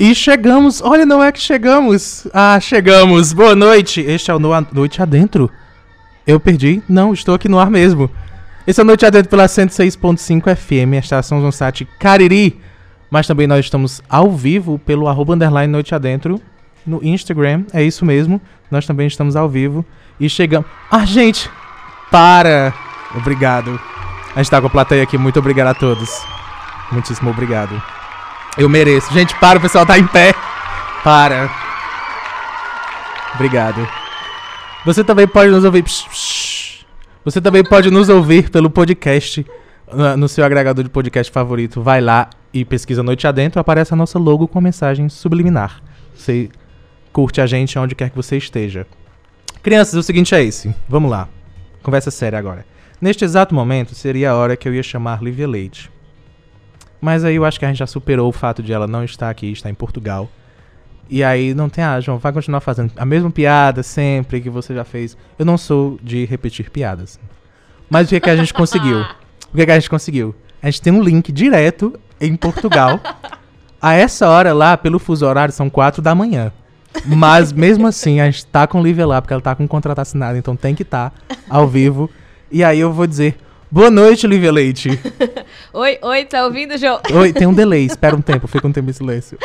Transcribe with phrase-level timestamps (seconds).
[0.00, 2.26] E chegamos, olha, não é que chegamos.
[2.32, 3.34] Ah, chegamos.
[3.34, 4.00] Boa noite.
[4.00, 5.50] Este é o no Noite Adentro.
[6.26, 6.82] Eu perdi?
[6.88, 8.10] Não, estou aqui no ar mesmo.
[8.66, 12.58] Esse é o Noite Adentro pela 106.5 FM, a estação Zonsat Cariri.
[13.10, 16.40] Mas também nós estamos ao vivo pelo arroba underline Noite Adentro
[16.86, 17.64] no Instagram.
[17.70, 18.40] É isso mesmo.
[18.70, 19.84] Nós também estamos ao vivo.
[20.18, 20.66] E chegamos.
[20.90, 21.50] Ah, gente!
[22.10, 22.72] Para!
[23.14, 23.78] Obrigado.
[24.34, 25.18] A gente tá com a plateia aqui.
[25.18, 26.22] Muito obrigado a todos.
[26.90, 27.99] Muitíssimo obrigado.
[28.58, 29.12] Eu mereço.
[29.12, 30.34] Gente, para, o pessoal tá em pé.
[31.02, 31.50] Para.
[33.34, 33.86] Obrigado.
[34.84, 35.82] Você também pode nos ouvir.
[35.82, 36.86] Psh, psh.
[37.24, 39.46] Você também pode nos ouvir pelo podcast
[40.16, 41.82] no, seu agregador de podcast favorito.
[41.82, 43.60] Vai lá e pesquisa Noite Adentro.
[43.60, 45.82] Aparece a nossa logo com a mensagem subliminar.
[46.14, 46.48] Você
[47.12, 48.86] curte a gente onde quer que você esteja.
[49.62, 50.74] Crianças, o seguinte é esse.
[50.88, 51.28] Vamos lá.
[51.82, 52.64] Conversa séria agora.
[53.00, 55.90] Neste exato momento, seria a hora que eu ia chamar Lívia Leite.
[57.00, 59.30] Mas aí eu acho que a gente já superou o fato de ela não estar
[59.30, 60.28] aqui, estar em Portugal.
[61.08, 64.74] E aí não tem, ah, João, vai continuar fazendo a mesma piada sempre que você
[64.74, 65.16] já fez.
[65.38, 67.18] Eu não sou de repetir piadas.
[67.88, 69.00] Mas o que, é que a gente conseguiu?
[69.52, 70.34] O que, é que a gente conseguiu?
[70.62, 73.00] A gente tem um link direto em Portugal.
[73.82, 76.52] a essa hora lá, pelo fuso horário, são quatro da manhã.
[77.04, 80.00] Mas mesmo assim, a gente tá com Lívia lá, porque ela tá com um contrato
[80.00, 82.10] assinado, então tem que estar tá ao vivo.
[82.50, 83.36] E aí eu vou dizer,
[83.72, 84.98] Boa noite, Lívia Leite.
[85.72, 87.00] oi, oi, tá ouvindo, João?
[87.12, 89.38] Oi, tem um delay, espera um tempo, fica um tempo em silêncio.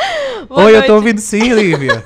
[0.48, 0.78] Boa oi, noite.
[0.78, 2.02] eu tô ouvindo sim, Lívia.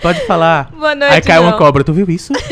[0.00, 0.72] Pode falar.
[0.76, 2.32] Boa noite, Aí caiu uma cobra, tu viu isso?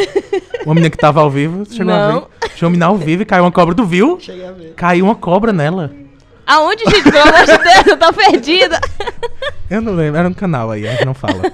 [0.65, 1.95] Uma menina que tava ao vivo, chegou Não.
[1.95, 2.51] a ver.
[2.55, 4.19] Tinha uma menina ao vivo e caiu uma cobra, tu viu?
[4.21, 4.75] Cheguei a ver.
[4.77, 5.91] Caiu uma cobra nela.
[6.47, 7.11] Aonde, gente?
[7.11, 8.79] Pelo amor de Deus, eu tô perdida.
[9.71, 11.51] Eu não lembro, era um canal aí, a gente não fala.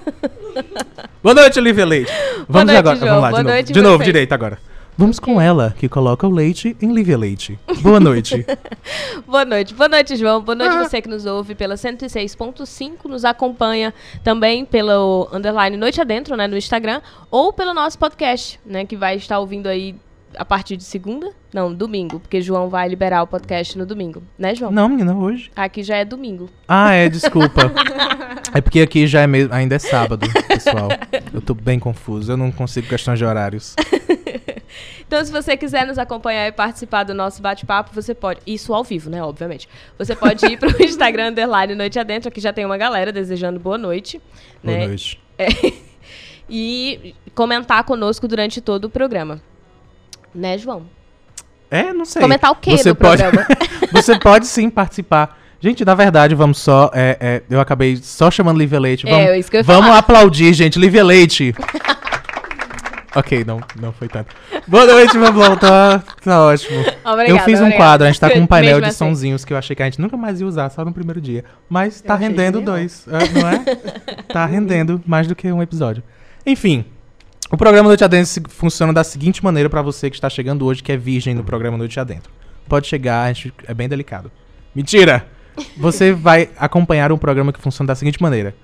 [1.22, 2.10] Boa noite, Lívia Leite.
[2.48, 3.08] Vamos noite, agora, João.
[3.08, 3.72] vamos lá, Boa de novo.
[3.72, 4.58] De novo, direito agora.
[4.98, 7.58] Vamos com ela, que coloca o leite em Lívia Leite.
[7.82, 8.46] Boa noite.
[9.28, 9.74] Boa noite.
[9.74, 10.40] Boa noite, João.
[10.40, 10.84] Boa noite ah.
[10.84, 13.92] você que nos ouve pela 106.5, nos acompanha
[14.24, 19.16] também pelo underline Noite Adentro, né, no Instagram, ou pelo nosso podcast, né, que vai
[19.16, 19.94] estar ouvindo aí
[20.34, 21.30] a partir de segunda?
[21.52, 24.70] Não, domingo, porque João vai liberar o podcast no domingo, né, João?
[24.70, 25.50] Não, menina, hoje.
[25.54, 26.48] Aqui já é domingo.
[26.66, 27.70] Ah, é, desculpa.
[28.54, 30.88] é porque aqui já é mesmo, ainda é sábado, pessoal.
[31.34, 33.74] Eu tô bem confuso, eu não consigo questões de horários.
[35.06, 38.40] Então, se você quiser nos acompanhar e participar do nosso bate-papo, você pode.
[38.46, 39.22] Isso ao vivo, né?
[39.22, 39.68] Obviamente.
[39.98, 43.78] Você pode ir pro Instagram underline Noite Adentro, aqui já tem uma galera desejando boa
[43.78, 44.20] noite.
[44.62, 44.86] Boa né?
[44.86, 45.20] noite.
[45.38, 45.48] É,
[46.48, 49.42] e comentar conosco durante todo o programa.
[50.34, 50.86] Né, João?
[51.70, 52.22] É, não sei.
[52.22, 53.22] Comentar o quê você pode...
[53.92, 55.38] você pode sim participar.
[55.60, 56.90] Gente, na verdade, vamos só.
[56.94, 59.06] É, é, eu acabei só chamando Lívia Leite.
[59.06, 59.98] É, vamos, é, isso que eu ia Vamos falar.
[59.98, 60.78] aplaudir, gente.
[60.78, 61.54] Lívia Leite.
[63.16, 64.34] Ok, não, não foi tanto.
[64.66, 66.02] Boa noite, vamos voltar.
[66.22, 66.78] Tá ótimo.
[67.04, 67.76] Obrigada, eu fiz um obrigada.
[67.76, 68.98] quadro, a gente tá com um painel de assim.
[68.98, 71.44] sonzinhos que eu achei que a gente nunca mais ia usar, só no primeiro dia.
[71.68, 73.64] Mas tá rendendo dois, é, não é?
[74.32, 76.02] tá rendendo mais do que um episódio.
[76.44, 76.84] Enfim,
[77.50, 80.92] o programa Noite Adentro funciona da seguinte maneira para você que está chegando hoje, que
[80.92, 82.30] é virgem no programa Noite Adentro.
[82.68, 84.30] Pode chegar, gente, é bem delicado.
[84.74, 85.26] Mentira!
[85.76, 88.54] Você vai acompanhar um programa que funciona da seguinte maneira.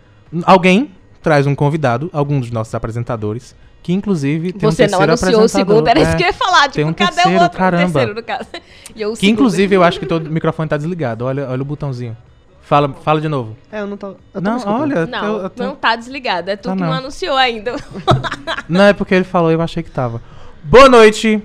[0.45, 0.91] Alguém
[1.23, 5.43] traz um convidado, algum dos nossos apresentadores, que inclusive tem Você um terceiro não anunciou
[5.43, 6.63] o segundo, era é, isso que eu ia falar.
[6.63, 7.59] Tipo, tem um cadê terceiro, o outro?
[7.59, 7.83] Caramba.
[7.83, 8.49] O terceiro, no caso.
[9.19, 11.25] que inclusive eu acho que todo o microfone tá desligado.
[11.25, 12.17] Olha, olha o botãozinho.
[12.63, 13.57] Fala, fala de novo.
[13.73, 14.09] É, eu não tô.
[14.09, 15.05] Eu tô não, olha.
[15.05, 15.65] Não, eu, eu tô...
[15.65, 16.49] não tá desligado.
[16.49, 16.89] É tu tá que não.
[16.89, 17.75] não anunciou ainda.
[18.69, 20.23] não, é porque ele falou e eu achei que tava.
[20.63, 21.43] Boa noite.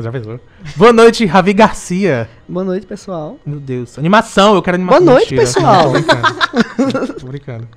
[0.00, 0.40] Já pensou?
[0.74, 2.28] Boa noite, Ravi Garcia.
[2.48, 3.38] Boa noite, pessoal.
[3.46, 3.98] Meu Deus.
[3.98, 5.04] Animação, eu quero animação.
[5.04, 5.42] Boa noite, Mentira.
[5.42, 5.84] pessoal.
[5.84, 7.14] Tô brincando.
[7.20, 7.68] Tô brincando.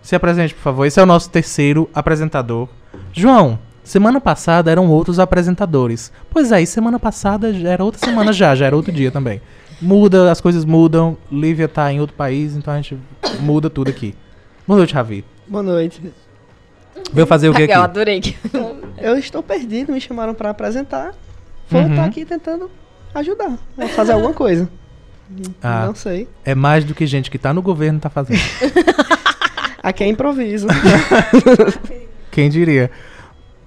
[0.00, 0.86] Se apresente, por favor.
[0.86, 2.68] Esse é o nosso terceiro apresentador.
[3.12, 6.12] João, semana passada eram outros apresentadores.
[6.30, 9.40] Pois é, e semana passada era outra semana já, já era outro dia também
[9.82, 11.18] muda, as coisas mudam.
[11.30, 12.96] Lívia tá em outro país, então a gente
[13.40, 14.14] muda tudo aqui.
[14.66, 15.24] Boa noite, Ravi.
[15.46, 16.00] Boa noite.
[17.12, 17.72] Veio fazer o que aqui?
[17.72, 18.22] Eu adorei.
[18.96, 21.12] Eu estou perdido, me chamaram para apresentar.
[21.68, 21.90] Vou uhum.
[21.90, 22.70] estar aqui tentando
[23.14, 23.58] ajudar,
[23.94, 24.70] fazer alguma coisa.
[25.62, 26.28] Ah, não sei.
[26.44, 28.40] É mais do que gente que tá no governo tá fazendo.
[29.82, 30.68] aqui é improviso.
[32.32, 32.90] Quem diria?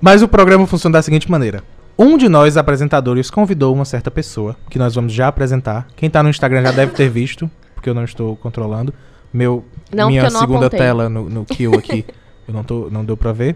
[0.01, 1.63] Mas o programa funciona da seguinte maneira.
[1.97, 5.87] Um de nós apresentadores convidou uma certa pessoa, que nós vamos já apresentar.
[5.95, 8.91] Quem tá no Instagram já deve ter visto, porque eu não estou controlando.
[9.31, 9.63] Meu,
[9.93, 10.79] não, minha segunda apontei.
[10.79, 12.03] tela no, no kill aqui,
[12.47, 13.55] eu não, tô, não deu pra ver.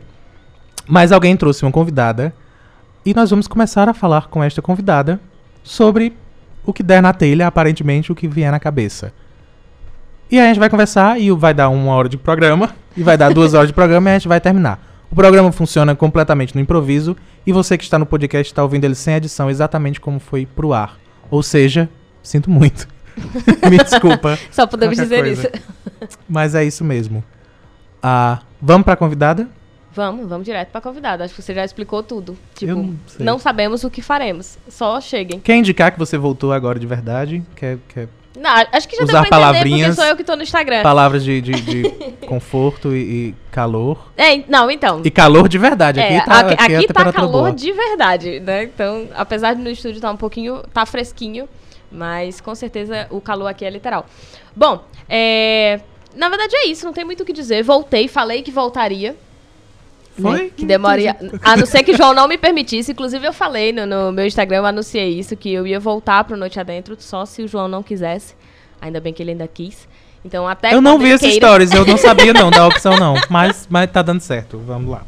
[0.88, 2.31] Mas alguém trouxe uma convidada.
[3.03, 5.19] E nós vamos começar a falar com esta convidada
[5.63, 6.15] sobre
[6.63, 9.11] o que der na telha, aparentemente o que vier na cabeça.
[10.29, 13.17] E aí a gente vai conversar e vai dar uma hora de programa, e vai
[13.17, 14.88] dar duas horas de programa e a gente vai terminar.
[15.11, 17.15] O programa funciona completamente no improviso
[17.45, 20.71] e você que está no podcast está ouvindo ele sem edição, exatamente como foi pro
[20.73, 21.00] ar.
[21.31, 21.89] Ou seja,
[22.21, 22.88] sinto muito.
[23.69, 24.38] Me desculpa.
[24.51, 25.51] Só podemos dizer coisa.
[25.51, 26.17] isso.
[26.27, 27.23] Mas é isso mesmo.
[28.01, 29.50] Ah, vamos pra convidada?
[29.91, 31.25] Vamos, vamos direto pra convidada.
[31.25, 32.38] Acho que você já explicou tudo.
[32.53, 34.57] Tipo, Eu não, não sabemos o que faremos.
[34.69, 35.39] Só cheguem.
[35.39, 37.44] Quer indicar que você voltou agora de verdade?
[37.56, 38.07] Quer, quer
[38.38, 40.84] Não, acho que já Usar deu pra entender porque sou eu que tô no Instagram.
[40.84, 41.90] palavras de, de- de
[42.28, 43.00] conforto e,
[43.30, 44.12] e calor?
[44.16, 45.02] É, não, então.
[45.04, 46.00] E calor de verdade.
[46.00, 47.52] Aqui É, tá, aqui, aqui é aqui tá calor boa.
[47.52, 48.64] de verdade, né?
[48.64, 51.50] Então, apesar de no estúdio tá um pouquinho, tá fresquinho,
[51.92, 54.06] mas com certeza o calor aqui é literal.
[54.56, 55.80] Bom, é,
[56.16, 57.64] na verdade é isso, não tem muito o que dizer.
[57.64, 59.16] Voltei, falei que voltaria.
[60.21, 60.30] Né?
[60.38, 60.50] Foi?
[60.50, 61.16] Que demoraria.
[61.44, 62.92] A não ser que o João não me permitisse.
[62.92, 66.36] Inclusive, eu falei no, no meu Instagram, eu anunciei isso, que eu ia voltar pro
[66.38, 68.33] Noite Adentro, só se o João não quisesse.
[68.81, 69.88] Ainda bem que ele ainda quis.
[70.24, 73.16] Então, até Eu não vi essas queira- stories, eu não sabia não da opção não.
[73.30, 75.04] Mas, mas tá dando certo, vamos lá.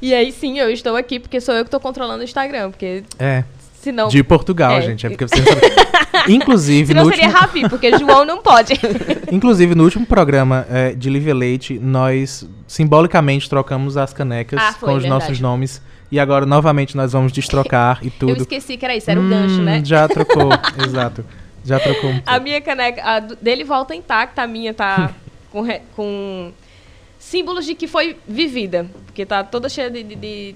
[0.00, 2.70] E aí, sim, eu estou aqui porque sou eu que tô controlando o Instagram.
[2.70, 3.42] Porque É,
[3.80, 4.08] senão.
[4.08, 4.82] de Portugal, É.
[4.82, 5.06] gente.
[5.06, 5.36] É porque você.
[6.28, 8.74] Inclusive, no Senão seria último, Ravi, porque João não pode.
[9.32, 14.88] inclusive, no último programa é, de Live Leite, nós simbolicamente trocamos as canecas Ah, foi,
[14.90, 15.22] com os verdade.
[15.22, 15.80] nossos nomes.
[16.10, 18.36] E agora, novamente, nós vamos destrocar e Eu tudo.
[18.42, 19.82] esqueci que era isso, era o Hum, gancho, né?
[19.84, 20.50] Já trocou,
[20.84, 21.24] exato.
[21.64, 25.10] Já trocou um A minha caneca, a dele volta intacta, a minha tá
[25.50, 26.50] com, re- com
[27.18, 28.86] símbolos de que foi vivida.
[29.06, 30.02] Porque tá toda cheia de.
[30.02, 30.54] de, de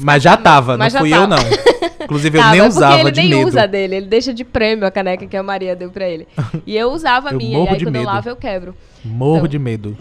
[0.00, 1.36] Mas já tava, não Mas já fui eu não.
[2.00, 3.48] Inclusive, eu Tava, nem é usava ele de nem medo.
[3.48, 6.26] usa dele, ele deixa de prêmio a caneca que a Maria deu pra ele.
[6.66, 8.10] E eu usava a Eu minha, e morro aí de quando eu medo.
[8.12, 8.74] lavo eu quebro.
[9.04, 9.48] Morro Então.
[9.48, 9.98] de medo.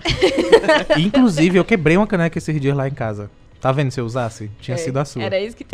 [0.97, 3.29] Inclusive, eu quebrei uma caneca esses dias lá em casa.
[3.59, 4.49] Tá vendo se eu usasse?
[4.61, 5.23] Tinha É, sido a sua.
[5.23, 5.65] Era isso que.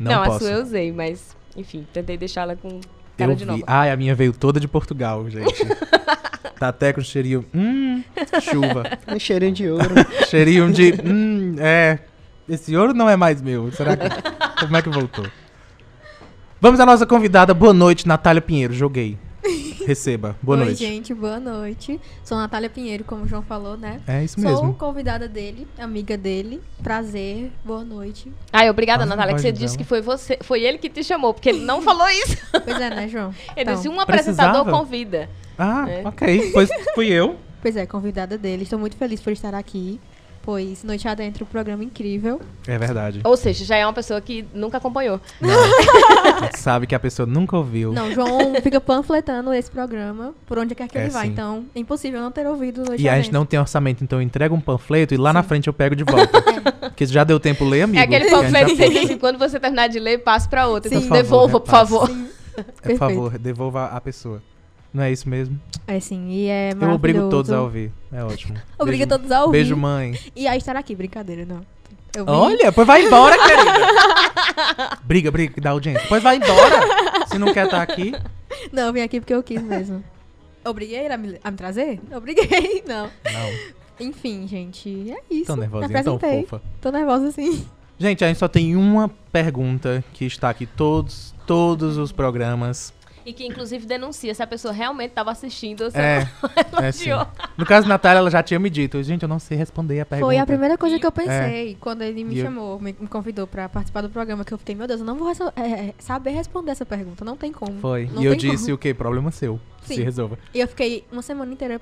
[0.00, 2.80] Não, Não, a sua eu usei, mas enfim, tentei deixá-la com Eu
[3.18, 3.50] cara de vi.
[3.50, 3.62] nova.
[3.66, 5.64] Ai, a minha veio toda de Portugal, gente.
[6.58, 7.44] tá até com cheirinho.
[7.54, 8.02] Hum,
[8.40, 8.84] chuva.
[9.06, 9.94] Um cheirinho de ouro.
[10.28, 10.94] Cheirinho de.
[11.04, 11.98] Hum, é.
[12.48, 13.70] Esse ouro não é mais meu.
[13.72, 14.06] Será que.
[14.64, 15.26] Como é que voltou?
[16.60, 17.52] Vamos à nossa convidada.
[17.54, 18.72] Boa noite, Natália Pinheiro.
[18.72, 19.18] Joguei.
[19.84, 20.36] Receba.
[20.40, 20.78] Boa Oi, noite.
[20.78, 22.00] gente, boa noite.
[22.22, 24.00] Sou Natália Pinheiro, como o João falou, né?
[24.06, 24.74] É isso Sou mesmo.
[24.74, 26.62] convidada dele, amiga dele.
[26.80, 28.32] Prazer, boa noite.
[28.52, 29.82] Ai, obrigada, Ah, Natália, que você voz disse dela.
[29.82, 32.36] que foi você, foi ele que te chamou, porque ele não falou isso.
[32.52, 33.30] Pois é, né, João?
[33.56, 34.70] Ele Então, disse um apresentador precisava?
[34.70, 35.28] convida.
[35.58, 36.06] Ah, É.
[36.06, 36.50] ok.
[36.52, 37.36] Pois fui eu.
[37.60, 38.62] Pois é, convidada dele.
[38.62, 40.00] Estou muito feliz por estar aqui,
[40.42, 42.40] pois Noite Adentro, um programa incrível.
[42.66, 43.20] É verdade.
[43.24, 45.20] Ou seja, já é uma pessoa que nunca acompanhou.
[46.56, 47.92] Sabe que a pessoa nunca ouviu.
[47.92, 51.22] Não, João fica panfletando esse programa por onde quer que É, ele vá.
[51.22, 51.28] sim.
[51.28, 54.22] Então, é impossível não ter ouvido Noite E a gente não tem orçamento, então eu
[54.22, 56.42] entrego um panfleto e lá na frente eu pego de volta.
[56.82, 57.98] Porque já deu tempo ler, amigo.
[57.98, 60.48] é aquele que a gente panfleto que você disse, quando você terminar de ler, passe
[60.48, 60.90] pra outra.
[60.90, 60.96] Sim.
[60.96, 62.06] Então, Por favor, devolva, por favor.
[62.08, 62.28] Sim,
[62.82, 64.42] Por favor, devolva a pessoa.
[64.92, 65.58] Não é isso mesmo?
[65.86, 67.90] É sim, e é Eu obrigo todos a ouvir.
[68.12, 68.56] É ótimo.
[68.78, 69.52] Obriga todos a ouvir.
[69.58, 70.18] Beijo, mãe.
[70.36, 71.60] E a estar aqui, brincadeira, não.
[72.14, 74.98] Eu vim- Olha, pois vai embora, querida.
[75.02, 76.04] briga, briga, dá audiência.
[76.08, 77.26] Pois vai embora.
[77.26, 78.12] Se não quer estar aqui.
[78.70, 80.04] Não, eu vim aqui porque eu quis mesmo.
[80.64, 81.98] Obriguei a me, a me trazer?
[82.14, 83.06] Obriguei, não.
[83.06, 83.50] Não,
[84.06, 85.46] Enfim, gente, é isso.
[85.46, 86.60] tão Me nervosinha, tão fofa.
[86.80, 87.66] Tô nervosa sim.
[87.98, 92.92] Gente, a gente só tem uma pergunta que está aqui todos, todos os programas.
[93.24, 96.28] E que, inclusive, denuncia se a pessoa realmente estava assistindo ou se É,
[96.72, 97.10] ela é sim.
[97.56, 99.02] No caso, Natália, ela já tinha me dito.
[99.02, 100.26] Gente, eu não sei responder a pergunta.
[100.26, 103.46] Foi a primeira coisa que eu pensei quando ele me E chamou, me, me convidou
[103.46, 105.94] pra participar do programa, que eu fiquei, meu Deus, eu não vou reso- é, é,
[105.98, 107.78] saber responder essa pergunta, não tem como.
[107.80, 108.10] Foi.
[108.12, 108.74] Não e eu disse como.
[108.74, 108.92] o quê?
[108.92, 109.60] Problema seu.
[109.82, 110.02] Se Sim.
[110.02, 110.38] resolva.
[110.54, 111.80] E eu fiquei uma semana inteira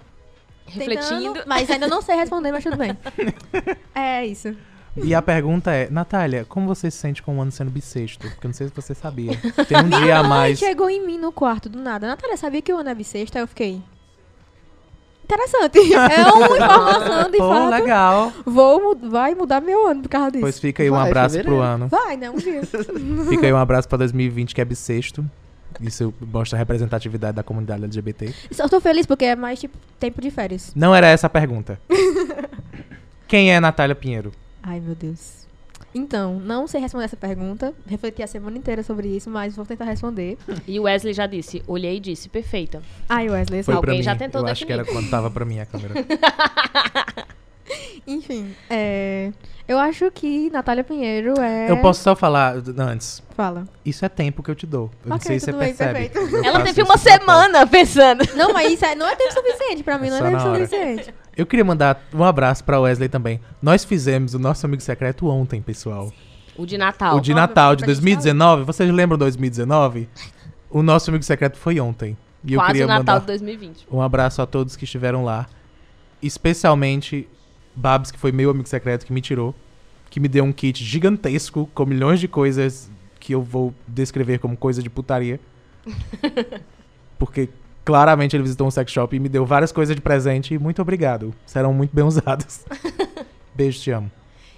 [0.67, 1.33] Refletindo.
[1.33, 2.97] tentando, mas ainda não sei responder, mas tudo bem.
[3.95, 4.55] É isso.
[4.97, 8.29] E a pergunta é, Natália, como você se sente com o ano sendo bissexto?
[8.29, 9.37] Porque eu não sei se você sabia.
[9.69, 10.59] Tem um dia a Mãe mais.
[10.59, 12.07] chegou em mim no quarto do nada.
[12.09, 13.39] Natália, sabia que o ano é bissexto?
[13.39, 13.81] Aí eu fiquei...
[15.25, 15.79] Interessante.
[15.95, 17.71] É uma informação de Pô, fato.
[17.71, 18.33] legal.
[18.45, 20.41] Vou, mu- vai mudar meu ano por causa disso.
[20.43, 21.65] Pois fica aí um Vai, abraço pro fevereiro.
[21.65, 21.87] ano.
[21.89, 22.29] Vai, né?
[22.31, 22.61] Um dia.
[23.31, 25.25] Fica aí um abraço pra 2020, que é bissexto.
[25.81, 28.35] Isso mostra a representatividade da comunidade LGBT.
[28.51, 30.73] Só tô feliz porque é mais, tipo, tempo de férias.
[30.75, 31.81] Não era essa a pergunta.
[33.29, 34.33] Quem é Natália Pinheiro?
[34.63, 35.41] Ai, meu Deus.
[35.95, 37.75] Então, não sei responder essa pergunta.
[37.87, 40.39] Refleti a semana inteira sobre isso, mas vou tentar responder.
[40.67, 42.81] E o Wesley já disse, olhei e disse, perfeita.
[43.09, 44.03] Ai, Wesley, Foi Alguém mim.
[44.03, 44.89] já tentou eu acho que definir.
[44.89, 45.95] era quando tava pra mim a câmera.
[48.07, 48.55] enfim.
[48.69, 49.33] É...
[49.67, 51.71] Eu acho que Natália Pinheiro é...
[51.71, 53.23] Eu posso só falar antes.
[53.37, 53.69] Fala.
[53.85, 54.91] Isso é tempo que eu te dou.
[55.05, 56.11] Eu não Ok, sei se você tudo bem, percebe.
[56.45, 58.25] Ela teve uma semana pensando.
[58.35, 59.85] Não, mas isso é- não é tempo suficiente.
[59.85, 61.15] Pra mim, É não é tempo suficiente.
[61.37, 63.41] Eu queria mandar um abraço pra Wesley também.
[63.63, 66.13] Nós fizemos o nosso amigo secreto ontem, pessoal.
[66.57, 67.17] O de Natal.
[67.17, 68.65] o de Natal de pra gente 2019.
[68.65, 70.09] Vocês lembram 2019?
[70.69, 72.17] O nosso amigo secreto foi ontem.
[72.45, 73.87] E eu Quase queria o Natal mandar de 2020.
[73.91, 75.47] um abraço a todos que estiveram lá.
[76.23, 77.27] Especialmente
[77.75, 79.55] Babs, que foi meu amigo secreto, que me tirou.
[80.11, 84.57] Que me deu um kit gigantesco com milhões de coisas que eu vou descrever como
[84.57, 85.39] coisa de putaria.
[87.19, 87.49] Porque
[87.85, 90.81] claramente ele visitou um sex shop e me deu várias coisas de presente e muito
[90.83, 91.35] obrigado.
[91.47, 92.65] Serão muito bem usados.
[93.55, 94.11] Beijo, te amo.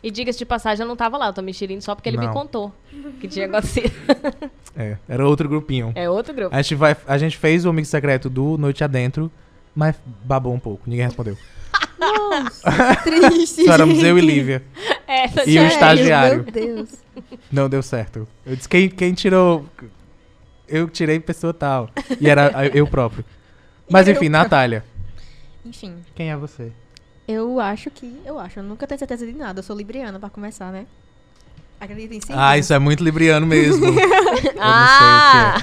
[0.03, 2.19] E diga-se de passagem, eu não tava lá, eu tô me xerindo só porque ele
[2.19, 2.33] me Não.
[2.33, 2.73] contou
[3.21, 3.93] que tinha acontecido.
[4.75, 5.93] É, era outro grupinho.
[5.95, 6.57] É outro grupo.
[6.57, 9.31] A gente, vai, a gente fez o amigo secreto do Noite Adentro,
[9.75, 10.83] mas babou um pouco.
[10.87, 11.37] Ninguém respondeu.
[11.99, 13.67] Nossa, triste.
[13.67, 14.23] Só éramos eu e.
[14.23, 14.63] Lívia.
[15.07, 16.43] É, E o Sério, estagiário.
[16.45, 16.89] Meu Deus.
[17.53, 18.27] Não deu certo.
[18.47, 19.67] Eu disse, quem, quem tirou?
[20.73, 21.91] Eu tirei pessoa tal.
[22.21, 23.25] E era eu próprio.
[23.91, 24.85] Mas Eu enfim, Natália.
[25.65, 26.73] Enfim, Quem é você?
[27.29, 28.21] eu acho que.
[28.25, 29.61] Eu acho, eu nunca tenho certeza de nada.
[29.61, 30.87] Eu sou libriana, pra começar, né?
[31.81, 32.29] Acredita em si?
[32.31, 33.85] Ah, isso é muito libriano mesmo.
[33.91, 33.95] eu
[34.61, 35.57] ah,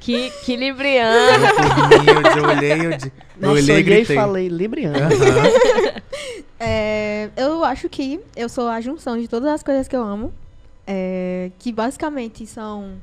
[0.00, 1.14] que, que libriano.
[1.40, 2.38] não sei o que é.
[2.38, 4.16] Eu olhei, eu, di- eu Nossa, olhei e olhei e gritei.
[4.16, 4.96] falei Libriano.
[4.98, 6.02] Aham.
[6.64, 10.32] É, eu acho que eu sou a junção de todas as coisas que eu amo.
[10.86, 12.94] é, que basicamente são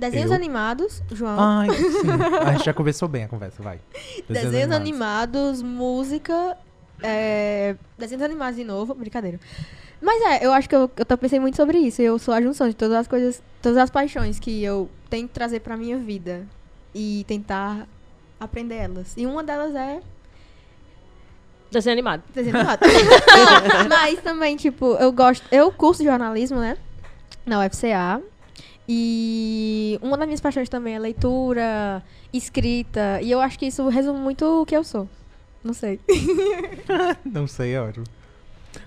[0.00, 0.36] desenhos Eu?
[0.36, 1.36] animados, João.
[1.38, 2.08] Ai, sim.
[2.46, 3.78] A gente já conversou bem a conversa, vai.
[4.28, 6.56] desenhos animados, música.
[7.02, 9.38] É, desenhos animados de novo, brincadeira.
[10.02, 12.00] Mas é, eu acho que eu, eu tô pensei muito sobre isso.
[12.02, 15.34] Eu sou a junção de todas as coisas, todas as paixões que eu tenho que
[15.34, 16.46] trazer pra minha vida
[16.94, 17.86] e tentar
[18.38, 19.14] aprender elas.
[19.16, 20.00] E uma delas é
[21.70, 22.22] Desenho animado.
[22.34, 22.80] desenho animado.
[23.88, 25.46] Mas também, tipo, eu gosto.
[25.52, 26.76] Eu curso jornalismo, né?
[27.46, 28.20] Na UFCA.
[28.92, 33.20] E uma das minhas paixões também é leitura, escrita.
[33.22, 35.08] E eu acho que isso resume muito o que eu sou.
[35.62, 36.00] Não sei.
[37.24, 38.04] Não sei, é ótimo.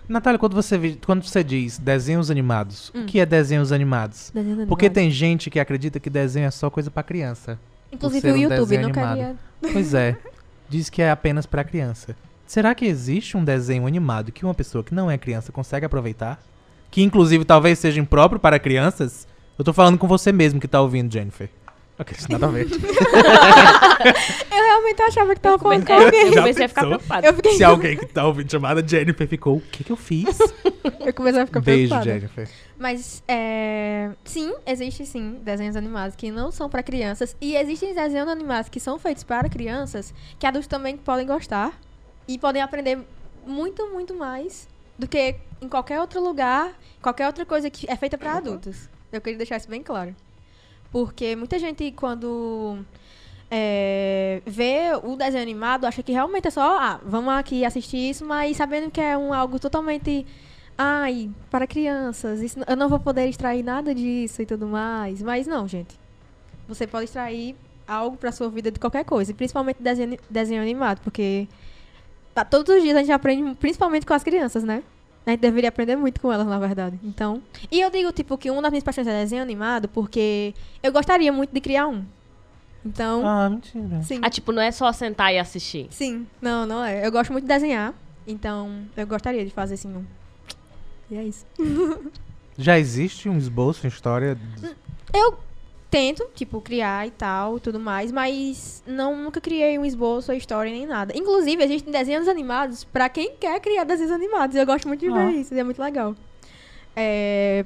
[0.06, 3.04] Natália, quando você, quando você diz desenhos animados, Hum.
[3.04, 4.30] o que é desenhos animados?
[4.34, 4.96] Desenho Porque animado.
[4.96, 7.58] tem gente que acredita que desenho é só coisa pra criança.
[7.90, 9.38] Inclusive o um YouTube não queria.
[9.72, 10.18] Pois é.
[10.68, 12.14] Diz que é apenas pra criança.
[12.46, 16.44] Será que existe um desenho animado que uma pessoa que não é criança consegue aproveitar?
[16.92, 19.28] Que inclusive talvez seja impróprio para crianças?
[19.58, 21.50] Eu tô falando com você mesmo que tá ouvindo, Jennifer.
[21.98, 22.68] Ok, isso nada a ver.
[24.52, 26.22] Eu realmente achava que tava falando com alguém.
[26.22, 26.98] eu Já comecei a ficar pensou?
[26.98, 27.28] preocupada.
[27.28, 27.54] Eu, fiquei...
[27.54, 30.40] Se alguém que tá ouvindo chamada Jennifer ficou, o que que eu fiz?
[31.06, 32.20] eu comecei a ficar Beijo, preocupada.
[32.20, 32.50] Jennifer.
[32.80, 34.10] Mas, é...
[34.24, 37.36] sim, existe sim desenhos animados que não são pra crianças.
[37.40, 41.80] E existem desenhos animados que são feitos para crianças, que adultos também podem gostar.
[42.28, 43.00] E podem aprender
[43.46, 44.68] muito, muito mais
[44.98, 48.90] do que em qualquer outro lugar, qualquer outra coisa que é feita pra adultos.
[49.14, 50.16] Eu queria deixar isso bem claro.
[50.92, 52.80] Porque muita gente, quando
[53.50, 58.26] é, vê o desenho animado, acha que realmente é só, ah, vamos aqui assistir isso,
[58.26, 60.26] mas sabendo que é um algo totalmente
[60.78, 65.22] ai, para crianças, isso, eu não vou poder extrair nada disso e tudo mais.
[65.22, 66.00] Mas não, gente.
[66.68, 67.56] Você pode extrair
[67.88, 71.48] algo pra sua vida de qualquer coisa, e principalmente desenho, desenho animado, porque
[72.34, 74.84] tá, todos os dias a gente aprende, principalmente com as crianças, né?
[75.26, 77.00] A gente deveria aprender muito com elas, na verdade.
[77.04, 77.42] Então.
[77.72, 81.32] E eu digo, tipo, que uma das minhas paixões é desenho animado, porque eu gostaria
[81.32, 82.04] muito de criar um.
[82.86, 84.02] Então, Ah, mentira.
[84.04, 84.20] sim.
[84.22, 85.88] Ah, tipo, não é só sentar e assistir.
[85.90, 87.06] Sim, não, não é.
[87.06, 87.94] Eu gosto muito de desenhar,
[88.28, 90.04] então eu gostaria de fazer assim um.
[91.10, 91.46] E é isso.
[92.58, 94.38] Já existe um esboço, uma história?
[95.14, 95.38] Eu
[95.94, 100.72] tento, tipo, criar e tal, tudo mais, mas não nunca criei um esboço, a história
[100.72, 101.16] nem nada.
[101.16, 104.56] Inclusive, existem desenhos animados pra quem quer criar desenhos animados.
[104.56, 105.14] Eu gosto muito de Ah.
[105.28, 106.16] ver isso, e é muito legal.
[106.96, 107.64] É,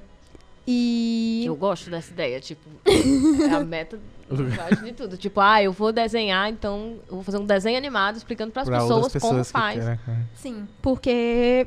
[0.70, 3.98] E Eu gosto dessa ideia, tipo, é a meta
[4.84, 5.16] de tudo.
[5.16, 8.80] Tipo, ah, eu vou desenhar, então eu vou fazer um desenho animado explicando pras Pra
[8.82, 9.80] pessoas, como pessoas que faz.
[9.82, 10.00] querem.
[10.36, 11.66] Sim, porque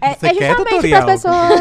[0.00, 1.60] é, Você é quer justamente para pessoas.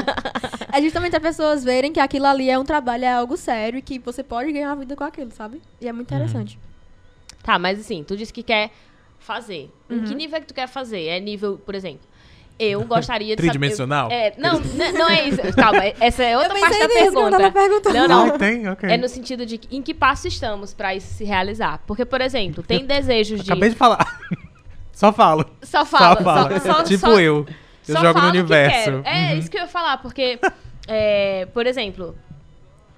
[0.72, 3.82] é justamente as pessoas verem que aquilo ali é um trabalho, é algo sério e
[3.82, 5.60] que você pode ganhar a vida com aquilo, sabe?
[5.80, 6.58] E é muito interessante.
[7.42, 8.70] Tá, mas assim, tu disse que quer
[9.18, 9.70] fazer.
[9.88, 10.04] Em Uhum.
[10.04, 11.04] que nível é que tu quer fazer?
[11.06, 12.00] É nível, por exemplo,
[12.58, 14.10] eu gostaria de saber- Tridimensional?
[14.10, 15.40] eu- É, não, n- não é isso.
[15.56, 17.92] Calma, essa é outra eu parte da eu tava pergunta.
[17.92, 18.26] Não, não.
[18.34, 18.68] Ah, tem?
[18.68, 18.90] Ok.
[18.90, 21.82] É no sentido de em que passo estamos pra isso se realizar.
[21.86, 23.50] Porque, por exemplo, tem desejos de.
[23.50, 24.20] Acabei de falar.
[24.92, 25.46] Só falo.
[25.62, 26.16] Só fala.
[26.18, 26.60] só fala.
[26.60, 27.46] Só, só, tipo só- eu.
[27.90, 28.76] Eu só jogo no que universo.
[28.84, 29.02] quero.
[29.04, 29.38] É, Uhum.
[29.38, 30.38] isso que eu ia falar, porque,
[30.88, 32.16] é, por exemplo,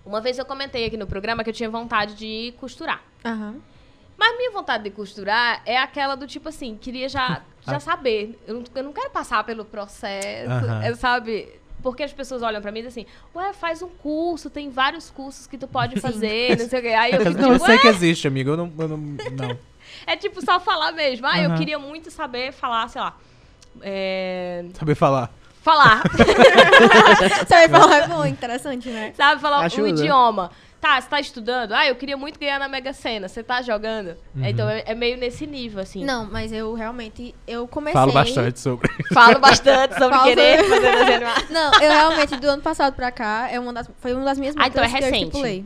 [0.04, 3.00] uma vez eu comentei aqui no programa que eu tinha vontade de costurar.
[3.24, 3.56] Aham.
[4.18, 8.40] Mas minha vontade de costurar é aquela do tipo assim, queria já, já saber.
[8.46, 10.50] Eu não, eu não quero passar pelo processo,
[10.82, 11.48] é, sabe?
[11.82, 15.10] Porque as pessoas olham pra mim e dizem assim, ué, faz um curso, tem vários
[15.10, 16.88] cursos que tu pode fazer, não sei o quê.
[16.94, 18.50] Aí eu fico Não, eu tipo, sei "Ué?" que existe, amigo.
[18.50, 18.72] Eu não.
[18.78, 19.58] Eu não, não.
[20.06, 21.26] é tipo só falar mesmo.
[21.26, 21.58] Ah, eu Aham.
[21.58, 23.16] queria muito saber falar, sei lá.
[23.80, 24.64] É...
[24.78, 25.30] Saber falar.
[25.62, 26.02] Falar.
[27.48, 29.12] Vai falar, é bom, interessante, né?
[29.16, 29.88] Sabe, falar um Ajuda.
[29.88, 30.50] idioma.
[30.80, 31.70] Tá, você tá estudando?
[31.72, 33.28] Ah, eu queria muito ganhar na Mega Sena.
[33.28, 34.16] Você tá jogando?
[34.34, 34.44] Uhum.
[34.44, 36.04] Então é, é meio nesse nível, assim.
[36.04, 37.92] Não, mas eu realmente, eu comecei...
[38.00, 38.90] Falo bastante sobre.
[39.14, 41.26] Falo bastante sobre Falo querer sobre- fazer desenho.
[41.50, 44.56] Não, eu realmente, do ano passado pra cá, é uma das, foi uma das minhas
[44.58, 45.24] Ah, então é metas que eu recente.
[45.28, 45.64] estipulei.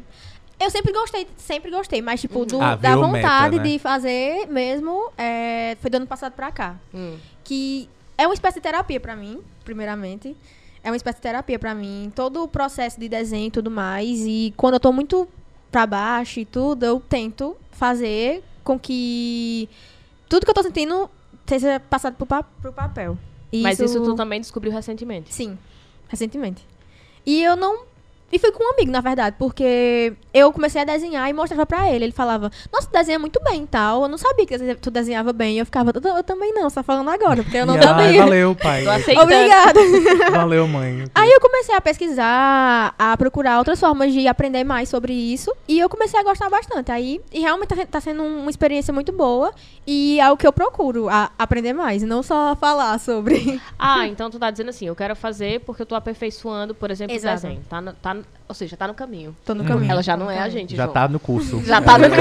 [0.60, 3.62] Eu sempre gostei, sempre gostei, mas, tipo, do- Ah, da vontade meta, né?
[3.62, 6.76] de fazer mesmo, é, foi do ano passado pra cá.
[6.92, 7.16] Hum.
[7.42, 10.36] Que é uma espécie de terapia pra mim, primeiramente.
[10.82, 12.12] É uma espécie de terapia pra mim.
[12.14, 14.20] Todo o processo de desenho e tudo mais.
[14.20, 15.28] E quando eu tô muito
[15.70, 19.68] pra baixo e tudo, eu tento fazer com que
[20.28, 21.10] tudo que eu tô sentindo
[21.46, 23.18] seja passado pro, pa- pro papel.
[23.52, 25.32] E Mas isso tu também descobriu recentemente.
[25.34, 25.58] Sim,
[26.08, 26.64] recentemente.
[27.24, 27.84] E eu não.
[28.32, 31.90] E fui com um amigo, na verdade, porque eu comecei a desenhar e mostrava pra
[31.92, 32.06] ele.
[32.06, 34.02] Ele falava, nossa, tu desenha muito bem e tal.
[34.02, 35.54] Eu não sabia que tu desenhava bem.
[35.54, 38.22] E eu ficava, eu, também não, você tá falando agora, porque eu não ai, sabia.
[38.24, 38.82] valeu, pai.
[38.82, 39.22] Tô aceitando.
[39.32, 39.80] Obrigada.
[40.32, 41.04] Valeu, mãe.
[41.14, 45.54] Aí eu comecei a pesquisar, a procurar outras formas de aprender mais sobre isso.
[45.68, 46.90] E eu comecei a gostar bastante.
[46.90, 49.52] Aí, e realmente tá, tá sendo uma experiência muito boa.
[49.86, 52.02] E é o que eu procuro, a- aprender mais.
[52.02, 53.60] E não só falar sobre.
[53.78, 57.14] Ah, então tu tá dizendo assim, eu quero fazer porque eu tô aperfeiçoando, por exemplo,
[57.14, 57.62] o desenho.
[57.70, 57.92] Tá no-
[58.22, 59.36] tá ou seja, tá no caminho.
[59.44, 59.90] Tô no caminho.
[59.90, 60.94] Ela já não é a gente, Já João.
[60.94, 61.62] tá no curso.
[61.64, 62.14] Já tá no ela,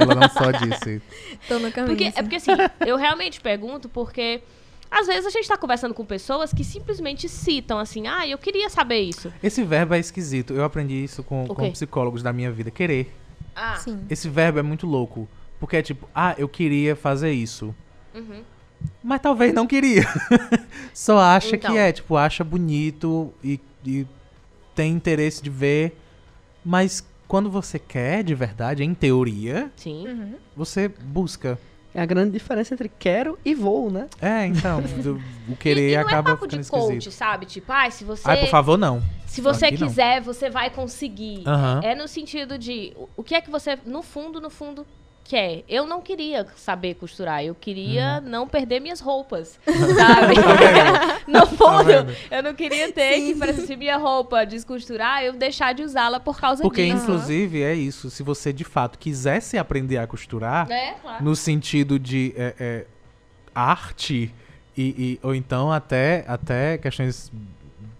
[0.00, 1.02] ela não só disse.
[1.48, 1.96] Tô no caminho.
[1.96, 2.52] Porque, é porque assim,
[2.86, 4.42] eu realmente pergunto porque
[4.90, 8.68] às vezes a gente tá conversando com pessoas que simplesmente citam assim, ah, eu queria
[8.70, 9.32] saber isso.
[9.42, 10.52] Esse verbo é esquisito.
[10.52, 11.70] Eu aprendi isso com, com quê?
[11.70, 12.70] psicólogos da minha vida.
[12.70, 13.12] Querer.
[13.56, 14.04] Ah, Sim.
[14.08, 15.26] Esse verbo é muito louco.
[15.58, 17.74] Porque é tipo, ah, eu queria fazer isso.
[18.14, 18.42] uhum.
[19.02, 20.04] Mas talvez não queria.
[20.92, 21.70] Só acha Então.
[21.72, 24.04] que é, tipo, acha bonito e, e
[24.74, 25.96] tem interesse de ver.
[26.64, 30.06] Mas quando você quer de verdade, em teoria, sim.
[30.06, 30.34] Uhum.
[30.56, 31.58] você busca.
[31.94, 34.06] É a grande diferença entre quero e vou, né?
[34.20, 37.10] É, então, do- o E, querer e não acaba é papo ficando de coach, esquisito.
[37.12, 37.44] sabe?
[37.44, 39.02] Tipo, ai, se você Ai, por favor, não.
[39.26, 39.88] se você Aqui não.
[39.88, 41.42] quiser, você vai conseguir.
[41.46, 41.80] Aham.
[41.84, 44.86] É no sentido de o- o que é que você no fundo, no fundo
[45.24, 45.62] quer.
[45.68, 48.28] Eu não queria saber costurar, eu queria Uhum.
[48.30, 49.58] não perder minhas roupas,
[49.96, 50.34] sabe?
[51.26, 55.32] no fundo, Tá eu não queria ter que, por exemplo, se minha roupa descosturar, eu
[55.32, 56.96] deixar de usá-la por causa Porque, disso.
[57.04, 58.10] inclusive, é isso.
[58.10, 61.24] Se você de fato quisesse aprender a costurar, É, claro.
[61.24, 62.86] no sentido de é, é,
[63.54, 64.34] arte,
[64.76, 67.30] e, e- ou então até, até questões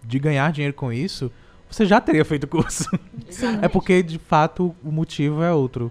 [0.04, 1.30] de ganhar dinheiro com isso,
[1.70, 2.84] você já teria feito curso.
[3.62, 5.90] É porque, de fato, o motivo é outro.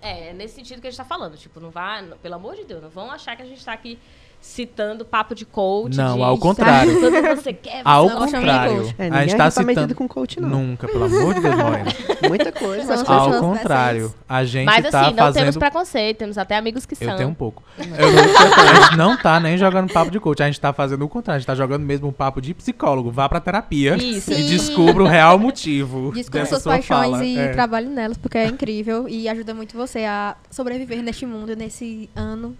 [0.00, 1.36] É, nesse sentido que a gente tá falando.
[1.36, 1.70] Tipo, não
[2.02, 3.98] não- pelo amor de Deus, não vão achar que a gente tá aqui
[4.40, 5.96] citando papo de coach.
[5.96, 6.92] Não, de, ao contrário.
[6.94, 8.94] sabe, Tudo que você quer, você Ao não contrário.
[8.98, 9.94] É, a gente tá aqui tá metido citando.
[9.94, 10.48] com coach, não.
[10.48, 11.90] Nunca, pelo amor de Deus, Morena.
[12.28, 12.94] Muita coisa.
[12.94, 15.58] As Ao contrário, a gente Mas tá assim, não temos fazendo.
[15.58, 17.08] preconceito, temos até amigos que são.
[17.10, 17.62] Eu tenho um pouco.
[17.78, 21.04] Eu não, a gente não tá nem jogando papo de coach, a gente tá fazendo
[21.04, 23.10] o contrário, a gente tá jogando mesmo um papo de psicólogo.
[23.10, 24.32] Vá pra terapia Isso.
[24.32, 24.46] e Sim.
[24.46, 26.12] descubra o real motivo.
[26.12, 27.24] Descubra suas sua paixões fala.
[27.24, 27.48] e É.
[27.48, 32.56] trabalhe nelas, porque é incrível e ajuda muito você a sobreviver neste mundo, nesse ano,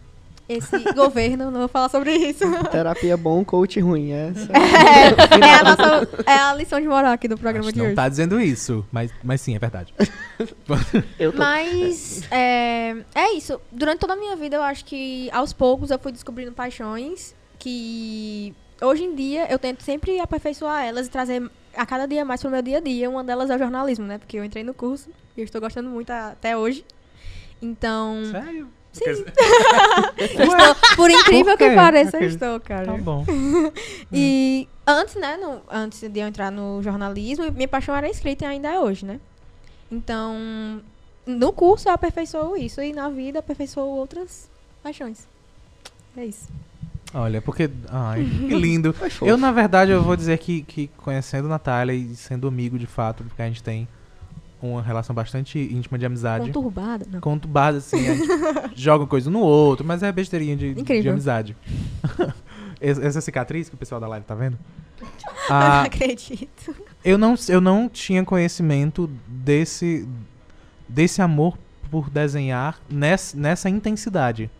[0.54, 1.50] esse governo.
[1.50, 2.44] Não vou falar sobre isso.
[2.70, 4.10] Terapia bom, coach ruim.
[4.12, 7.78] Essa É, é a nossa, é a lição de moral aqui do programa gente de
[7.78, 7.94] não hoje.
[7.94, 9.94] tá dizendo isso, mas, mas sim, é verdade.
[11.18, 11.38] Eu tô...
[11.38, 13.60] Mas é, é isso.
[13.70, 18.54] Durante toda a minha vida, eu acho que aos poucos eu fui descobrindo paixões que
[18.80, 22.50] hoje em dia eu tento sempre aperfeiçoar elas e trazer a cada dia mais pro
[22.50, 23.08] meu dia a dia.
[23.10, 24.18] Uma delas é o jornalismo, né?
[24.18, 26.84] Porque eu entrei no curso e eu estou gostando muito até hoje.
[27.62, 28.68] Então, Sério?
[28.92, 29.04] Sim.
[30.18, 32.86] Estou, por incrível Por que pareça, eu estou, cara.
[32.86, 33.24] Tá bom.
[34.12, 38.48] E antes, né, no- antes de eu entrar no jornalismo, minha paixão era escrita e
[38.48, 39.20] ainda é hoje, né?
[39.90, 40.80] Então,
[41.26, 44.48] no curso eu aperfeiçoo isso e na vida aperfeiçoo outras
[44.82, 45.26] paixões.
[46.16, 46.48] É isso.
[47.14, 47.68] Olha, porque.
[47.88, 48.94] Ai, que lindo.
[49.22, 53.24] Eu, na verdade, eu vou dizer que, que conhecendo Natália e sendo amigo de fato,
[53.24, 53.88] porque a gente tem
[54.62, 56.46] uma relação bastante íntima de amizade.
[56.46, 57.06] Conturbada?
[57.10, 57.20] Não.
[57.20, 58.28] Conturbada, assim, a gente
[58.74, 61.56] joga coisa no outro, mas é besteirinha de, de amizade.
[62.80, 64.58] Essa cicatriz que o pessoal da live tá vendo?
[65.48, 66.74] Não Ah, acredito.
[67.04, 70.06] eu, não, eu não tinha conhecimento desse,
[70.88, 71.58] desse amor
[71.90, 74.50] por desenhar nessa, nessa intensidade.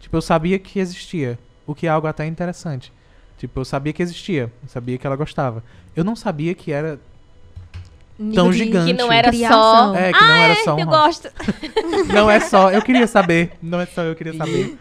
[0.00, 2.92] Tipo, eu sabia que existia, o que é algo até interessante.
[3.38, 5.62] Tipo, eu sabia que existia, eu sabia que ela gostava.
[5.94, 6.98] Eu não sabia que era
[8.34, 8.92] tão gigante.
[8.92, 9.94] Que não era criação.
[9.94, 9.94] só.
[9.94, 11.30] É, que não era É, só um eu gosto.
[12.12, 13.52] Não é só, eu queria saber.
[13.62, 14.78] Não é só eu queria saber.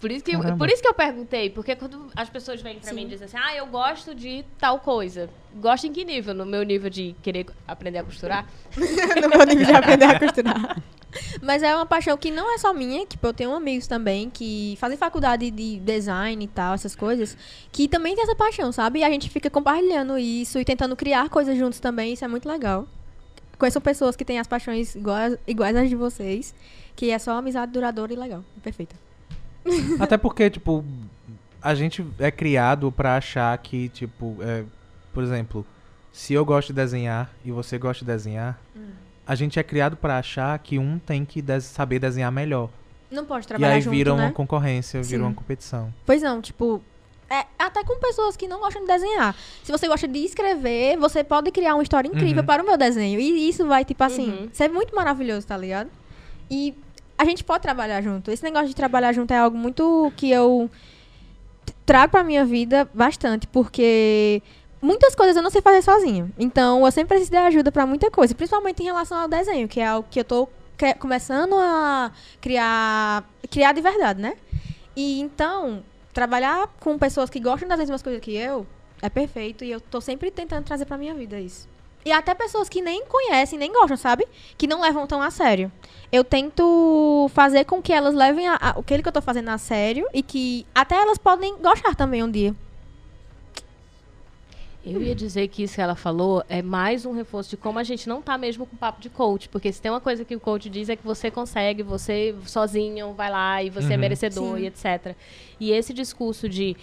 [0.00, 0.56] Por isso, que, Caramba.
[0.56, 3.36] por isso que eu perguntei, porque quando as pessoas vêm pra mim e dizem assim,
[3.38, 5.28] ah, eu gosto de tal coisa.
[5.56, 6.32] Gosto em que nível?
[6.32, 8.46] No meu nível de querer aprender a costurar?
[9.20, 10.82] no meu nível de aprender a costurar.
[11.42, 14.76] Mas é uma paixão que não é só minha, tipo, eu tenho amigos também que
[14.78, 17.36] fazem faculdade de design e tal, essas coisas,
[17.72, 19.00] que também tem essa paixão, sabe?
[19.00, 22.48] E a gente fica compartilhando isso e tentando criar coisas juntos também, isso é muito
[22.48, 22.86] legal.
[23.58, 26.54] Conheço pessoas que têm as paixões iguais, iguais às de vocês,
[26.96, 28.44] que é só amizade duradoura e legal.
[28.62, 28.96] Perfeita.
[30.00, 30.84] Até porque, tipo,
[31.60, 34.64] a gente é criado pra achar que, tipo, é,
[35.12, 35.66] por exemplo,
[36.12, 38.58] se eu gosto de desenhar e você gosta de desenhar,
[39.26, 42.68] a gente é criado pra achar que um tem que des- saber desenhar melhor.
[43.10, 44.24] Não pode e trabalhar aí junto, vira né?
[44.26, 45.24] uma concorrência, vira Sim.
[45.24, 45.92] uma competição.
[46.06, 46.80] Pois não, tipo.
[47.28, 49.36] é, até com pessoas que não gostam de desenhar.
[49.62, 52.46] Se você gosta de escrever, você pode criar uma história incrível Uhum.
[52.46, 53.20] para o meu desenho.
[53.20, 54.48] E isso vai, tipo assim, Uhum.
[54.52, 55.88] ser muito maravilhoso, tá ligado?
[56.50, 56.74] E
[57.16, 58.30] a gente pode trabalhar junto.
[58.32, 60.68] Esse negócio de trabalhar junto é algo muito que eu
[61.86, 64.42] trago pra minha vida bastante, porque
[64.80, 66.30] muitas coisas eu não sei fazer sozinha.
[66.38, 69.80] Então, eu sempre preciso de ajuda pra muita coisa, principalmente em relação ao desenho, que
[69.80, 70.48] é algo que eu tô
[70.98, 74.34] começando a criar criar de verdade, né?
[74.96, 78.66] E então, trabalhar com pessoas que gostam das mesmas coisas que eu
[79.02, 81.68] é perfeito e eu tô sempre tentando trazer pra minha vida isso.
[82.02, 84.26] E até pessoas que nem conhecem, nem gostam, sabe?
[84.56, 85.70] Que não levam tão a sério.
[86.10, 89.58] Eu tento fazer com que elas levem a, a- aquele que eu tô fazendo a
[89.58, 92.54] sério e que até elas podem gostar também um dia.
[94.84, 97.82] Eu ia dizer que isso que ela falou é mais um reforço de como a
[97.84, 99.48] gente não tá mesmo com papo de coach.
[99.48, 103.12] Porque se tem uma coisa que o coach diz é que você consegue, você sozinho
[103.12, 104.00] vai lá e você é Uhum.
[104.00, 104.62] merecedor Sim.
[104.62, 105.14] e etc.
[105.60, 106.76] E esse discurso de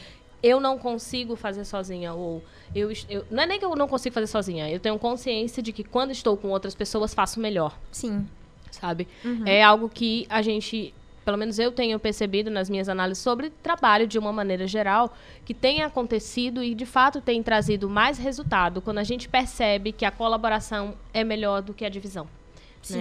[0.44, 2.44] eu não consigo fazer sozinha, ou
[2.76, 3.26] eu, eu.
[3.32, 6.12] Não é nem que eu não consigo fazer sozinha, eu tenho consciência de que quando
[6.12, 8.28] estou com outras pessoas faço melhor, Sim.
[8.70, 9.08] sabe?
[9.26, 9.42] Uhum.
[9.48, 10.94] É algo que a gente,
[11.28, 15.13] pelo menos eu tenho percebido nas minhas análises sobre trabalho de uma maneira geral,
[15.44, 20.06] que tem acontecido e de fato tem trazido mais resultado quando a gente percebe que
[20.06, 22.30] a colaboração é melhor do que a divisão.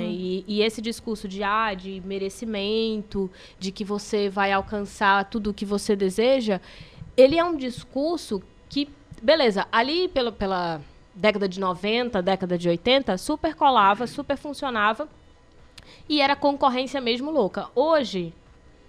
[0.00, 0.06] né?
[0.08, 5.54] E, e esse discurso de, ah, de merecimento, de que você vai alcançar tudo o
[5.54, 6.60] que você deseja,
[7.16, 8.88] ele é um discurso que,
[9.22, 10.80] beleza, ali pela, pela
[11.14, 15.08] década de 90, década de 80, super colava, super funcionava
[16.08, 17.68] e era concorrência mesmo louca.
[17.74, 18.32] Hoje,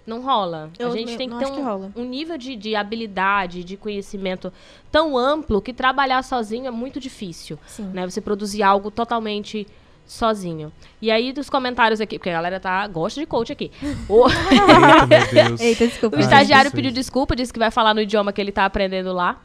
[0.06, 0.70] não rola.
[0.78, 1.92] Eu a gente tem que ter acho que um, rola.
[1.94, 4.52] um nível de, de habilidade, de conhecimento
[4.90, 7.90] tão amplo que trabalhar sozinho é muito difícil Sim.
[7.92, 8.08] né?
[8.08, 9.66] Você produzir algo totalmente
[10.06, 10.72] sozinho.
[11.02, 13.70] E aí dos comentários aqui, porque a galera tá gosta de coach aqui.
[14.08, 15.62] O, Eita.
[15.62, 16.16] Eita, desculpa.
[16.16, 19.12] o Ai, estagiário pediu desculpa, disse que vai falar no idioma que ele tá aprendendo
[19.12, 19.38] lá.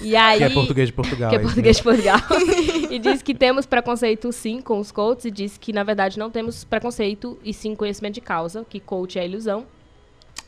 [0.00, 1.30] E aí Que é português de Portugal.
[1.30, 2.20] que é isso português de Portugal.
[2.90, 6.30] e diz que temos preconceito sim com os coaches e diz que na verdade não
[6.30, 9.66] temos preconceito e sim conhecimento de causa, que coach é ilusão.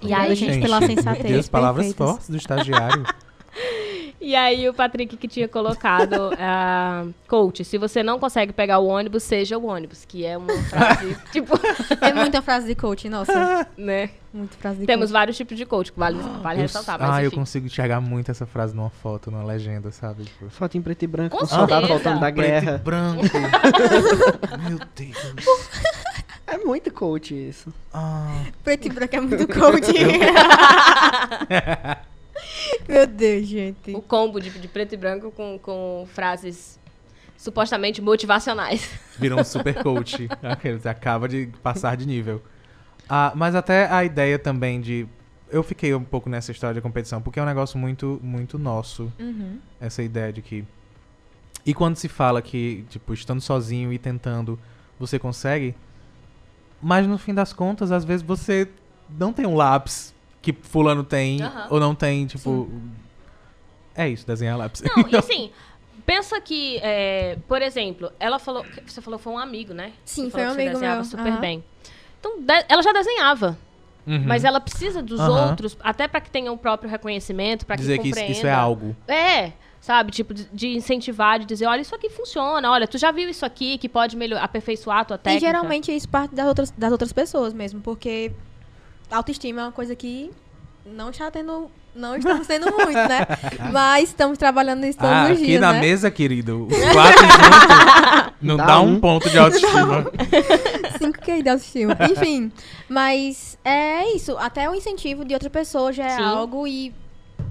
[0.02, 2.08] E aí, gente, pela Meu sensatez, Deus, palavras perfeitas.
[2.10, 3.04] fortes do estagiário.
[4.20, 8.86] E aí o Patrick que tinha colocado, ah, coach, se você não consegue pegar o
[8.88, 11.54] ônibus, seja o ônibus, que é uma frase, tipo,
[12.00, 13.64] É muita frase de coach, nossa.
[13.76, 14.10] né?
[14.34, 15.12] Muita frase de Temos coach.
[15.12, 17.36] vários tipos de coach, que vale, vale Eu- ressaltar, mas ah, eu enfim.
[17.36, 20.24] consigo enxergar muito essa frase numa foto, numa legenda, sabe?
[20.24, 21.92] Tipo, Foto em preto e branco, Com soldado certeza.
[21.94, 22.78] voltando da preto e guerra.
[22.78, 23.22] branco.
[24.68, 25.68] Meu Deus.
[26.46, 27.72] É muito coach isso.
[27.94, 29.92] Ah, Preto e branco é muito coach.
[32.88, 33.94] Meu Deus, gente.
[33.94, 36.78] O combo de, de preto e branco com, com frases
[37.36, 38.90] supostamente motivacionais.
[39.18, 40.28] virou um super coach.
[40.42, 42.42] Aqueles, acaba de passar de nível.
[43.08, 45.06] Ah, mas até a ideia também de.
[45.50, 49.10] Eu fiquei um pouco nessa história de competição, porque é um negócio muito, muito nosso.
[49.18, 49.58] Uhum.
[49.80, 50.64] Essa ideia de que.
[51.64, 54.58] E quando se fala que, tipo, estando sozinho e tentando,
[54.98, 55.74] você consegue.
[56.80, 58.68] Mas no fim das contas, às vezes você
[59.10, 61.66] não tem um lápis que fulano tem, Aham.
[61.70, 62.68] ou não tem, tipo.
[63.94, 64.82] É isso, desenhar lápis.
[64.82, 65.50] Não, e assim,
[66.06, 68.64] pensa que, é, por exemplo, ela falou.
[68.86, 69.92] Você falou que foi um amigo, né?
[70.04, 71.04] Sim, Você foi falou um que você amigo desenhava meu.
[71.10, 71.40] super Aham.
[71.40, 71.64] bem.
[72.20, 73.58] Então, de- ela já desenhava.
[74.06, 74.24] Uhum.
[74.26, 77.98] Mas ela precisa dos outros, até pra que tenha o próprio reconhecimento, pra que dizer
[77.98, 78.32] que isso, compreenda.
[78.32, 78.96] isso é algo.
[79.06, 80.10] É, sabe?
[80.12, 83.44] Tipo, de, de incentivar, de dizer, olha, isso aqui funciona, olha, tu já viu isso
[83.44, 85.46] aqui que pode melhor, aperfeiçoar a tua E técnica.
[85.46, 88.32] geralmente isso parte das outras, das outras pessoas mesmo, porque
[89.10, 90.30] autoestima é uma coisa que
[90.86, 91.70] não está tendo.
[91.94, 93.26] Não estamos tendo muito, né?
[93.72, 95.60] Mas estamos trabalhando nisso todos Ah, os aqui dias.
[95.60, 95.80] na né?
[95.80, 99.00] mesa, querido, os quatro juntos não Dá dá um um.
[99.00, 100.04] ponto de autoestima.
[101.00, 101.96] 5K de autoestima.
[102.10, 102.52] Enfim,
[102.88, 104.36] mas é isso.
[104.38, 106.22] Até o incentivo de outra pessoa já é Sim.
[106.22, 106.94] algo e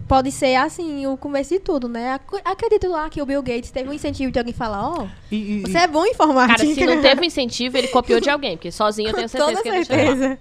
[0.08, 2.14] pode ser, assim, o começo de tudo, né?
[2.14, 5.62] Ac- Acredito lá que o Bill Gates teve um incentivo de alguém falar, ó, e-
[5.66, 6.60] você é bom em informática.
[6.64, 9.52] Cara, se não teve um incentivo, ele copiou de alguém, porque sozinho eu tenho certeza
[9.52, 10.40] Toda que ele não certeza.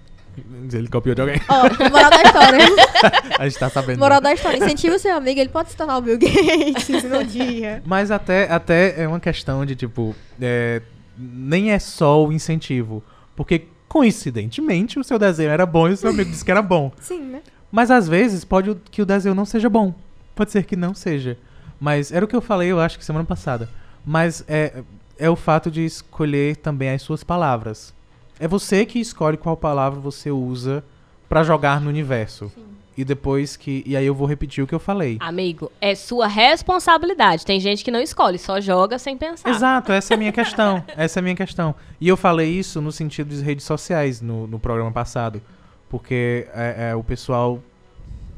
[0.71, 1.41] Ele copiou de alguém.
[1.49, 2.59] Ó, moral da história.
[3.39, 3.99] A gente tá sabendo.
[3.99, 4.57] moral da história.
[4.57, 7.81] Incentiva o seu amigo, ele pode se tornar o Bill Gates no dia.
[7.85, 10.81] Mas até, até é uma questão de, tipo, é,
[11.17, 13.03] nem é só o incentivo.
[13.35, 16.91] Porque, coincidentemente, o seu desenho era bom e o seu amigo disse que era bom.
[17.01, 17.41] Sim, né?
[17.71, 19.93] Mas às vezes pode que o desenho não seja bom.
[20.35, 21.37] Pode ser que não seja.
[21.79, 23.69] Mas era o que eu falei, eu acho que semana passada.
[24.05, 24.83] Mas é,
[25.17, 27.93] é o fato de escolher também as suas palavras.
[28.39, 30.83] É você que escolhe qual palavra você usa
[31.27, 32.51] pra jogar no universo.
[32.53, 32.65] Sim.
[32.97, 33.83] e depois que.
[33.85, 35.17] E aí eu vou repetir o que eu falei.
[35.19, 37.45] Amigo, é sua responsabilidade.
[37.45, 39.49] Tem gente que não escolhe, só joga sem pensar.
[39.49, 40.83] Exato, essa é a minha questão.
[40.97, 41.75] Essa é a minha questão.
[42.01, 45.41] E eu falei isso no sentido das redes sociais no, no programa passado.
[45.89, 47.61] Porque é, é, o pessoal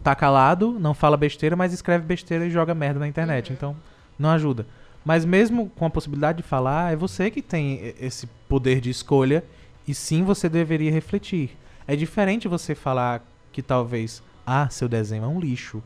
[0.04, 3.54] tá calado, não fala besteira, mas escreve besteira e joga merda na internet.
[3.54, 3.76] Então,
[4.18, 4.68] não ajuda.
[5.06, 9.44] Mas mesmo com a possibilidade de falar, é você que tem esse poder de escolha
[9.90, 11.58] e sim você deveria refletir.
[11.88, 15.82] É diferente você falar que talvez, ah, seu desenho é um lixo,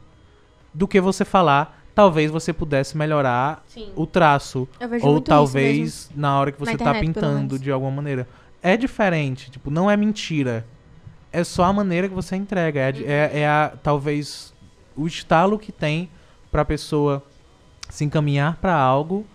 [0.74, 3.94] do que você falar, talvez você pudesse melhorar Sim.
[3.96, 7.14] o traço Eu vejo ou muito isso talvez na hora que você tá internet, pelo
[7.14, 8.28] pintando de alguma maneira.
[8.62, 10.66] É diferente, tipo, não é mentira.
[11.32, 12.82] É só a maneira que você entrega.
[12.82, 14.54] É, a de- é, é a, talvez
[14.98, 16.10] o estalo que tem
[16.52, 17.24] pra pessoa
[17.90, 19.26] se encaminhar pra algo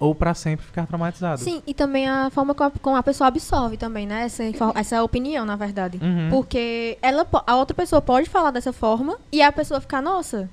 [0.00, 1.40] ou pra sempre ficar traumatizado.
[1.40, 4.24] Sim, e também a forma como a, como a pessoa absorve também, né?
[4.24, 5.98] Essa, info- essa opinião, na verdade.
[6.02, 6.28] Uhum.
[6.30, 10.48] Porque ela, a outra pessoa pode falar dessa forma e a pessoa ficar, nossa,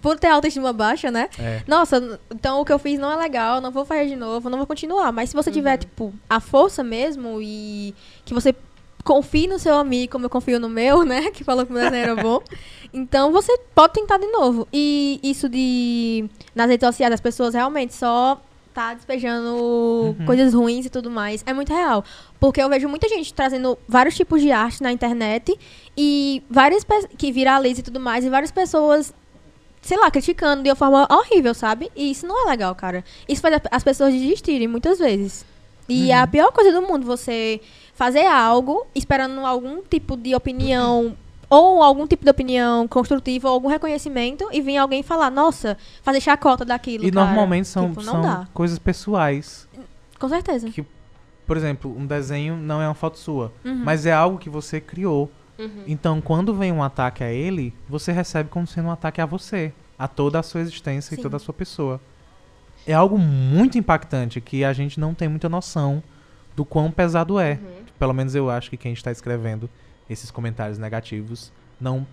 [0.00, 1.28] por ter autoestima baixa, né?
[1.38, 1.62] É.
[1.66, 4.56] Nossa, então o que eu fiz não é legal, não vou fazer de novo, não
[4.58, 5.12] vou continuar.
[5.12, 8.54] Mas se você tiver, tipo, a força mesmo e que você
[9.04, 11.30] confie no seu amigo, como eu confio no meu, né?
[11.30, 12.40] Que falou que o meu desenho era bom.
[12.92, 14.66] Então você pode tentar de novo.
[14.72, 16.28] E isso de.
[16.56, 18.40] Nas redes sociais, as pessoas realmente só
[18.72, 21.42] tá despejando coisas ruins e tudo mais.
[21.46, 22.04] É muito real.
[22.38, 25.58] Porque eu vejo muita gente trazendo vários tipos de arte na internet
[25.96, 26.84] e várias
[27.16, 29.14] que viraliza e tudo mais, e várias pessoas
[29.82, 31.90] sei lá, criticando de uma forma horrível, sabe?
[31.96, 33.02] E isso não é legal, cara.
[33.26, 35.44] Isso faz as pessoas desistirem muitas vezes.
[35.88, 37.60] E é a pior coisa do mundo você
[37.94, 41.16] fazer algo esperando algum tipo de opinião
[41.50, 46.20] ou algum tipo de opinião construtiva ou algum reconhecimento e vir alguém falar, nossa, fazer
[46.20, 47.26] chacota daquilo, E cara.
[47.26, 49.68] normalmente são, Tipo, são coisas pessoais.
[50.18, 50.70] Com certeza.
[50.70, 50.84] Que,
[51.46, 53.82] por exemplo, um desenho não é uma foto sua, Uhum.
[53.84, 55.30] mas é algo que você criou.
[55.58, 55.82] Uhum.
[55.86, 59.72] Então, quando vem um ataque a ele, você recebe como sendo um ataque a você,
[59.98, 61.20] a toda a sua existência Sim.
[61.20, 62.00] e toda a sua pessoa.
[62.86, 66.02] É algo muito impactante que a gente não tem muita noção
[66.56, 67.58] do quão pesado é.
[67.98, 69.68] Pelo menos eu acho que quem está escrevendo
[70.10, 72.06] esses comentários negativos não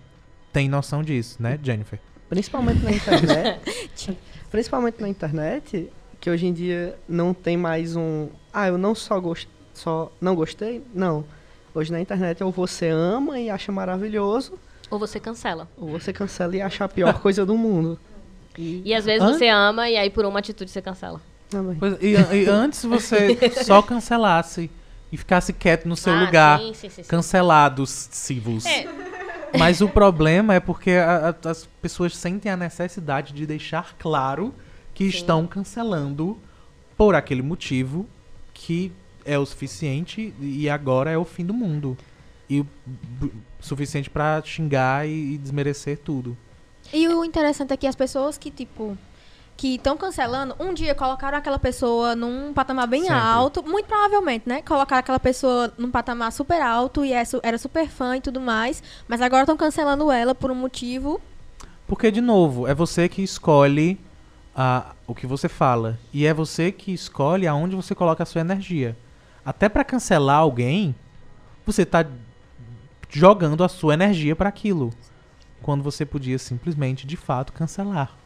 [0.52, 1.98] tem noção disso, né, Jennifer?
[2.28, 4.16] Principalmente na internet.
[4.50, 8.28] principalmente na internet, que hoje em dia não tem mais um.
[8.52, 9.48] Ah, eu não só, gost...
[9.74, 10.82] só não gostei.
[10.94, 11.24] Não.
[11.74, 14.58] Hoje na internet ou você ama e acha maravilhoso,
[14.90, 15.68] Ou você cancela.
[15.76, 17.98] ou você cancela e acha a pior coisa do mundo.
[18.56, 18.82] E...
[18.84, 19.32] E às vezes Hã?
[19.34, 21.20] você ama e aí por uma atitude você cancela.
[21.78, 24.70] Pois- e, e antes você só cancelasse
[25.10, 27.08] e ficasse quieto no seu Ah, lugar, Sim, sim, sim, sim.
[27.08, 28.64] cancelados, civos.
[28.66, 28.86] É.
[29.58, 34.54] Mas o problema é porque a- a- as pessoas sentem a necessidade de deixar claro
[34.92, 36.38] que estão cancelando
[36.96, 38.06] por aquele motivo
[38.52, 38.92] que
[39.24, 41.96] é o suficiente e agora é o fim do mundo.
[42.50, 42.64] E
[43.60, 46.36] suficiente pra xingar e, e desmerecer tudo.
[46.92, 48.96] E o interessante é que as pessoas que, tipo,
[49.58, 53.16] que estão cancelando, um dia colocaram aquela pessoa num patamar bem Sempre.
[53.16, 54.62] alto, muito provavelmente, né?
[54.62, 59.20] Colocaram aquela pessoa num patamar super alto e era super fã e tudo mais, mas
[59.20, 61.20] agora estão cancelando ela por um motivo.
[61.88, 63.98] Porque, de novo, é você que escolhe
[64.54, 65.98] a, o que você fala.
[66.14, 68.96] E é você que escolhe aonde você coloca a sua energia.
[69.44, 70.94] Até pra cancelar alguém,
[71.66, 72.06] você tá
[73.08, 74.92] jogando a sua energia pra aquilo.
[75.60, 78.16] Quando você podia simplesmente, de fato, cancelar.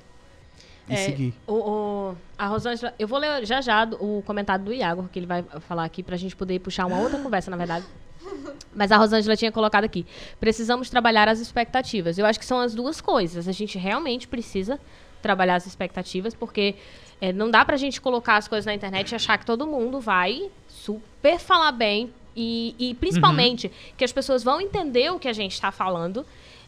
[0.92, 1.34] E É, seguir.
[1.46, 5.26] O, o- a Rosângela, eu vou ler já já o comentário do Iago, que ele
[5.26, 7.84] vai falar aqui pra gente poder puxar uma outra conversa, na verdade.
[8.74, 10.06] Mas a Rosângela tinha colocado aqui.
[10.40, 12.18] Precisamos trabalhar as expectativas.
[12.18, 13.46] Eu acho que são as duas coisas.
[13.48, 14.78] A gente realmente precisa
[15.20, 16.74] trabalhar as expectativas, porque
[17.20, 20.00] é, não dá pra gente colocar as coisas na internet e achar que todo mundo
[20.00, 22.12] vai super falar bem.
[22.34, 26.24] E, e principalmente que as pessoas vão entender o que a gente está falando.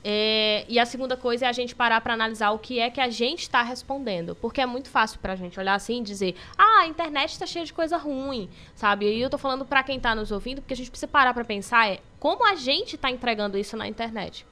[0.06, 3.00] É, e a segunda coisa é a gente parar para analisar o que é que
[3.00, 4.34] a gente está respondendo.
[4.34, 7.64] Porque é muito fácil pra gente olhar assim e dizer: ah, a internet está cheia
[7.64, 9.06] de coisa ruim, sabe?
[9.06, 11.44] E eu tô falando para quem tá nos ouvindo, porque a gente precisa parar para
[11.44, 14.46] pensar é como a gente tá entregando isso na internet.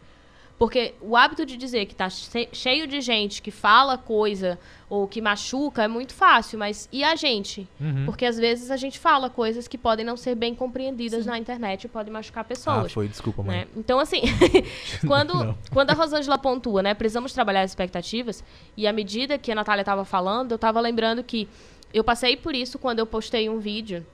[0.62, 4.56] Porque o hábito de dizer que tá che- cheio de gente que fala coisa
[4.88, 7.66] ou que machuca é muito fácil, mas e a gente?
[7.80, 8.04] Uhum.
[8.06, 11.82] Porque às vezes a gente fala coisas que podem não ser bem compreendidas na internet
[11.82, 12.92] e podem machucar Ah, pessoas.
[12.92, 13.56] foi, desculpa, mãe.
[13.58, 13.66] né?
[13.76, 14.20] Então, assim,
[15.08, 16.94] quando, quando a Rosângela pontua, né?
[16.94, 18.44] Precisamos trabalhar as expectativas.
[18.76, 21.48] E à medida que a Natália estava falando, eu estava lembrando que
[21.92, 24.06] eu passei por isso quando eu postei um vídeo.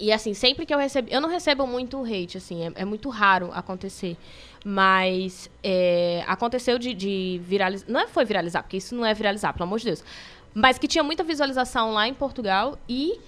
[0.00, 1.08] E assim, sempre que eu recebo.
[1.10, 4.16] Eu não recebo muito hate, assim, é, é muito raro acontecer.
[4.64, 7.86] Mas é, aconteceu de, de viralizar.
[7.86, 10.02] Não é foi viralizar, porque isso não é viralizar, pelo amor de Deus.
[10.54, 13.20] Mas que tinha muita visualização lá em Portugal e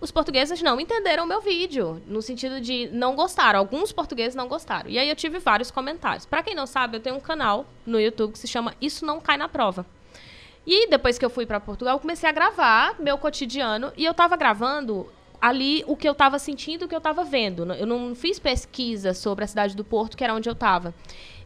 [0.00, 3.58] os portugueses não entenderam o meu vídeo, no sentido de não gostaram.
[3.58, 4.88] Alguns portugueses não gostaram.
[4.88, 6.24] E aí eu tive vários comentários.
[6.24, 9.20] Pra quem não sabe, eu tenho um canal no YouTube que se chama Isso Não
[9.20, 9.84] Cai na Prova.
[10.66, 14.14] E depois que eu fui pra Portugal, eu comecei a gravar meu cotidiano e eu
[14.14, 15.06] tava gravando
[15.40, 17.72] ali o que eu tava sentindo, o que eu tava vendo.
[17.72, 20.94] Eu não fiz pesquisa sobre a cidade do Porto, que era onde eu tava.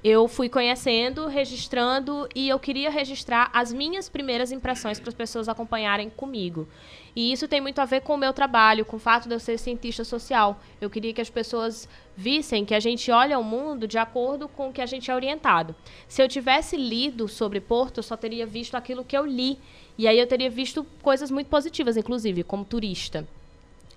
[0.03, 5.49] Eu fui conhecendo, registrando e eu queria registrar as minhas primeiras impressões para as pessoas
[5.49, 6.69] acompanharem comigo.
[7.17, 9.41] E isso tem muito a ver com o meu trabalho, com o fato de eu
[9.41, 10.61] ser cientista social.
[10.79, 14.69] Eu queria que as pessoas vissem que a gente olha o mundo de acordo com
[14.69, 15.75] o que a gente é orientado.
[16.07, 19.59] Se eu tivesse lido sobre Porto, eu só teria visto aquilo que eu li.
[19.97, 23.27] E aí eu teria visto coisas muito positivas, inclusive, como turista.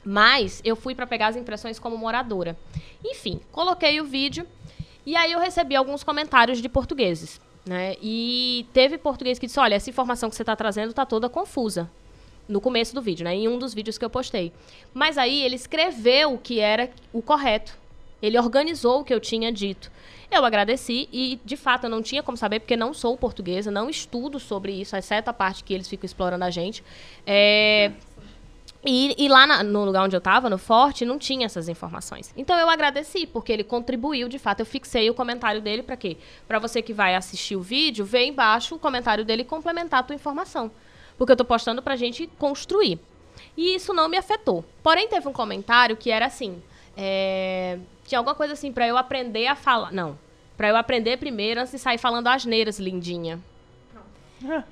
[0.09, 2.57] Mas eu fui para pegar as impressões como moradora.
[3.03, 4.47] Enfim, coloquei o vídeo
[5.05, 7.41] e aí eu recebi alguns comentários de portugueses.
[7.65, 7.97] Né?
[8.01, 11.91] E teve português que disse: olha, essa informação que você está trazendo está toda confusa.
[12.47, 13.35] No começo do vídeo, né?
[13.35, 14.53] Em um dos vídeos que eu postei.
[14.93, 17.77] Mas aí ele escreveu o que era o correto.
[18.21, 19.91] Ele organizou o que eu tinha dito.
[20.31, 23.89] Eu agradeci e, de fato, eu não tinha como saber, porque não sou portuguesa, não
[23.89, 26.81] estudo sobre isso, exceto a parte que eles ficam explorando a gente.
[27.25, 27.91] É,
[28.85, 32.33] e, e lá na, no lugar onde eu estava, no Forte, não tinha essas informações.
[32.37, 34.61] Então eu agradeci, porque ele contribuiu, de fato.
[34.61, 36.17] Eu fixei o comentário dele para quê?
[36.47, 40.03] Para você que vai assistir o vídeo, ver embaixo o comentário dele e complementar a
[40.03, 40.71] tua informação.
[41.17, 42.99] Porque eu estou postando para a gente construir.
[43.55, 44.63] E isso não me afetou.
[44.83, 46.61] Porém, teve um comentário que era assim:
[46.95, 49.91] é, tinha alguma coisa assim para eu aprender a falar.
[49.91, 50.17] Não.
[50.55, 53.39] Para eu aprender primeiro antes de sair falando asneiras, lindinha.
[53.91, 54.63] Pronto.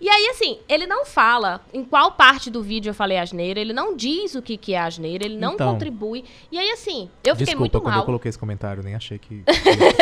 [0.00, 0.04] É.
[0.04, 3.72] E aí, assim, ele não fala em qual parte do vídeo eu falei asneira, ele
[3.72, 6.24] não diz o que, que é asneira, ele não então, contribui.
[6.50, 8.02] E aí, assim, eu fiquei muito quando mal.
[8.02, 9.42] eu coloquei esse comentário, nem achei que...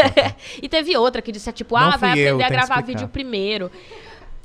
[0.63, 3.71] e teve outra que disse, tipo, ah, vai aprender eu, a gravar vídeo primeiro.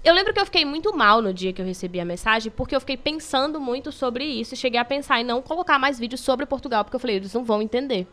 [0.03, 2.75] Eu lembro que eu fiquei muito mal no dia que eu recebi a mensagem, porque
[2.75, 6.21] eu fiquei pensando muito sobre isso e cheguei a pensar em não colocar mais vídeos
[6.21, 8.07] sobre Portugal, porque eu falei, eles não vão entender.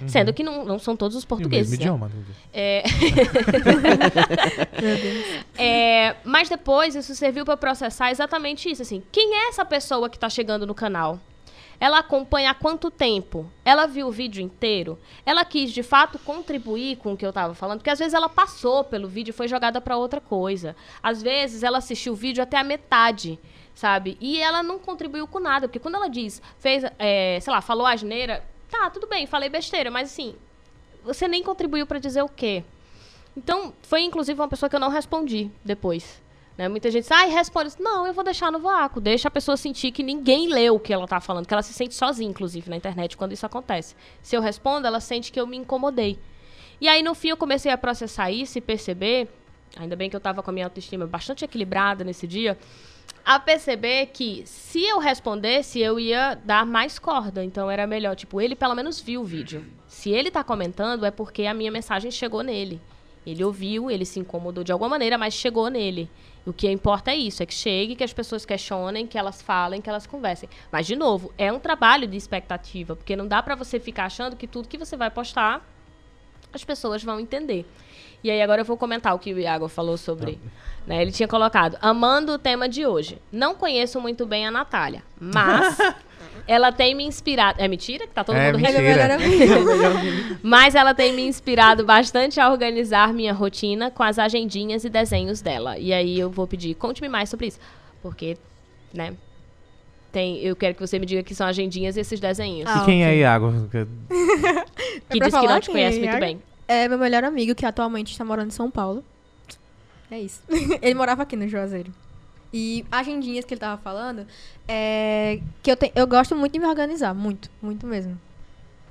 [0.00, 0.08] Uhum.
[0.08, 1.72] Sendo que não, não são todos os portugueses.
[1.72, 2.10] E o mesmo né?
[2.10, 2.24] idioma.
[2.52, 2.84] É...
[5.62, 6.16] é...
[6.24, 8.82] Mas depois isso serviu para processar exatamente isso.
[8.82, 11.20] Assim, quem é essa pessoa que está chegando no canal?
[11.78, 13.50] Ela acompanha há quanto tempo?
[13.64, 14.98] Ela viu o vídeo inteiro?
[15.26, 17.78] Ela quis de fato contribuir com o que eu estava falando?
[17.78, 20.76] Porque às vezes ela passou pelo vídeo e foi jogada para outra coisa.
[21.02, 23.38] Às vezes ela assistiu o vídeo até a metade
[23.74, 24.16] sabe?
[24.20, 27.84] E ela não contribuiu com nada, porque quando ela diz, fez, é, sei lá, falou
[27.84, 28.44] asneira,
[28.76, 30.34] Tá, tudo bem, falei besteira, mas assim,
[31.04, 32.64] você nem contribuiu para dizer o quê.
[33.36, 36.20] Então, foi inclusive uma pessoa que eu não respondi depois.
[36.58, 36.68] Né?
[36.68, 37.72] Muita gente diz, ah, responde.
[37.78, 39.00] Não, eu vou deixar no vácuo.
[39.00, 41.72] Deixa a pessoa sentir que ninguém leu o que ela tá falando, que ela se
[41.72, 43.94] sente sozinha, inclusive, na internet, quando isso acontece.
[44.20, 46.18] Se eu respondo, ela sente que eu me incomodei.
[46.80, 49.28] E aí, no fim, eu comecei a processar isso e perceber,
[49.76, 52.58] ainda bem que eu tava com a minha autoestima bastante equilibrada nesse dia,
[53.24, 57.42] a perceber que se eu respondesse, eu ia dar mais corda.
[57.42, 59.64] Então era melhor, tipo, ele pelo menos viu o vídeo.
[59.86, 62.80] Se ele tá comentando, é porque a minha mensagem chegou nele.
[63.26, 66.10] Ele ouviu, ele se incomodou de alguma maneira, mas chegou nele.
[66.44, 69.80] O que importa é isso, é que chegue, que as pessoas questionem, que elas falem,
[69.80, 70.46] que elas conversem.
[70.70, 74.36] Mas, de novo, é um trabalho de expectativa, porque não dá para você ficar achando
[74.36, 75.66] que tudo que você vai postar,
[76.52, 77.64] as pessoas vão entender.
[78.24, 80.40] E aí agora eu vou comentar o que o Iago falou sobre.
[80.86, 83.18] Né, ele tinha colocado, amando o tema de hoje.
[83.30, 85.76] Não conheço muito bem a Natália, mas
[86.48, 87.60] ela tem me inspirado.
[87.60, 88.06] É mentira?
[88.06, 89.18] Que tá todo é, mundo mentira.
[90.42, 95.40] Mas ela tem me inspirado bastante a organizar minha rotina com as agendinhas e desenhos
[95.40, 95.78] dela.
[95.78, 97.58] E aí eu vou pedir, conte-me mais sobre isso.
[98.02, 98.36] Porque,
[98.92, 99.14] né?
[100.12, 102.68] Tem, eu quero que você me diga que são agendinhas e esses desenhos.
[102.68, 103.18] Ah, e quem é okay.
[103.18, 103.68] é Iago?
[103.70, 106.40] que é diz que não te conhece é muito bem.
[106.66, 109.04] É meu melhor amigo que atualmente está morando em São Paulo.
[110.10, 110.42] É isso.
[110.80, 111.92] ele morava aqui no Juazeiro.
[112.52, 114.26] E agendinhas que ele tava falando,
[114.68, 118.18] é que eu, te, eu gosto muito de me organizar, muito, muito mesmo.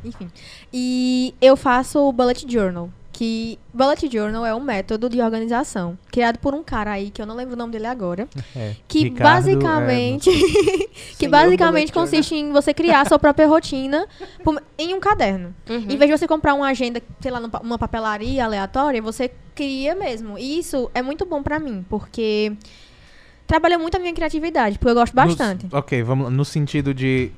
[0.03, 0.29] Enfim.
[0.71, 6.39] E eu faço o Bullet Journal, que Bullet Journal é um método de organização criado
[6.39, 9.45] por um cara aí que eu não lembro o nome dele agora, é, que Ricardo,
[9.45, 10.87] basicamente é,
[11.17, 14.07] que basicamente consiste em você criar sua própria rotina
[14.43, 15.53] por, em um caderno.
[15.69, 15.77] Uhum.
[15.77, 20.37] Em vez de você comprar uma agenda, sei lá, numa papelaria aleatória, você cria mesmo.
[20.37, 22.51] E isso é muito bom para mim, porque
[23.45, 25.67] trabalha muito a minha criatividade, porque eu gosto bastante.
[25.71, 27.31] No, ok, vamos no sentido de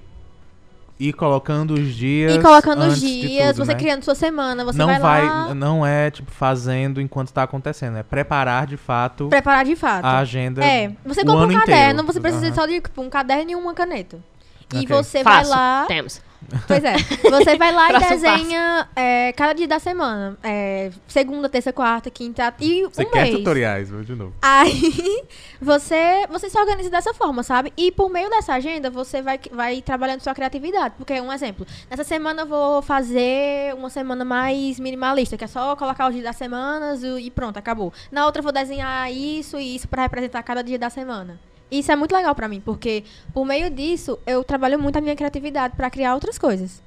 [0.99, 2.35] ir colocando os dias.
[2.35, 3.79] Ir colocando os dias, tudo, você né?
[3.79, 5.53] criando sua semana, você não vai, vai lá...
[5.53, 7.97] Não é, tipo, fazendo enquanto está acontecendo.
[7.97, 9.27] É preparar de fato.
[9.27, 10.05] Preparar de fato.
[10.05, 10.63] A agenda.
[10.63, 10.91] É.
[11.05, 12.05] Você compra um caderno, inteiro.
[12.05, 12.55] você precisa uhum.
[12.55, 14.19] só de tipo, um caderno e uma caneta.
[14.65, 14.83] Okay.
[14.83, 15.49] E você Faço.
[15.49, 15.85] vai lá.
[15.87, 16.21] Temos.
[16.67, 16.95] Pois é.
[17.29, 20.37] Você vai lá e desenha é, cada dia da semana.
[20.43, 23.35] É, segunda, terça, quarta, quinta e Você um quer mês.
[23.37, 24.33] tutoriais, vou de novo.
[24.41, 25.23] Aí
[25.61, 27.73] você, você se organiza dessa forma, sabe?
[27.75, 30.95] E por meio dessa agenda, você vai, vai trabalhando sua criatividade.
[30.97, 35.75] Porque, um exemplo, nessa semana eu vou fazer uma semana mais minimalista, que é só
[35.75, 37.91] colocar os dias das semanas e e pronto, acabou.
[38.11, 41.39] Na outra eu vou desenhar isso e isso pra representar cada dia da semana.
[41.71, 43.03] Isso é muito legal pra mim, porque
[43.33, 46.81] por meio disso eu trabalho muito a minha criatividade pra criar outras coisas.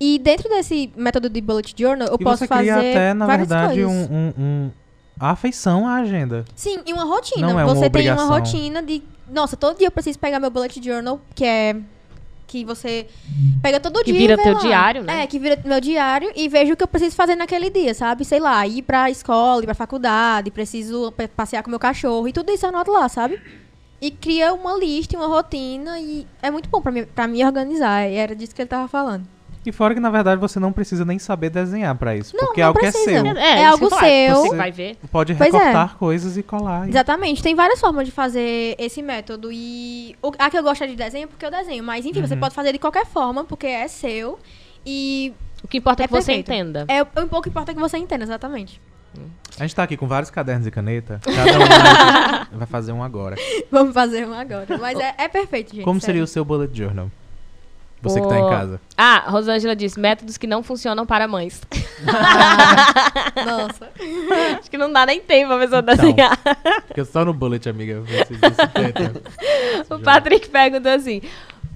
[0.00, 3.26] E dentro desse método de bullet journal, eu e posso você fazer cria até, na
[3.26, 4.10] várias verdade, coisas.
[4.10, 4.70] um, um, um-
[5.20, 6.44] a afeição à agenda.
[6.56, 7.46] Sim, e uma rotina.
[7.46, 8.28] Não é uma você tem uma obrigação.
[8.28, 9.02] rotina de.
[9.30, 11.76] Nossa, todo dia eu preciso pegar meu bullet journal, que é.
[12.46, 13.06] Que você
[13.62, 14.14] pega todo Que dia.
[14.14, 14.58] e vira teu lá.
[14.60, 15.22] diário, né?
[15.22, 18.24] É, que vira meu diário e vejo o que eu preciso fazer naquele dia, sabe?
[18.26, 22.52] Sei lá, ir pra escola, ir pra faculdade, preciso passear com meu cachorro e tudo
[22.52, 23.40] isso eu anoto lá, sabe?
[24.02, 28.08] E cria uma lista, uma rotina e é muito bom pra mim, pra me organizar.
[28.10, 29.24] E era disso que ele tava falando.
[29.64, 32.34] E fora que, na verdade, você não precisa nem saber desenhar pra isso.
[32.36, 33.10] Não, porque é não algo que é precisa.
[33.22, 33.36] seu.
[33.38, 34.34] É isso algo que eu ia falar, seu.
[34.50, 34.96] Você vai ver.
[35.12, 35.56] Pode Pois é.
[35.56, 36.86] recortar coisas e colar.
[36.86, 39.50] e- Exatamente, tem várias formas de fazer esse método.
[39.52, 41.84] E o- a que eu gosto é de desenho porque eu desenho.
[41.84, 42.40] Mas enfim, você Uhum.
[42.40, 44.36] pode fazer de qualquer forma, porque é seu.
[44.84, 45.32] E
[45.62, 46.50] O que importa é, É que você perfeito.
[46.50, 46.84] entenda.
[46.88, 48.80] é um pouco importa que você entenda, exatamente.
[49.58, 51.20] A gente tá aqui com vários cadernos e caneta.
[51.24, 53.36] Cada um vai- vai fazer um agora.
[53.70, 54.66] Vamos fazer um agora.
[54.80, 55.84] Mas é, é perfeito, gente.
[55.84, 56.06] Como sério.
[56.14, 57.10] seria o seu bullet journal?
[58.00, 58.46] Você que tá Pô.
[58.48, 58.80] em casa.
[58.96, 61.60] Ah, Rosângela disse, métodos que não funcionam para mães.
[63.46, 63.90] Nossa.
[64.58, 65.94] Acho que não dá nem tempo pra pessoa Então.
[65.96, 66.38] desenhar.
[66.88, 68.00] Fica só no bullet, amiga.
[68.00, 69.22] Você tenta.
[69.94, 71.22] O Patrick perguntou assim: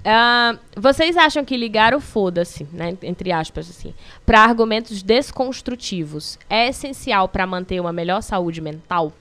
[0.08, 3.92] ah, vocês acham que ligar o foda-se, né, entre aspas, assim,
[4.24, 9.12] para argumentos desconstrutivos é essencial para manter uma melhor saúde mental?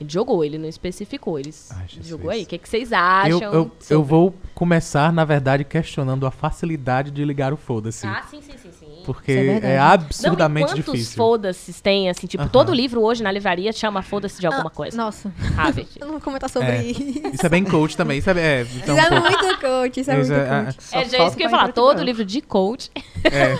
[0.00, 1.38] Ele jogou, ele não especificou.
[1.38, 2.42] Ele Ai, jogou aí.
[2.42, 3.40] O que, que vocês acham?
[3.40, 8.06] Eu, eu, eu vou começar, na verdade, questionando a facilidade de ligar o foda-se.
[8.06, 8.83] Ah, sim, sim, sim, sim.
[9.04, 11.16] Porque Isso é é, absurdamente não, e quantos difícil.
[11.16, 12.50] foda-se tem, assim, tipo, Aham.
[12.50, 14.96] todo livro hoje na livraria chama foda-se de alguma Ah, coisa.
[14.96, 15.32] Nossa.
[15.56, 15.88] Harvard.
[16.00, 16.82] Eu não vou comentar sobre É.
[16.82, 17.02] isso.
[17.32, 18.18] Isso é bem coach também.
[18.18, 20.76] Isso é, é, Isso então, é pô, muito coach, isso é Isso muito é- coach.
[20.92, 21.72] É já falta isso que eu ia falar.
[21.72, 22.04] Todo branco.
[22.04, 22.90] livro de coach.
[23.24, 23.54] É.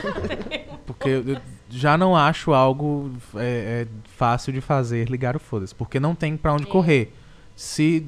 [0.87, 1.37] Porque eu
[1.71, 3.87] já não acho algo é, é,
[4.17, 5.75] fácil de fazer ligar o foda-se.
[5.75, 7.13] Porque não tem pra onde correr.
[7.57, 8.07] Se.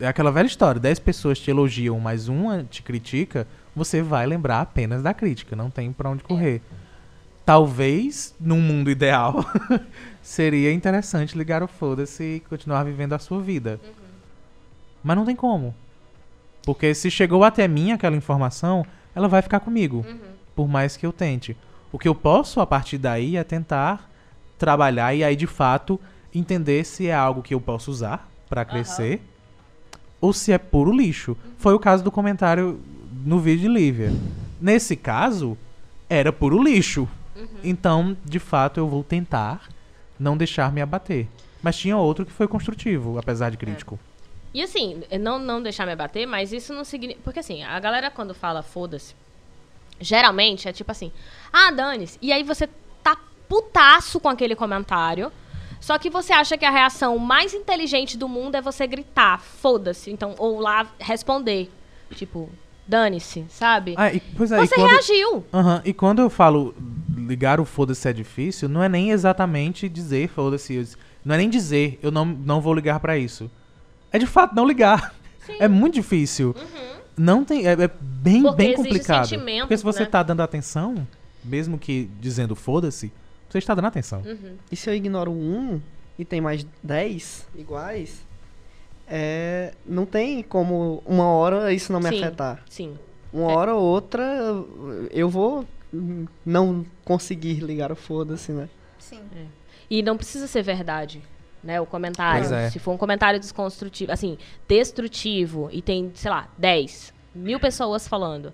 [0.00, 3.46] É aquela velha história: 10 pessoas te elogiam, mas uma te critica,
[3.78, 5.56] você vai lembrar apenas da crítica.
[5.56, 6.60] Não tem pra onde correr.
[7.44, 9.42] Talvez, num mundo ideal,
[10.20, 13.80] seria interessante ligar o foda-se e continuar vivendo a sua vida.
[15.02, 15.74] Mas não tem como.
[16.62, 20.04] Porque se chegou até mim aquela informação, ela vai ficar comigo.
[20.54, 21.56] Por mais que eu tente.
[21.90, 24.10] O que eu posso, a partir daí, é tentar
[24.58, 25.98] trabalhar e aí, de fato,
[26.34, 29.22] entender se é algo que eu posso usar pra crescer
[30.20, 31.36] ou se é puro lixo.
[31.56, 32.80] Foi o caso do comentário
[33.28, 34.10] no vídeo de Lívia.
[34.58, 35.54] Nesse caso,
[36.08, 37.06] era puro lixo.
[37.62, 39.68] Então, de fato, eu vou tentar
[40.18, 41.28] não deixar me abater.
[41.62, 44.00] Mas tinha outro que foi construtivo, apesar de crítico.
[44.54, 47.20] E assim, não, não deixar me abater, mas isso não significa.
[47.22, 49.14] Porque assim, a galera quando fala foda-se,
[50.00, 51.12] geralmente é tipo assim,
[51.52, 52.18] ah, dane-se.
[52.22, 52.66] E aí você
[53.02, 53.14] tá
[53.46, 55.30] putaço com aquele comentário.
[55.82, 60.10] Só que você acha que a reação mais inteligente do mundo é você gritar, foda-se.
[60.10, 61.70] Então, ou lá responder.
[62.14, 62.50] Tipo,
[62.88, 63.94] dane-se, sabe?
[63.96, 65.44] Ah, e, pois é, e você quando- reagiu.
[65.52, 66.74] Aham, E quando eu falo
[67.16, 70.96] ligar o foda-se é difícil, não é nem exatamente dizer foda-se.
[71.24, 73.50] Não é nem dizer eu não, não vou ligar pra isso.
[74.10, 75.14] É de fato não ligar.
[75.60, 76.54] É muito difícil.
[77.16, 77.66] Não tem.
[77.66, 78.42] É, é bem, Uhum.
[78.44, 79.26] Porque bem complicado.
[79.28, 80.06] sentimento, Porque se você né?
[80.06, 81.06] tá dando atenção,
[81.44, 83.12] mesmo que dizendo foda-se,
[83.48, 84.22] você está dando atenção.
[84.24, 84.56] Uhum.
[84.70, 85.80] E se eu ignoro um
[86.18, 88.26] e tem mais 10 iguais,
[89.10, 92.22] é, não tem como uma hora isso não me Sim.
[92.22, 92.62] afetar.
[92.68, 92.98] Sim.
[93.32, 93.56] Uma É.
[93.56, 94.24] hora ou outra
[95.10, 95.64] eu vou
[96.44, 98.68] não conseguir ligar o foda-se, né?
[98.98, 99.20] Sim.
[99.90, 101.22] E não precisa ser verdade,
[101.62, 101.80] né?
[101.80, 102.52] O comentário.
[102.52, 102.70] É.
[102.70, 104.36] Se for um comentário desconstrutivo, assim,
[104.66, 108.52] destrutivo, e tem, sei lá, 10 mil pessoas falando,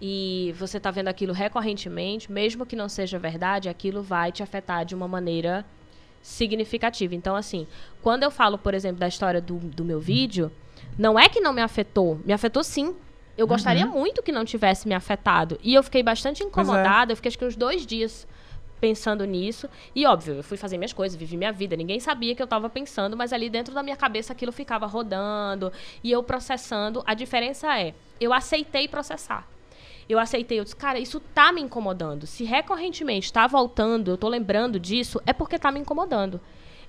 [0.00, 4.84] e você tá vendo aquilo recorrentemente, mesmo que não seja verdade, aquilo vai te afetar
[4.84, 5.64] de uma maneira
[6.26, 7.14] significativa.
[7.14, 7.68] Então, assim,
[8.02, 10.50] quando eu falo, por exemplo, da história do, do meu vídeo,
[10.98, 12.96] não é que não me afetou, me afetou sim.
[13.38, 15.58] Eu gostaria muito que não tivesse me afetado.
[15.62, 16.46] E eu fiquei bastante é.
[16.46, 18.26] incomodada, eu fiquei acho que uns dois dias
[18.80, 19.68] pensando nisso.
[19.94, 21.76] E óbvio, eu fui fazer minhas coisas, vivi minha vida.
[21.76, 25.72] Ninguém sabia que eu tava pensando, mas ali dentro da minha cabeça aquilo ficava rodando
[26.02, 27.04] e eu processando.
[27.06, 29.46] A diferença é, eu aceitei processar.
[30.08, 32.26] Eu aceitei, eu disse, cara, isso tá me incomodando.
[32.26, 36.40] Se recorrentemente tá voltando, eu tô lembrando disso, é porque tá me incomodando.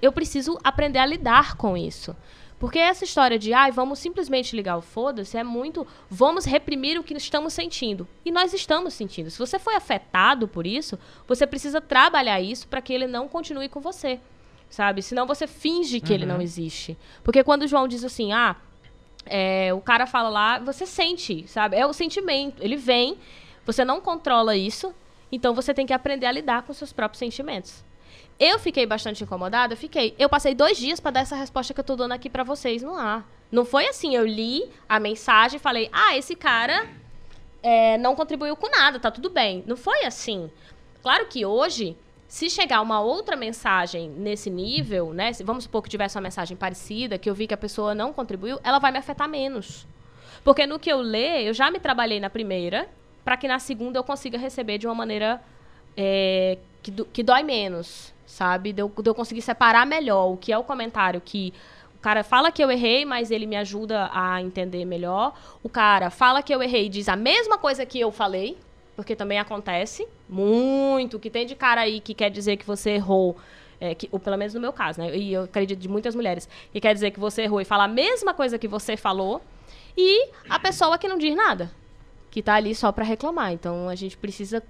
[0.02, 2.16] Eu preciso aprender a lidar com isso.
[2.60, 7.04] Porque essa história de, ai, vamos simplesmente ligar o foda-se é muito, vamos reprimir o
[7.04, 8.08] que estamos sentindo.
[8.26, 9.30] E nós estamos sentindo.
[9.30, 10.98] Se você foi afetado por isso,
[11.28, 14.20] você precisa trabalhar isso para que ele não continue com você.
[14.70, 15.02] Sabe?
[15.02, 16.98] Senão você finge que ele não existe.
[17.24, 18.56] Porque quando o João diz assim, ah,
[19.30, 21.76] é, o cara fala lá, você sente, sabe?
[21.76, 22.62] É o sentimento.
[22.62, 23.18] Ele vem,
[23.66, 24.94] você não controla isso,
[25.32, 27.84] então você tem que aprender a lidar com seus próprios sentimentos.
[28.40, 30.16] Eu fiquei bastante incomodada, fiquei.
[30.20, 32.84] Eu passei dois dias para dar essa resposta que eu tô dando aqui para vocês
[32.84, 33.28] no ar.
[33.52, 36.88] Não foi assim, eu li a mensagem e falei, ah, esse cara
[37.64, 39.64] é, não contribuiu com nada, tá tudo bem.
[39.66, 40.52] Não foi assim.
[41.02, 41.98] Claro que hoje,
[42.28, 45.32] se chegar uma outra mensagem nesse nível, né?
[45.34, 48.12] se- vamos supor que tivesse uma mensagem parecida, que eu vi que a pessoa não
[48.12, 49.88] contribuiu, ela vai me afetar menos.
[50.44, 52.88] Porque no que eu ler, eu já me trabalhei na primeira,
[53.24, 55.42] para que na segunda eu consiga receber de uma maneira
[55.96, 58.72] é, que, do- que dói menos, sabe?
[58.74, 61.54] De eu, de eu conseguir separar melhor o que é o comentário que
[61.96, 65.34] o cara fala que eu errei, mas ele me ajuda a entender melhor.
[65.64, 68.56] O cara fala que eu errei e diz a mesma coisa que eu falei,
[68.98, 73.38] porque também acontece muito, que tem de cara aí que quer dizer que você errou.
[73.80, 75.16] é, que, ou pelo menos no meu caso, né?
[75.16, 77.88] E eu acredito de muitas mulheres, que quer dizer que você errou e fala a
[77.88, 79.40] mesma coisa que você falou,
[79.96, 81.72] e a pessoa que não diz nada,
[82.32, 83.54] que tá ali só para reclamar.
[83.54, 84.64] Então a gente precisa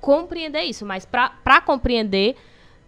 [0.00, 2.36] compreender isso, mas para compreender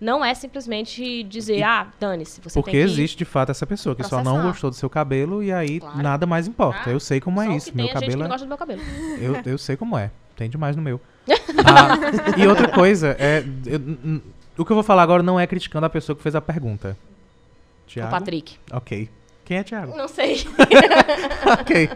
[0.00, 4.02] não é simplesmente dizer, E- ah, dane-se, você Porque existe de fato essa pessoa que
[4.02, 4.46] só não processar.
[4.48, 6.02] gostou do seu cabelo e aí Claro.
[6.02, 6.84] nada mais importa.
[6.86, 7.74] Ah, eu sei como é isso.
[7.76, 8.28] Meu cabelo é.
[9.20, 10.10] Eu, eu sei como é.
[10.36, 11.00] Tem demais no meu.
[11.68, 14.20] Ah, e outra coisa, é, eu-
[14.56, 16.96] o que eu vou falar agora não é criticando a pessoa que fez a pergunta.
[17.84, 18.10] O Tiago?
[18.10, 18.56] Patrick.
[18.72, 19.08] Ok.
[19.44, 19.96] Quem é Tiago?
[19.96, 20.46] Não sei.
[21.60, 21.90] ok.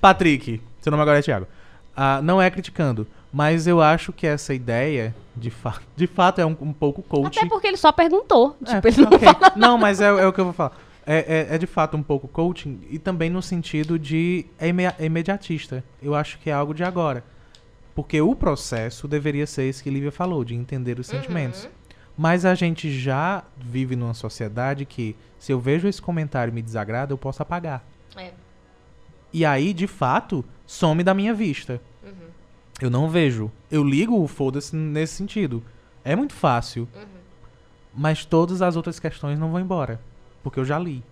[0.00, 0.60] Patrick.
[0.80, 1.46] Seu nome agora é Tiago.
[1.96, 6.46] Ah, não é criticando, mas eu acho que essa ideia, de, fa de fato, é
[6.46, 7.38] um, um pouco coach.
[7.38, 8.56] Até porque ele só perguntou.
[8.66, 9.18] É, Tipo, ele não ok.
[9.32, 9.52] fala.
[9.56, 10.72] Não, mas é, é o que eu vou falar.
[11.06, 14.68] É, é- é de fato um pouco coaching e também no sentido de é
[14.98, 15.82] é imediatista.
[16.02, 17.24] Eu acho que é algo de agora.
[17.96, 21.66] Porque o processo deveria ser esse que Lívia falou, de entender os sentimentos.
[22.16, 26.60] Mas a gente já vive numa sociedade que, se eu vejo esse comentário e me
[26.60, 27.82] desagrada, eu posso apagar.
[28.14, 28.32] É.
[29.32, 31.80] E aí, de fato, some da minha vista.
[32.80, 33.50] Eu não vejo.
[33.70, 35.62] Eu ligo o foda-se nesse sentido.
[36.04, 36.86] É muito fácil.
[37.94, 39.98] Mas todas as outras questões não vão embora.
[40.42, 41.02] Porque eu já li.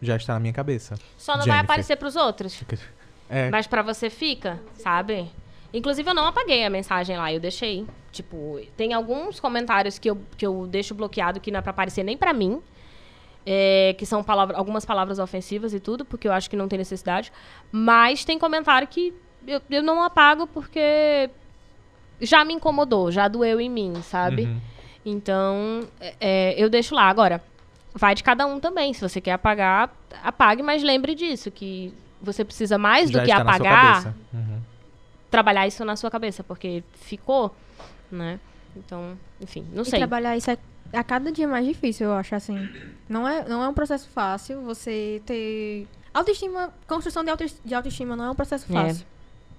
[0.00, 0.94] Já está na minha cabeça.
[1.18, 1.64] Só não vai Jennifer.
[1.64, 2.64] aparecer pros outros.
[3.28, 3.50] É.
[3.50, 5.30] Mas pra você fica, sabe?
[5.72, 7.86] Inclusive, eu não apaguei a mensagem lá, eu deixei.
[8.10, 12.02] Tipo, tem alguns comentários que eu, que eu deixo bloqueado que não é pra aparecer
[12.02, 12.60] nem pra mim.
[13.46, 16.78] é, que são palavra, algumas palavras ofensivas e tudo, porque eu acho que não tem
[16.78, 17.32] necessidade.
[17.72, 19.14] Mas tem comentário que
[19.46, 21.30] eu, eu não apago porque
[22.20, 24.42] já me incomodou, já doeu em mim, sabe?
[24.44, 24.60] Uhum.
[25.06, 27.08] Então, é, é, eu deixo lá.
[27.08, 27.42] Agora,
[27.94, 28.92] vai de cada um também.
[28.92, 29.90] Se você quer apagar,
[30.22, 34.14] apague, mas lembre disso, que você precisa mais Já do que apagar.
[34.32, 34.59] Uhum.
[35.30, 37.54] Trabalhar isso na sua cabeça, porque ficou,
[38.10, 38.38] né?
[38.76, 39.98] Então, enfim, não E sei.
[39.98, 40.58] trabalhar isso é
[40.92, 42.68] a cada dia mais difícil, eu acho assim.
[43.08, 45.86] Não é, não é um processo fácil você ter.
[46.12, 48.72] Autoestima, construção de, autoes- de autoestima não é um processo É.
[48.72, 49.06] fácil.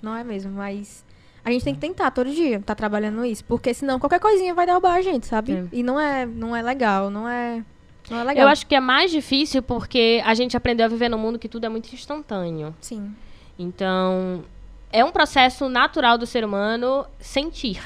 [0.01, 1.05] Não é mesmo, mas
[1.45, 3.43] a gente tem que tentar todo dia, tá trabalhando isso.
[3.45, 5.53] Porque senão qualquer coisinha vai derrubar a gente, sabe?
[5.53, 5.65] É.
[5.71, 7.63] E não é, não é legal, não é.
[8.09, 8.43] Não é legal.
[8.43, 11.47] Eu acho que é mais difícil porque a gente aprendeu a viver num mundo que
[11.47, 12.75] tudo é muito instantâneo.
[12.81, 13.15] Sim.
[13.57, 14.43] Então,
[14.91, 17.81] é um processo natural do ser humano sentir.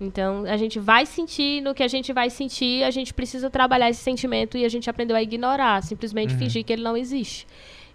[0.00, 3.90] Então, a gente vai sentir, no que a gente vai sentir, a gente precisa trabalhar
[3.90, 7.46] esse sentimento e a gente aprendeu a ignorar, simplesmente fingir que ele não existe.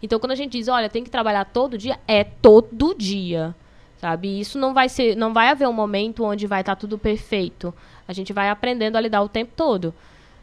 [0.04, 3.56] Então, quando a gente diz, olha, tem que trabalhar todo dia, é todo dia.
[3.98, 4.40] Sabe?
[4.40, 7.74] Isso não vai ser, não vai haver um momento onde vai estar tudo perfeito.
[8.08, 9.92] A gente vai aprendendo a lidar o tempo todo.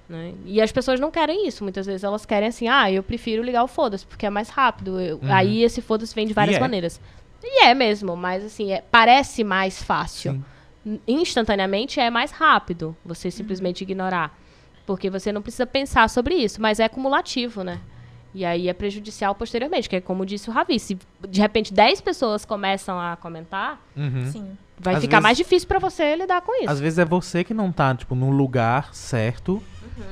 [0.09, 0.33] né?
[0.45, 1.62] E as pessoas não querem isso.
[1.62, 5.01] Muitas vezes elas querem assim, ah, eu prefiro ligar o foda-se, porque é mais rápido.
[5.01, 6.61] Eu- Aí esse foda-se vem de várias é.
[6.61, 7.01] maneiras.
[7.43, 10.43] E é mesmo, mas assim, é- parece mais fácil.
[10.84, 11.01] Sim.
[11.07, 14.36] Instantaneamente é mais rápido você simplesmente ignorar.
[14.86, 17.78] Porque você não precisa pensar sobre isso, mas é cumulativo, né?
[18.34, 20.78] E aí é prejudicial posteriormente, que é como disse o Ravi.
[20.80, 24.26] Se de repente 10 pessoas começam a comentar, Uhum.
[24.32, 24.59] Sim.
[24.78, 26.70] vai Às ficar vezes- mais difícil pra você lidar com isso.
[26.70, 29.62] Às vezes é você que não tá, tipo, no lugar certo.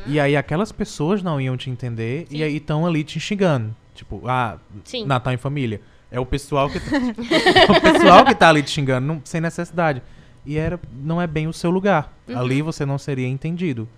[0.07, 3.75] E aí aquelas pessoas não iam te entender e aí estão ali te xingando.
[3.95, 5.05] Tipo, ah, Sim.
[5.07, 5.81] Natal em família.
[6.11, 9.41] É o pessoal que tá, é o pessoal que tá ali te xingando, não- sem
[9.41, 10.03] necessidade.
[10.45, 12.13] E era, não é bem o seu lugar.
[12.29, 12.39] Uhum.
[12.39, 13.89] Ali você não seria entendido.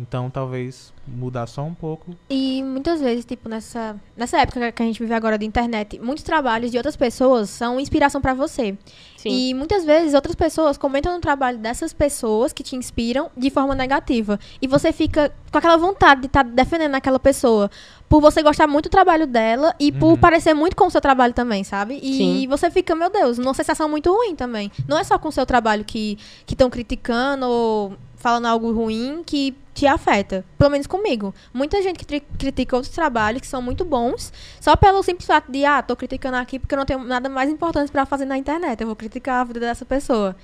[0.00, 2.14] Então talvez mudar só um pouco.
[2.30, 6.22] E muitas vezes, tipo, nessa, nessa época que a gente vive agora de internet, muitos
[6.22, 8.78] trabalhos de outras pessoas são inspiração pra você.
[9.16, 9.30] Sim.
[9.50, 13.74] E muitas vezes outras pessoas comentam no trabalho dessas pessoas que te inspiram de forma
[13.74, 14.38] negativa.
[14.62, 17.68] E você fica com aquela vontade de estar defendendo aquela pessoa.
[18.08, 20.16] Por você gostar muito do trabalho dela e por Uhum.
[20.16, 21.98] parecer muito com o seu trabalho também, sabe?
[22.02, 22.46] E Sim.
[22.48, 24.72] você fica, meu Deus, numa sensação muito ruim também.
[24.88, 26.16] Não é só com o seu trabalho que
[26.48, 30.44] estão criticando ou falando algo ruim que te afeta.
[30.56, 31.34] Pelo menos comigo.
[31.52, 35.64] Muita gente que critica outros trabalhos que são muito bons, só pelo simples fato de,
[35.64, 38.80] ah, tô criticando aqui porque eu não tenho nada mais importante pra fazer na internet.
[38.80, 40.34] Eu vou criticar a vida dessa pessoa.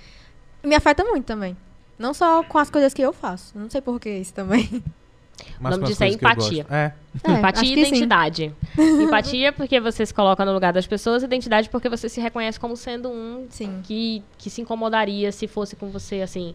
[0.62, 1.56] Me afeta muito também.
[1.98, 3.56] Não só com as coisas que eu faço.
[3.58, 4.68] Não sei por que isso também.
[5.60, 6.66] Mas nome disso é coisas que eu empatia.
[6.70, 6.92] É.
[7.22, 7.80] É, Empatia e sim.
[7.80, 8.54] identidade.
[9.00, 12.76] Empatia porque você se coloca no lugar das pessoas, identidade porque você se reconhece como
[12.76, 13.80] sendo um Sim.
[13.84, 16.54] que, que se incomodaria se fosse com você, assim.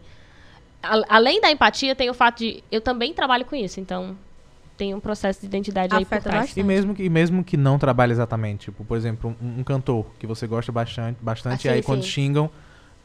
[0.82, 2.62] A- além da empatia, tem o fato de.
[2.70, 4.16] Eu também trabalho com isso, então
[4.76, 6.40] tem um processo de identidade aí por Afeta trás.
[6.46, 6.60] bastante.
[6.60, 10.06] E mesmo que, e mesmo que não trabalhe exatamente, tipo, por exemplo, um, um cantor
[10.18, 12.50] que você gosta bastante, bastante Ah, e aí sim, quando xingam,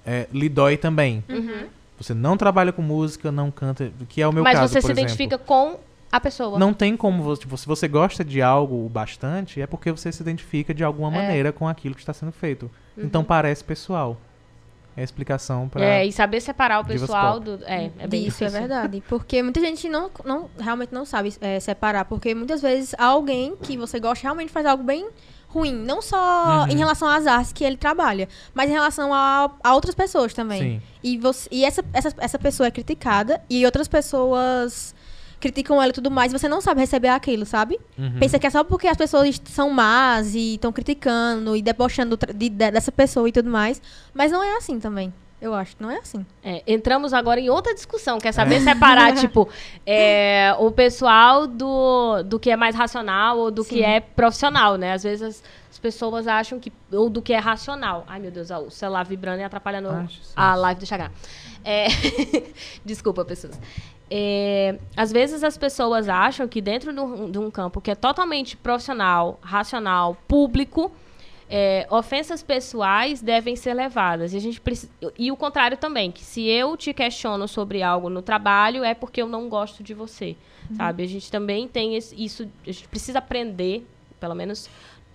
[0.05, 1.21] é, lhe dói também.
[1.27, 1.67] Uhum.
[1.99, 4.87] Você não trabalha com música, não canta, que é o meu Mas caso, você por
[4.87, 5.01] se exemplo.
[5.09, 5.79] identifica com
[6.11, 6.57] a pessoa.
[6.59, 10.21] Não tem como você, tipo, se você gosta de algo bastante, é porque você se
[10.21, 11.21] identifica de alguma É.
[11.21, 12.69] maneira com aquilo que está sendo feito.
[12.97, 14.17] Então parece pessoal.
[14.97, 17.59] É a explicação para É, e saber separar o pessoal do.
[17.65, 19.03] É, é bem Isso é verdade.
[19.09, 22.05] Porque muita gente não, não realmente não sabe é, separar.
[22.05, 25.09] Porque muitas vezes alguém que você gosta realmente faz algo bem
[25.55, 25.73] ruim.
[25.73, 26.67] Não só Uhum.
[26.69, 30.61] em relação às artes que ele trabalha, mas em relação a, a outras pessoas também.
[30.61, 30.81] Sim.
[31.03, 34.93] E, você, e essa, essa, essa pessoa é criticada e outras pessoas
[35.39, 37.79] criticam ela e tudo mais, e você não sabe receber aquilo, sabe?
[37.99, 38.19] Uhum.
[38.19, 42.49] Pensa que é só porque as pessoas são más e estão criticando e debochando de-
[42.49, 43.79] de- dessa pessoa e tudo mais.
[44.13, 45.13] Mas não é assim também.
[45.45, 46.25] Eu acho que não é assim.
[46.43, 48.31] É, entramos agora em outra discussão, quer É.
[48.31, 49.47] saber separar, tipo,
[49.85, 53.83] é, o pessoal do, do que é mais racional ou do que Sim.
[53.83, 54.93] é profissional, né?
[54.93, 56.73] Às vezes as, as pessoas acham que.
[56.91, 58.03] Ou do que é racional.
[58.07, 60.33] Ai, meu Deus, ó, o celular vibrando e atrapalhando Jesus.
[60.35, 61.11] a live do Chagar.
[61.63, 61.85] É,
[62.83, 63.59] desculpa, pessoas.
[64.09, 67.95] É, às vezes as pessoas acham que dentro de um, de um campo que é
[67.95, 70.91] totalmente profissional, racional, público,
[71.49, 74.33] é, ofensas pessoais devem ser levadas.
[74.33, 78.09] E, a gente preci- e o contrário também, que se eu te questiono sobre algo
[78.09, 80.35] no trabalho, é porque eu não gosto de você.
[80.75, 81.03] Sabe?
[81.03, 83.85] A gente também tem esse- isso, a gente precisa aprender,
[84.19, 84.67] pelo menos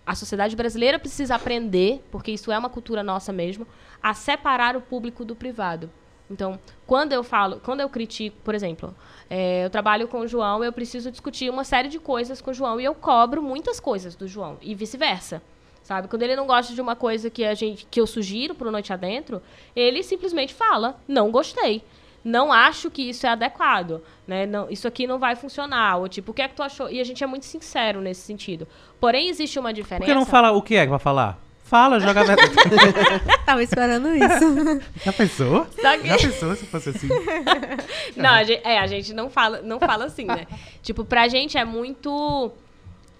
[0.06, 3.66] a sociedade brasileira precisa aprender, porque isso é uma cultura nossa mesmo,
[4.02, 5.90] a separar o público do privado.
[6.30, 8.94] Então, quando eu falo, quando eu critico, por exemplo,
[9.28, 12.54] é, eu trabalho com o João, eu preciso discutir uma série de coisas com o
[12.54, 15.42] João e eu cobro muitas coisas do João e vice-versa.
[15.90, 16.06] Sabe?
[16.06, 18.92] Quando ele não gosta de uma coisa que a gente que eu sugiro pro Noite
[18.92, 19.42] Adentro,
[19.74, 21.82] ele simplesmente fala: "Não gostei.
[22.22, 24.46] Não acho que isso é adequado, né?
[24.46, 27.00] Não, isso aqui não vai funcionar." Ou tipo, "O que é que tu achou?" E
[27.00, 28.68] a gente é muito sincero nesse sentido.
[29.00, 30.04] Porém, existe uma diferença.
[30.04, 31.36] Por que não fala o que é que vai falar?
[31.64, 32.52] Fala, joga a verdade.
[33.44, 34.80] Tava esperando isso.
[35.04, 35.64] Já pensou?
[35.66, 37.08] Que- Já pensou se fosse assim?
[38.14, 40.46] Não, a gente, é, a gente não fala, não fala assim, né?
[40.82, 42.52] tipo, pra gente é muito.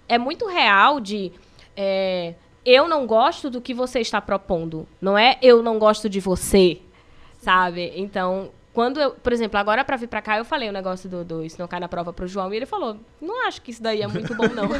[0.07, 1.33] É muito real de.
[1.75, 2.33] é,
[2.65, 4.87] eu não gosto do que você está propondo.
[4.99, 6.79] Não é eu não gosto de você.
[7.39, 7.91] Sabe?
[7.95, 9.11] Então, quando eu.
[9.11, 11.67] Por exemplo, agora pra vir pra cá, eu falei o negócio do, do Isso Não
[11.67, 14.33] Cai na Prova pro João e ele falou: Não acho que isso daí é muito
[14.35, 14.69] bom, não.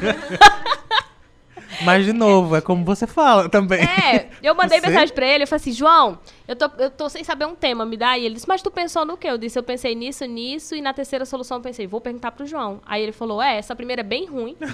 [1.83, 3.79] Mas, de novo, é como você fala também.
[3.81, 4.87] É, eu mandei Você?
[4.87, 7.85] mensagem pra ele, eu falei assim, João, eu tô, eu tô sem saber um tema,
[7.85, 8.25] me dá aí.
[8.25, 9.27] Ele disse, mas tu pensou no quê?
[9.29, 12.45] Eu disse, eu pensei nisso, nisso, e na terceira solução eu pensei, vou perguntar pro
[12.45, 12.81] João.
[12.85, 14.55] Aí ele falou, é, essa primeira é bem ruim.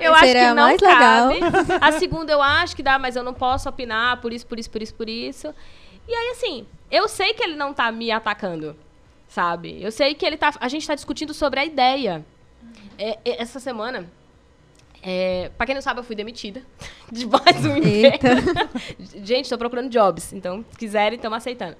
[0.00, 1.40] eu acho é que a não mais cabe.
[1.80, 4.70] A segunda eu acho que dá, mas eu não posso opinar por isso, por isso,
[4.70, 5.54] por isso, por isso.
[6.06, 8.76] E aí, assim, eu sei que ele não tá me atacando,
[9.28, 9.82] sabe?
[9.82, 10.52] Eu sei que ele tá.
[10.60, 12.24] A gente tá discutindo sobre a ideia.
[12.98, 14.06] É, é, essa semana.
[15.06, 16.62] É, pra quem não sabe, eu fui demitida
[17.12, 18.26] de mais um emprego.
[19.22, 20.32] Gente, tô procurando jobs.
[20.32, 21.76] Então, se quiserem, estamos aceitando.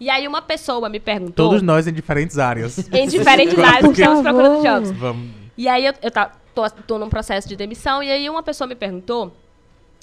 [0.00, 1.48] E aí, uma pessoa me perguntou.
[1.48, 2.78] Todos nós em diferentes áreas.
[2.92, 4.90] Em diferentes áreas, estamos procurando jobs.
[4.92, 5.35] Vamos.
[5.56, 8.66] E aí eu, eu tá, tô, tô num processo de demissão, e aí uma pessoa
[8.68, 9.34] me perguntou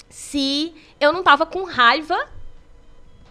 [0.08, 2.16] se eu não tava com raiva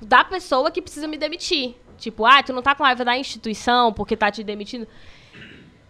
[0.01, 1.75] da pessoa que precisa me demitir.
[1.97, 4.87] Tipo, ah, tu não tá com raiva da instituição porque tá te demitindo.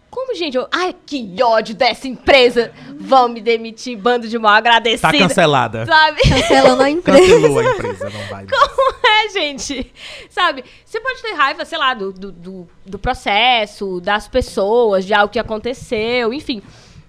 [0.08, 0.56] Como, gente?
[0.56, 2.72] Eu, ai, que ódio dessa empresa!
[3.00, 5.18] Vão me demitir, bando de mal Tá agradecido.
[5.18, 5.84] cancelada.
[5.84, 6.22] Sabe?
[6.22, 7.18] Cancelando a empresa.
[7.20, 8.46] Cancelou a empresa, não vai.
[9.24, 9.92] É, gente.
[10.28, 10.64] Sabe?
[10.84, 15.38] Você pode ter raiva, sei lá, do, do, do, processo, das pessoas, de algo que
[15.38, 16.62] aconteceu, enfim.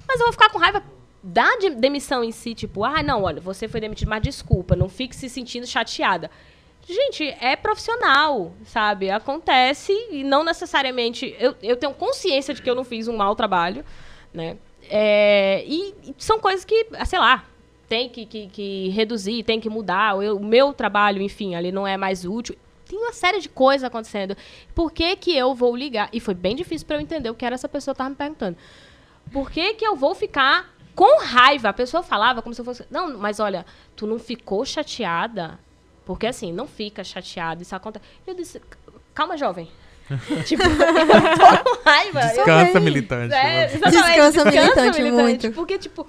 [0.08, 0.84] Mas eu vou ficar com raiva
[1.24, 4.88] da de- demissão em si, tipo, ah, não, olha, você foi demitido, mas desculpa, não
[4.88, 6.30] fique se sentindo chateada.
[6.88, 9.10] Gente, é profissional, sabe?
[9.10, 11.36] Acontece e não necessariamente.
[11.40, 13.84] Eu, eu tenho consciência de que eu não fiz um mau trabalho,
[14.32, 14.58] né?
[14.88, 17.44] É, e, e são coisas que, ah, sei lá,
[17.88, 20.22] tem que, que, que reduzir, tem que mudar.
[20.24, 22.56] Eu- o meu trabalho, enfim, ali não é mais útil.
[22.88, 24.36] Tem uma série de coisas acontecendo.
[24.76, 26.08] Por que, que eu vou ligar?
[26.14, 28.58] E foi bem difícil para eu entender o que era essa pessoa estava me perguntando.
[29.32, 31.70] Por que, que eu vou ficar com raiva?
[31.70, 32.86] A pessoa falava como se eu fosse.
[32.92, 33.66] Não, mas olha,
[33.96, 35.58] tu não ficou chateada?
[36.06, 38.06] Porque assim, não fica chateada, isso acontece.
[38.28, 38.62] Eu disse,
[39.16, 39.68] calma, jovem.
[40.46, 40.70] tipo, eu
[41.64, 42.22] tô com raiva.
[42.22, 43.34] eu- Descansa, militante.
[43.34, 45.52] é, Tipo, exatamente, Descansa, militante, muito.
[45.54, 46.08] Porque, tipo,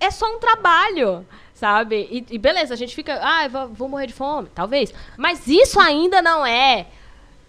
[0.00, 2.08] é só um trabalho, sabe?
[2.10, 4.92] E, e beleza, a gente fica, ah, vou, vou morrer de fome, talvez.
[5.16, 6.86] Mas isso ainda não é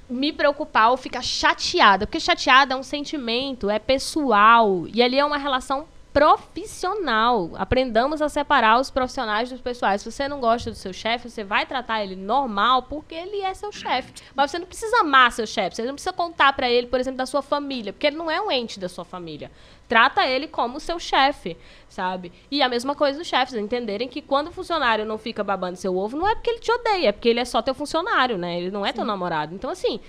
[0.09, 2.07] me preocupar ou ficar chateada.
[2.07, 4.85] Porque chateada é um sentimento, é pessoal.
[4.87, 7.51] E ali é uma relação profissional.
[7.55, 10.01] Aprendamos a separar os profissionais dos pessoais.
[10.01, 13.53] Se você não gosta do seu chefe, você vai tratar ele normal porque ele é
[13.53, 14.13] seu chefe.
[14.35, 15.75] Mas você não precisa amar seu chefe.
[15.75, 18.41] Você não precisa contar pra ele, por exemplo, da sua família, porque ele não é
[18.41, 19.51] um ente da sua família.
[19.89, 21.57] Trata ele como seu chefe,
[21.89, 22.31] sabe?
[22.49, 25.97] E a mesma coisa dos chefes, entenderem que quando o funcionário não fica babando seu
[25.97, 28.57] ovo, não é porque ele te odeia, é porque ele é só teu funcionário, né?
[28.59, 29.55] Ele não é teu namorado.
[29.55, 29.99] Então, assim,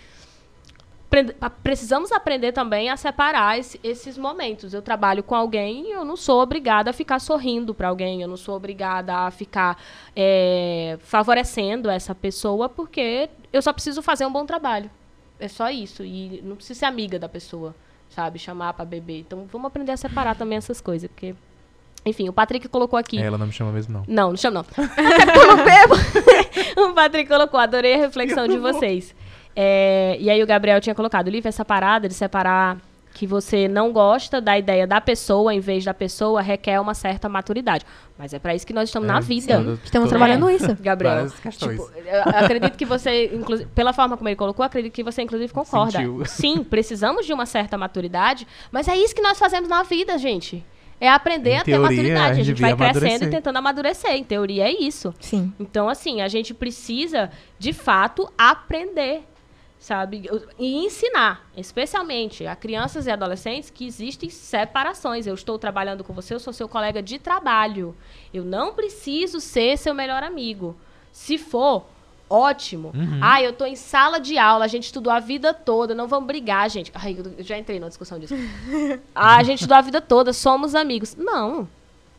[1.62, 4.72] precisamos aprender também a separar esse- esses momentos.
[4.72, 8.28] Eu trabalho com alguém e eu não sou obrigada a ficar sorrindo para alguém, eu
[8.28, 9.76] não sou obrigada a ficar
[10.14, 14.88] é, favorecendo essa pessoa, porque eu só preciso fazer um bom trabalho.
[15.40, 16.04] É só isso.
[16.04, 17.74] E não preciso ser amiga da pessoa,
[18.10, 18.38] sabe?
[18.38, 19.20] Chamar para beber.
[19.20, 21.34] Então vamos aprender a separar também essas coisas, porque.
[22.04, 23.18] Enfim, o Patrick colocou aqui.
[23.18, 24.04] Ela não me chama mesmo, não.
[24.08, 24.84] Não, não chama não.
[26.90, 29.14] O Patrick colocou, adorei a reflexão de vocês.
[29.54, 32.78] É, e aí o Gabriel tinha colocado, Lívia, essa parada de separar
[33.12, 37.28] que você não gosta da ideia da pessoa em vez da pessoa requer uma certa
[37.28, 37.84] maturidade.
[38.16, 39.56] Mas é pra isso que nós estamos na É, vida.
[39.58, 40.74] toda- Estamos toda- trabalhando isso.
[40.80, 41.28] Gabriel.
[41.28, 45.52] Tipo, eu acredito que você, inclusive, pela forma como ele colocou, acredito que você, inclusive,
[45.52, 45.92] concorda.
[45.98, 46.22] Sentiu.
[46.26, 50.64] Sim, precisamos de uma certa maturidade, mas é isso que nós fazemos na vida, gente.
[51.02, 52.20] É aprender Em a ter teoria, maturidade.
[52.26, 53.30] a A gente gente vai crescendo e amadurecer.
[53.30, 54.10] tentando amadurecer.
[54.12, 55.14] Em teoria, é isso.
[55.18, 55.50] Sim.
[55.58, 59.22] Então, assim, a gente precisa, de fato, aprender,
[59.80, 60.28] sabe?
[60.58, 65.26] E ensinar, especialmente a crianças e adolescentes, que existem separações.
[65.26, 67.96] Eu estou trabalhando com você, eu sou seu colega de trabalho.
[68.32, 70.76] Eu não preciso ser seu melhor amigo.
[71.10, 71.86] Se for,
[72.28, 72.92] ótimo.
[73.22, 76.26] Ah, eu tô em sala de aula, a gente estudou a vida toda, não vamos
[76.26, 76.92] brigar, gente.
[76.94, 78.34] Ai, eu já entrei numa discussão disso.
[79.14, 81.16] ah, a gente estudou a vida toda, somos amigos.
[81.16, 81.66] Não.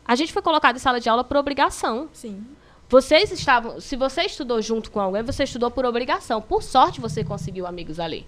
[0.04, 2.08] A gente foi colocado em sala de aula por obrigação.
[2.12, 2.44] Sim.
[2.92, 3.80] Vocês estavam.
[3.80, 6.42] Se você estudou junto com alguém, você estudou por obrigação.
[6.42, 8.26] Por sorte, você conseguiu amigos ali.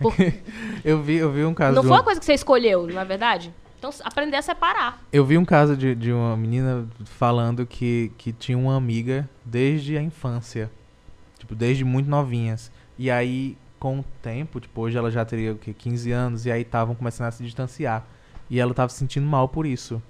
[0.00, 0.12] Por-
[0.84, 3.04] Eu vi, eu vi um caso não foi uma- coisa que você escolheu, não é
[3.04, 3.54] verdade?
[3.78, 5.00] Então, aprender a separar.
[5.12, 9.96] Eu vi um caso de, de uma menina falando que, que tinha uma amiga desde
[9.96, 10.68] a infância.
[11.38, 12.72] Tipo, desde muito novinhas.
[12.98, 15.72] E aí, com o tempo, tipo, hoje ela já teria o quê?
[15.72, 18.04] 15 anos, e aí estavam começando a se distanciar.
[18.50, 20.02] E ela tava se sentindo mal por isso.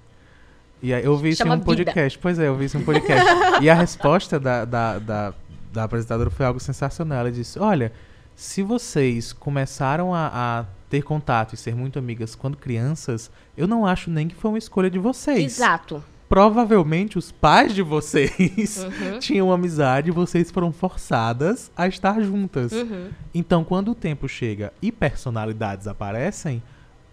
[0.81, 1.75] E aí eu vi isso Chama em um vida.
[1.85, 2.19] podcast.
[2.19, 3.25] Pois é, eu vi isso em um podcast.
[3.61, 5.33] e a resposta da, da, da,
[5.73, 7.19] da apresentadora foi algo sensacional.
[7.19, 7.91] Ela disse: Olha,
[8.35, 13.85] se vocês começaram a, a ter contato e ser muito amigas quando crianças, eu não
[13.85, 15.57] acho nem que foi uma escolha de vocês.
[15.57, 16.03] Exato.
[16.29, 19.17] Provavelmente os pais de vocês Uhum.
[19.19, 22.71] tinham amizade e vocês foram forçadas a estar juntas.
[22.73, 23.09] Uhum.
[23.33, 26.61] Então, quando o tempo chega e personalidades aparecem,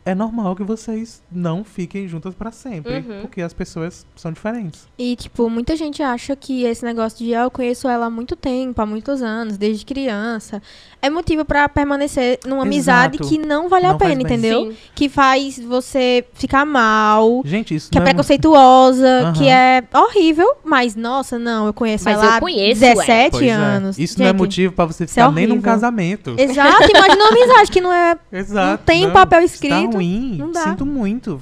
[0.05, 3.23] é normal que vocês não fiquem juntas pra sempre, Uhum.
[3.23, 4.87] porque as pessoas são diferentes.
[4.99, 8.37] E, tipo, muita gente acha que esse negócio de ah, eu conheço ela há muito
[8.37, 10.61] tempo, há muitos anos, desde criança,
[11.07, 13.29] é motivo pra permanecer numa amizade Exato.
[13.29, 14.71] que não vale a Não faz pena, entendeu?
[14.71, 14.77] Sim.
[14.95, 18.11] Que faz você ficar mal, Gente, isso que é não é...
[18.11, 23.31] preconceituosa, que é horrível, mas nossa, não, eu conheço Mas ela eu há conheço, 17
[23.31, 23.51] Pois é.
[23.51, 23.99] anos.
[23.99, 26.35] Isso não é Gente, motivo pra você isso é ficar nem num casamento.
[26.39, 28.17] Exato, imagina uma amizade que não é.
[28.33, 28.83] Exato.
[28.85, 30.37] tem um papel Tá escrito, ruim.
[30.39, 30.61] não dá.
[30.65, 31.41] Sinto muito.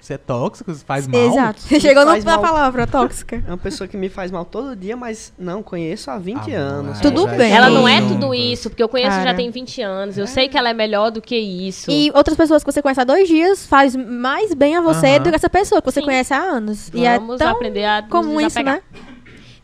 [0.00, 1.20] Você é tóxico, você faz mal.
[1.20, 1.60] Exato.
[1.60, 2.40] Você chegou na mal.
[2.40, 3.42] palavra tóxica.
[3.46, 6.58] É uma pessoa que me faz mal todo dia, mas não, conheço há 20 Ah,
[6.58, 7.00] anos.
[7.00, 7.52] Tudo bem.
[7.52, 9.36] Ela não é tudo isso, porque eu conheço já Cara.
[9.36, 10.18] tem 20 anos.
[10.18, 11.90] Eu sei que ela é melhor do que isso.
[11.90, 15.18] E outras pessoas que você conhece há dois dias faz mais bem a você Aham.
[15.22, 16.06] do que essa pessoa que você Sim.
[16.06, 16.90] conhece há anos.
[16.92, 18.74] e é Vamos tão aprender a nos comum isso, desapegar.
[18.76, 18.82] né?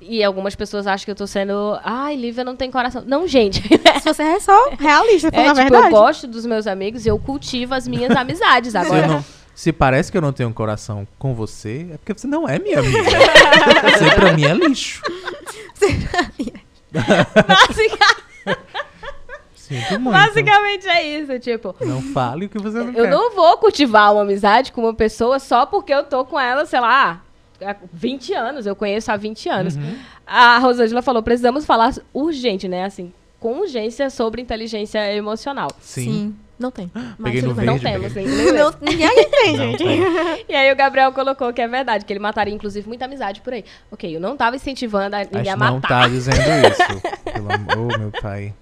[0.00, 1.78] E algumas pessoas acham que eu tô sendo.
[1.84, 3.02] Ai, Lívia não tem coração.
[3.06, 3.60] Não, gente.
[3.62, 5.84] Se você é só realista, É, falando a tipo, verdade.
[5.94, 8.70] eu gosto dos meus amigos e eu cultivo as minhas amizades.
[8.72, 11.96] Se, eu Agora, não- se parece que eu não tenho um coração com você, é
[11.98, 13.02] porque você não é minha amiga.
[13.98, 15.02] você pra mim é lixo.
[16.92, 18.16] basica-
[19.68, 20.14] Sinto muito.
[20.16, 21.38] basicamente é isso.
[21.38, 23.10] Tipo, Não fale o que você não eu quer.
[23.10, 26.80] não vou cultivar uma amizade com uma pessoa só porque eu tô com ela, sei
[26.80, 27.20] lá,
[27.62, 29.76] há 20 anos, eu conheço há 20 anos.
[29.76, 29.96] Uhum.
[30.26, 32.84] A Rosângela falou: precisamos falar urgente, né?
[32.84, 35.68] Assim, com urgência sobre inteligência emocional.
[35.80, 36.34] Sim.
[36.58, 36.90] Não tem.
[37.16, 37.66] Mas Peguei no bem.
[37.66, 38.34] Não Verde, temos, peguei.
[38.34, 39.84] nem Não, ninguém tem, Não, gente.
[39.84, 40.00] tem.
[40.48, 43.52] E aí o Gabriel colocou que é verdade, que ele mataria, inclusive, muita amizade por
[43.52, 43.64] aí.
[43.92, 45.88] Ok, eu não tava incentivando a A ninguém gente a não matar.
[46.02, 47.00] tá dizendo isso.
[47.32, 48.52] Pelo amor, meu pai.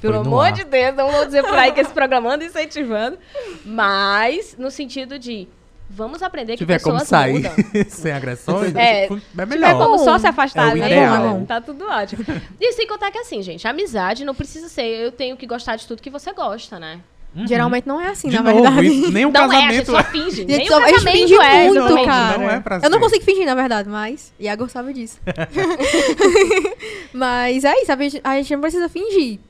[0.00, 3.18] Pelo amor de Deus, não vou dizer por aí que esse programa anda incentivando.
[3.64, 5.48] Mas no sentido de
[5.90, 7.52] vamos aprender Se que tiver como pessoas sair mudam.
[7.88, 9.76] sem agressões, É, é Se tiver melhor.
[9.78, 11.44] como só se afastar é ideal.
[11.46, 12.24] tá tudo ótimo.
[12.60, 15.86] E sem contar que assim, gente, amizade não precisa ser eu tenho que gostar de
[15.86, 17.00] tudo que você gosta, né?
[17.46, 18.86] Geralmente não é assim, De na novo, verdade.
[18.86, 20.04] isso, nem o não é, a gente casamento só é.
[20.04, 20.36] finge.
[20.36, 22.38] Gente, Nem só- o a gente casamento finge é, muito, cara.
[22.38, 22.98] Não é pra Eu não ser.
[23.00, 24.32] consigo fingir, na verdade, mas.
[24.38, 25.18] Iago sabe disso.
[27.12, 29.40] mas é isso, a gente, a gente não precisa fingir.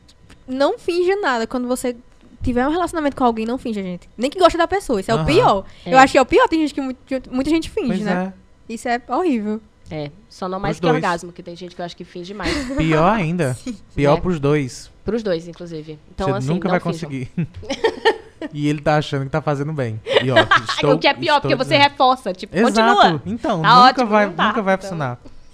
[0.46, 1.46] Não finja nada.
[1.46, 1.96] Quando você
[2.42, 4.08] tiver um relacionamento com alguém, não finja, gente.
[4.16, 5.00] Nem que goste da pessoa.
[5.00, 5.26] Isso é o Aham.
[5.26, 5.64] pior.
[5.86, 5.94] É.
[5.94, 6.46] Eu acho que é o pior.
[6.48, 6.98] Tem gente que muito-
[7.30, 8.32] muita gente finge, Pois né?
[8.68, 8.72] é.
[8.72, 9.60] Isso é horrível.
[9.90, 10.94] É, só não mais Os que dois.
[10.94, 12.52] orgasmo, que tem gente que eu acho que finge mais.
[12.76, 13.56] Pior ainda.
[13.94, 14.20] Pior É.
[14.20, 14.90] pros dois.
[15.04, 15.98] Pros dois, inclusive.
[16.14, 17.10] Então, Você assim, nunca não vai finjam.
[17.10, 17.30] conseguir.
[18.52, 20.00] e ele tá achando que tá fazendo bem.
[20.22, 20.36] E ó,
[20.72, 21.90] estou, o que é pior, porque você dizendo.
[21.90, 22.32] reforça.
[22.32, 22.74] Tipo, Exato.
[22.96, 23.22] continua.
[23.26, 24.88] Então, Tá nunca ótimo, vai, tá, nunca vai então.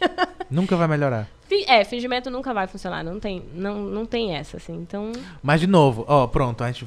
[0.51, 1.29] nunca vai melhorar.
[1.67, 3.03] É, fingimento nunca vai funcionar.
[3.03, 4.75] Não tem, não, não tem essa, assim.
[4.75, 5.13] Então.
[5.43, 6.87] Mas de novo, ó, pronto, a gente,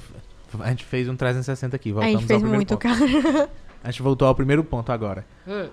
[0.59, 1.89] a gente fez um 360 aqui.
[1.89, 2.81] a Voltamos gente fez ao primeiro muito, ponto.
[2.81, 3.49] cara.
[3.83, 5.25] A gente voltou ao primeiro ponto agora.
[5.47, 5.67] hum.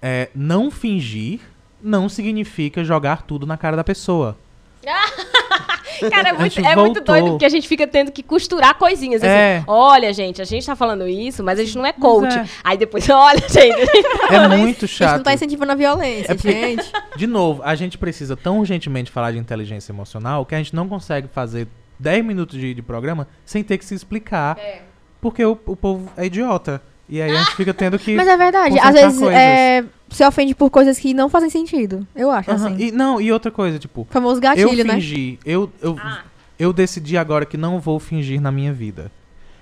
[0.00, 1.40] É, não fingir
[1.82, 4.36] não significa jogar tudo na cara da pessoa.
[6.10, 9.22] Cara, é muito, é muito doido porque a gente fica tendo que costurar coisinhas.
[9.22, 9.56] É.
[9.58, 12.32] Assim, olha, gente, a gente tá falando isso, mas a gente não é coach.
[12.36, 12.46] é.
[12.64, 13.86] Aí depois, olha, gente.
[14.28, 15.16] tá É muito A gente chato.
[15.18, 16.90] não tá incentivando a violência, É porque- gente.
[17.16, 20.88] De novo, a gente precisa tão urgentemente falar de inteligência emocional que a gente não
[20.88, 21.68] consegue fazer
[21.98, 24.58] 10 minutos de, de programa sem ter que se explicar.
[24.58, 24.80] É.
[25.20, 26.82] Porque o, o povo é idiota.
[27.08, 28.14] E aí a gente fica tendo que.
[28.16, 28.78] Mas é verdade.
[28.78, 29.36] Às vezes coisas.
[29.38, 32.06] é, se ofende por coisas que não fazem sentido.
[32.14, 32.76] Eu acho, assim.
[32.78, 34.94] e, não, e outra coisa, tipo, O famoso eu gatilho, né?
[34.94, 36.22] fingi, eu, eu, Ah.
[36.58, 39.10] eu decidi agora que não vou fingir na minha vida.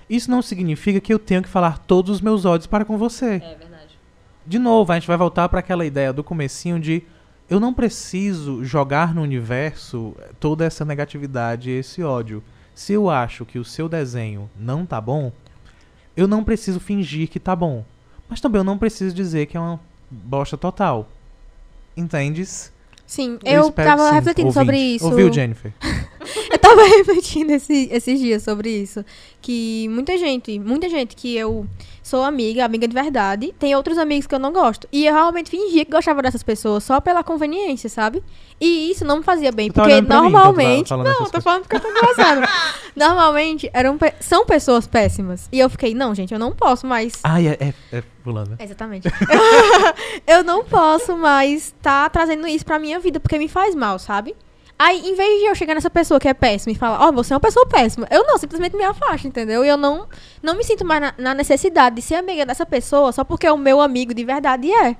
[0.09, 3.35] Isso não significa que eu tenho que falar todos os meus ódios para com você.
[3.35, 3.97] É verdade.
[4.45, 7.03] De novo, a gente vai voltar para aquela ideia do comecinho de
[7.49, 12.43] eu não preciso jogar no universo toda essa negatividade e esse ódio.
[12.73, 15.31] Se eu acho que o seu desenho não tá bom,
[16.21, 17.83] eu não preciso fingir que tá bom.
[18.29, 21.07] Mas também eu não preciso dizer que é uma bosta total.
[21.95, 22.71] Entendes?
[23.05, 25.05] Sim, eu, espero tava refletindo sobre isso.
[25.05, 25.73] Ouviu, Jennifer?
[26.51, 29.03] Eu tava refletindo esse- esses dias sobre isso.
[29.41, 31.65] Que muita gente, muita gente que eu
[32.03, 34.87] sou amiga, amiga de verdade, tem outros amigos que eu não gosto.
[34.91, 38.21] E eu realmente fingia que gostava dessas pessoas só pela conveniência, sabe?
[38.59, 40.89] E isso não me fazia bem, tá porque olhando pra mim normalmente.
[40.89, 42.41] tá não, tô falando porque eu tô engraçado.
[42.95, 45.47] normalmente eram, pe- são pessoas péssimas.
[45.51, 47.13] E eu fiquei, não, gente, eu não posso mais.
[47.23, 48.55] Ai, é, é, é fulano.
[48.59, 49.07] Exatamente.
[50.27, 54.35] eu não posso mais tá trazendo isso pra minha vida, porque me faz mal, sabe?
[54.83, 57.33] Aí, em vez de eu chegar nessa pessoa que é péssima e falar, ó, você
[57.33, 59.63] é uma pessoa péssima, eu não, simplesmente me afasto, entendeu?
[59.63, 60.07] E eu não,
[60.41, 63.57] não me sinto mais na, na necessidade de ser amiga dessa pessoa só porque o
[63.57, 64.95] meu amigo de verdade é.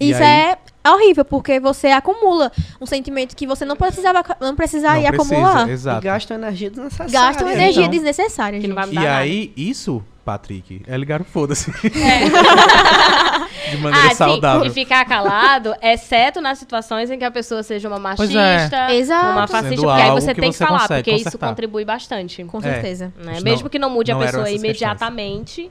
[0.00, 4.54] E Isso aí- é horrível, porque você acumula um sentimento que você não precisava não
[4.54, 5.68] precisaria não precisa, acumular.
[5.68, 6.00] E exato.
[6.02, 7.12] gasta energia desnecessária.
[7.12, 7.90] Gasta uma energia Então.
[7.90, 8.84] desnecessária, Que não gente.
[8.84, 9.22] vai E mudar nada.
[9.22, 11.70] aí, isso, Patrick, é ligar o foda-se.
[11.70, 12.24] É.
[13.70, 14.64] De maneira Ah, saudável.
[14.64, 18.34] sim, e ficar calado, exceto nas situações em que a pessoa seja uma Pois é.
[18.56, 19.26] machista, Exato.
[19.28, 21.48] uma fascista, porque aí você que tem você que falar, consegue porque isso consertar.
[21.48, 22.44] contribui bastante.
[22.44, 22.60] Com É.
[22.62, 23.12] certeza.
[23.16, 23.32] né?
[23.34, 25.70] Isso Mesmo não- que não mude a não eram pessoa imediatamente,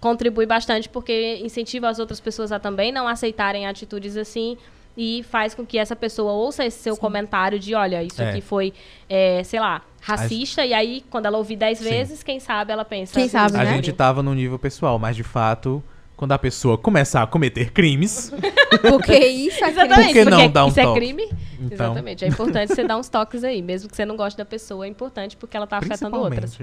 [0.00, 4.56] contribui bastante porque incentiva as outras pessoas a também não aceitarem atitudes assim
[4.96, 8.30] e faz com que essa pessoa ouça esse seu comentário de, olha, isso É.
[8.30, 8.72] aqui foi,
[9.08, 11.84] é, sei lá, racista, e aí quando ela ouvir dez Sim.
[11.84, 13.14] vezes, quem sabe ela pensa...
[13.14, 13.74] Quem "Hum, sabe, A né?
[13.76, 15.82] gente tava no nível pessoal, mas de fato,
[16.16, 18.32] quando a pessoa começar a cometer crimes,
[18.82, 20.98] Porque isso é Exatamente, Por que não porque dar um isso é toque?
[21.00, 21.22] crime.
[21.60, 22.24] então, Exatamente.
[22.24, 24.88] É importante você dar uns toques aí, mesmo que você não goste da pessoa, é
[24.88, 26.58] importante porque ela tá afetando outras.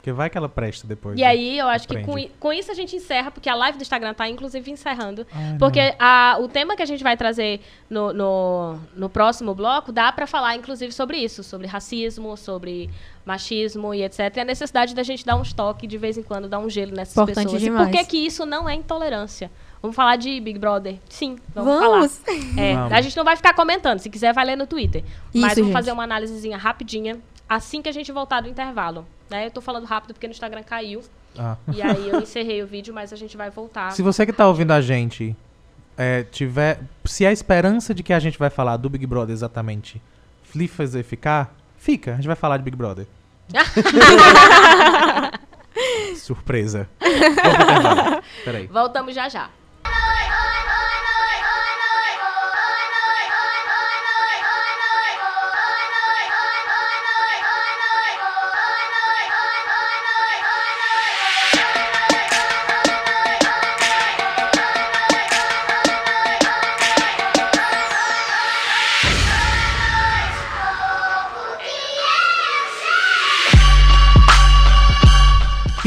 [0.00, 1.14] Porque vai que ela presta depois.
[1.18, 1.26] E né?
[1.26, 2.32] aí, eu acho que com, Aprende.
[2.40, 5.26] com isso a gente encerra, porque a live do Instagram tá inclusive encerrando.
[5.30, 9.92] Ai, Porque a- o tema que a gente vai trazer no, no, no próximo bloco
[9.92, 12.88] dá pra falar, inclusive, sobre isso, sobre racismo, sobre
[13.26, 14.34] machismo e etc.
[14.36, 16.92] E a necessidade da gente dar uns toques de vez em quando, dar um gelo
[16.92, 17.60] nessas Importante pessoas.
[17.62, 17.88] demais.
[17.88, 19.50] E por que que isso não é intolerância?
[19.82, 20.96] Vamos falar de Big Brother?
[21.10, 22.16] Sim, vamos, Vamos.
[22.18, 22.38] falar.
[22.58, 22.92] É, Vamos.
[22.94, 25.02] a gente não vai ficar comentando, se quiser vai ler no Twitter.
[25.34, 25.72] Mas Isso, vamos gente.
[25.72, 29.06] fazer uma análisezinha rapidinha assim que a gente voltar do intervalo.
[29.30, 29.46] Né?
[29.46, 31.02] Eu tô falando rápido porque no Instagram caiu.
[31.38, 31.56] Ah.
[31.72, 33.92] E aí eu encerrei o vídeo, mas a gente vai voltar.
[33.92, 35.36] Se você que tá ouvindo a gente
[35.96, 36.80] é, tiver.
[37.04, 40.02] Se a esperança de que a gente vai falar do Big Brother exatamente
[40.54, 42.12] lhe fazer ficar, fica.
[42.12, 43.06] A gente vai falar de Big Brother.
[46.16, 46.88] Surpresa.
[48.44, 48.66] Peraí.
[48.66, 49.48] Voltamos já já.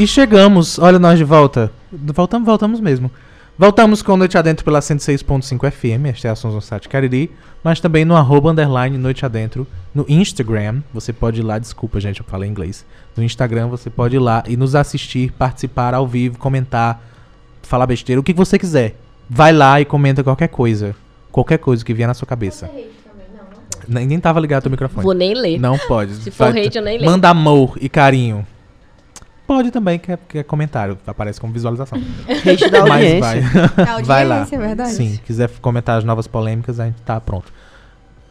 [0.04, 0.78] Aqui chegamos.
[0.78, 1.72] Olha nós de volta.
[1.90, 3.10] Voltamos, voltamos mesmo.
[3.56, 7.30] Voltamos com Noite Adentro pela 106.5 FM, este é a Sons no site Cariri,
[7.62, 12.18] mas também no arroba underline Noite Adentro, no Instagram, você pode ir lá, desculpa gente,
[12.18, 12.84] eu falei inglês,
[13.16, 17.00] no Instagram você pode ir lá e nos assistir, participar ao vivo, comentar,
[17.62, 18.96] falar besteira, o que você quiser.
[19.30, 20.94] Vai lá e comenta qualquer coisa,
[21.30, 22.68] qualquer coisa que vier na sua cabeça.
[23.86, 25.04] Nem, nem tava ligado o microfone.
[25.04, 25.60] Vou nem ler.
[25.60, 26.14] Não pode.
[26.24, 27.08] Se for hate, eu nem leio.
[27.08, 28.44] Manda amor e carinho.
[29.46, 31.98] Pode também, que é, que é comentário, aparece como visualização.
[32.28, 33.20] Hate da Mas audiência.
[33.20, 33.86] vai.
[33.86, 34.34] A Vai lá.
[34.40, 34.92] audiência, é verdade.
[34.92, 37.52] Sim, quiser comentar as novas polêmicas, a gente tá pronto.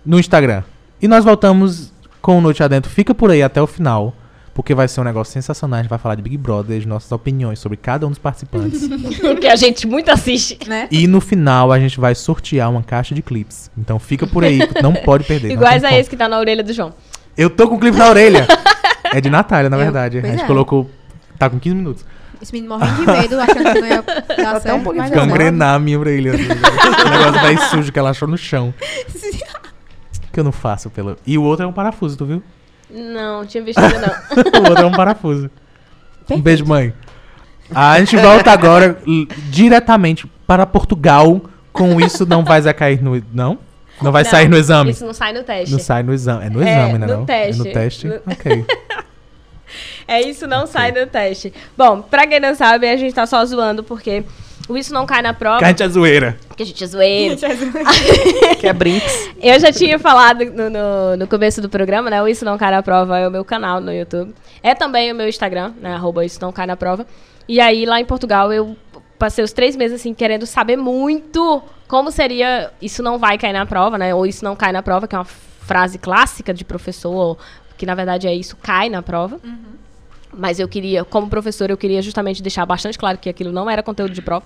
[0.05, 0.63] No Instagram.
[1.01, 2.89] E nós voltamos com o Noite Adentro.
[2.89, 4.13] Fica por aí até o final,
[4.55, 5.79] porque vai ser um negócio sensacional.
[5.79, 8.81] A gente vai falar de Big Brother, as nossas opiniões sobre cada um dos participantes.
[9.39, 10.57] que a gente muito assiste.
[10.67, 10.87] Né?
[10.89, 13.69] e no final a gente vai sortear uma caixa de clipes.
[13.77, 15.49] Então fica por aí, não pode perder.
[15.49, 15.99] não Iguais a como.
[15.99, 16.91] esse que tá na orelha do João.
[17.37, 18.47] Eu tô com o clipe na orelha.
[19.13, 20.17] É de Natália, na Eu- verdade.
[20.17, 20.47] A pois gente é.
[20.47, 20.89] colocou.
[21.43, 22.05] Tá com 15 minutos.
[22.41, 24.83] Esse menino morrendo de medo, achando que não ia dar um certo.
[24.83, 25.27] pouquinho deu certo.
[25.27, 26.33] Gangrenar a minha orelha.
[26.33, 28.73] assim, o negócio vai sujo que ela achou no chão.
[30.31, 31.15] Que eu não faço pelo.
[31.27, 32.41] E o outro é um parafuso, tu viu?
[32.89, 34.33] Não, tinha visto ainda não.
[34.65, 35.45] o outro é um parafuso.
[35.45, 35.49] Um
[36.25, 36.41] Perfeito.
[36.43, 36.91] beijo, mãe.
[37.73, 38.97] A gente volta agora
[39.49, 41.39] diretamente para Portugal.
[41.71, 43.21] Com isso, não vai cair no.
[43.31, 43.59] Não?
[44.01, 44.89] Não vai Não, sair no exame.
[44.89, 45.71] Isso não sai no teste.
[45.71, 46.45] Não sai no exame.
[46.45, 47.05] É no É, exame, né?
[47.07, 47.25] no não?
[47.25, 47.61] teste.
[47.61, 48.07] É no teste.
[48.07, 48.65] No- Ok.
[50.07, 51.53] É, isso não sai no teste.
[51.77, 54.23] Bom, pra quem não sabe, a gente tá só zoando porque
[54.67, 55.59] o isso não cai na prova.
[55.59, 56.37] Que a gente é zoeira.
[56.47, 57.37] Porque a gente é zoeiro.
[58.59, 59.31] Que é Brinks.
[59.41, 62.21] Eu já tinha falado no, no, no começo do programa, né?
[62.21, 64.33] O Isso Não Cai na Prova é o meu canal no YouTube.
[64.61, 65.93] É também o meu Instagram, né?
[65.93, 67.05] Arroba Isso Não Cai na Prova.
[67.47, 68.77] E aí, lá em Portugal, eu
[69.19, 73.65] passei os três meses, assim, querendo saber muito como seria Isso Não Vai Cair na
[73.65, 74.15] Prova, né?
[74.15, 77.37] Ou Isso Não Cai na Prova, que é uma frase clássica de professor,
[77.77, 79.39] que na verdade é Isso Cai na Prova.
[80.37, 83.83] Mas eu queria, como professora, eu queria justamente deixar bastante claro que aquilo não era
[83.83, 84.45] conteúdo de prova.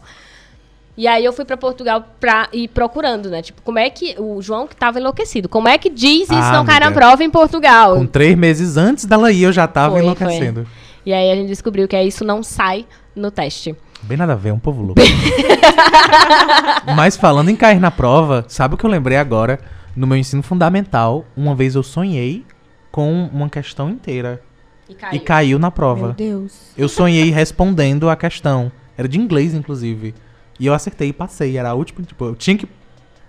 [0.98, 3.44] E aí eu fui pra Portugal pra ir procurando, né?
[3.44, 4.16] Tipo, como é que.
[4.18, 5.48] O João que tava enlouquecido.
[5.48, 7.96] Como é que diz isso Ah, não cai na prova em Portugal?
[7.96, 10.66] Com três meses antes dela ir, eu já tava Foi, enlouquecendo.
[11.06, 12.86] E aí a gente descobriu que é isso não sai
[13.16, 13.76] no teste.
[14.02, 15.02] Bem nada a ver, um povo louco.
[16.96, 19.60] Mas falando em cair na prova, sabe o que eu lembrei agora?
[19.96, 22.46] No meu ensino fundamental, uma vez eu sonhei
[22.92, 24.42] com uma questão inteira.
[24.90, 25.16] E caiu.
[25.16, 26.14] E caiu na Meu prova.
[26.18, 26.72] Deus.
[26.78, 28.72] Eu sonhei respondendo a questão.
[28.98, 30.14] Era de inglês, inclusive.
[30.60, 31.58] E eu acertei e passei.
[31.58, 32.68] Era a última, tipo, eu tinha que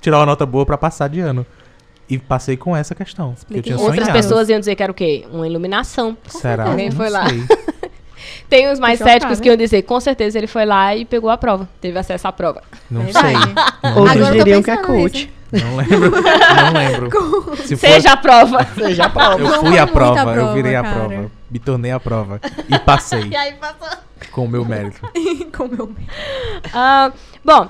[0.00, 1.44] tirar uma nota boa pra passar de ano.
[2.08, 3.34] E passei com essa questão.
[3.40, 4.12] porque Eu tinha Outras sonhado.
[4.12, 5.26] pessoas iam dizer que era o quê?
[5.30, 6.16] Uma iluminação.
[6.26, 6.64] Será?
[6.70, 7.28] Alguém foi lá.
[7.28, 7.42] sei.
[8.48, 9.20] Tem os mais Tô chocada.
[9.20, 11.68] céticos que iam dizer, com certeza ele foi lá e pegou a prova.
[11.82, 12.62] Teve acesso à prova.
[12.90, 13.92] Não sei.
[13.94, 15.30] Outros diriam que é coach.
[15.52, 16.10] Não lembro.
[16.10, 17.56] Não lembro.
[17.64, 18.66] Se for- Seja a prova.
[18.74, 19.40] Seja a prova.
[19.42, 20.94] Eu fui à muita prova, eu prova, virei a cara.
[20.94, 21.30] prova.
[21.50, 22.40] Me tornei a prova.
[22.68, 23.88] E passei e aí passou.
[24.32, 25.00] com o meu mérito.
[25.56, 25.90] Com meu
[26.72, 27.10] Ah,
[27.44, 27.68] bom,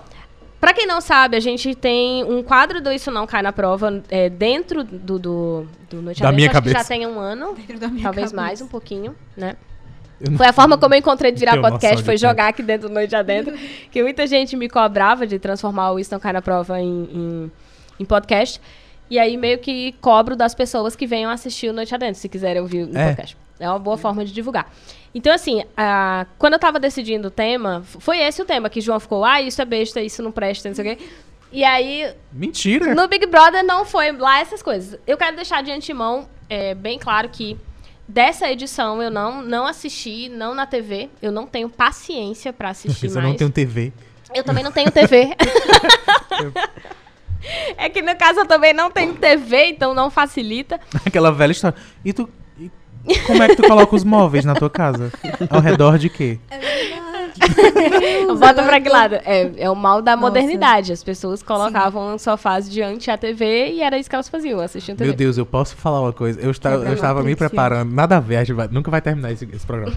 [0.60, 4.02] pra quem não sabe, a gente tem um quadro do Isso Não Cai na Prova
[4.10, 6.36] é, dentro do, do, do Noite Da Adentro.
[6.36, 6.88] minha Acho que já cabeça.
[6.88, 8.36] tem um ano, dentro da minha talvez cabeça.
[8.48, 9.56] mais um pouquinho, né?
[10.20, 12.28] Não- Foi a forma como eu encontrei de virar podcast, foi tempo.
[12.28, 13.54] jogar aqui dentro do Noite Adentro.
[13.92, 17.52] Que muita gente me cobrava de transformar o Isso Não Cai na Prova em, em,
[18.00, 18.60] em podcast.
[19.10, 22.60] E aí meio que cobro das pessoas que venham assistir o Noite Adentro, se quiserem
[22.60, 23.06] ouvir o É.
[23.06, 23.36] podcast.
[23.60, 24.70] É uma boa forma de divulgar.
[25.14, 29.00] Então, assim, a- quando eu tava decidindo o tema, foi esse o tema, que João
[29.00, 31.04] ficou, ah, isso é besta, isso não presta, não sei o quê.
[31.50, 32.94] E aí, Mentira!
[32.94, 35.00] no Big Brother não foi lá essas coisas.
[35.06, 37.56] Eu quero deixar de antemão é, bem claro que
[38.06, 41.08] dessa edição eu não, não assisti, não na TV.
[41.22, 43.28] Eu não tenho paciência pra assistir você mais.
[43.30, 43.92] não tem um TV.
[44.34, 45.30] Eu também não tenho TV.
[47.76, 50.78] é que no caso eu também não tenho TV, então não facilita.
[51.06, 51.76] Aquela velha história.
[52.04, 52.28] E tu.
[52.58, 52.70] e
[53.20, 55.12] como é que tu coloca os móveis na tua casa?
[55.50, 56.38] Ao redor de quê?
[56.50, 57.08] É verdade.
[58.38, 59.14] Bota pra que lado?
[59.24, 60.26] É, é o mal da Nossa.
[60.28, 60.92] modernidade.
[60.92, 65.10] As pessoas colocavam sofás diante a TV e era isso que elas faziam, assistiam TV.
[65.10, 66.40] Meu Deus, eu posso falar uma coisa?
[66.40, 67.92] Eu, Quebra eu estava me preparando.
[67.92, 69.96] Nada a ver, a vai- nunca vai terminar esse, esse programa.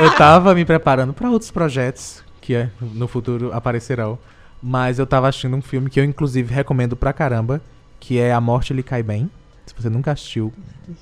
[0.00, 4.18] eu estava me preparando para outros projetos que é, no futuro aparecerão.
[4.66, 7.60] Mas eu tava assistindo um filme que eu, inclusive, recomendo pra caramba,
[8.00, 9.30] que é A Morte Lhe Cai Bem.
[9.66, 10.50] Se você nunca assistiu,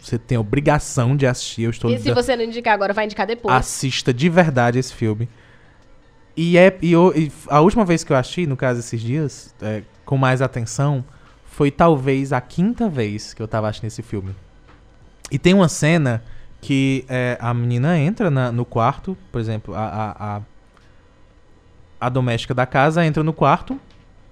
[0.00, 1.62] você tem obrigação de assistir.
[1.62, 3.54] Eu estou E se você não indicar agora, vai indicar depois.
[3.54, 5.28] Assista de verdade esse filme.
[6.36, 9.54] E, é, e, eu- e a última vez que eu assisti, no caso esses dias,
[9.62, 11.04] é, com mais atenção,
[11.44, 14.34] foi talvez a quinta vez que eu tava assistindo esse filme.
[15.30, 16.20] E tem uma cena
[16.60, 20.40] que é, a menina entra na- no quarto, por exemplo, a, a, a,
[22.03, 23.78] a doméstica da casa entra no quarto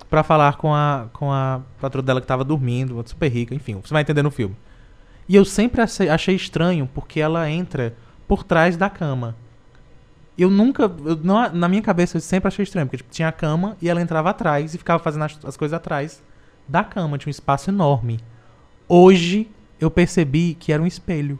[0.08, 3.92] pra falar com a, com a patroa dela que tava dormindo, super rica, enfim, você
[3.94, 4.56] vai entender no filme.
[5.28, 7.94] E eu sempre achei estranho porque ela entra
[8.26, 9.36] por trás da cama.
[10.36, 10.84] Eu nunca.
[11.04, 13.88] eu não- na minha cabeça eu sempre achei estranho, porque tipo, tinha a cama e
[13.88, 16.20] ela entrava atrás e ficava fazendo as, as coisas atrás
[16.66, 17.16] da cama.
[17.18, 18.18] Tinha um espaço enorme.
[18.88, 19.48] Hoje
[19.78, 21.38] eu percebi que era um espelho.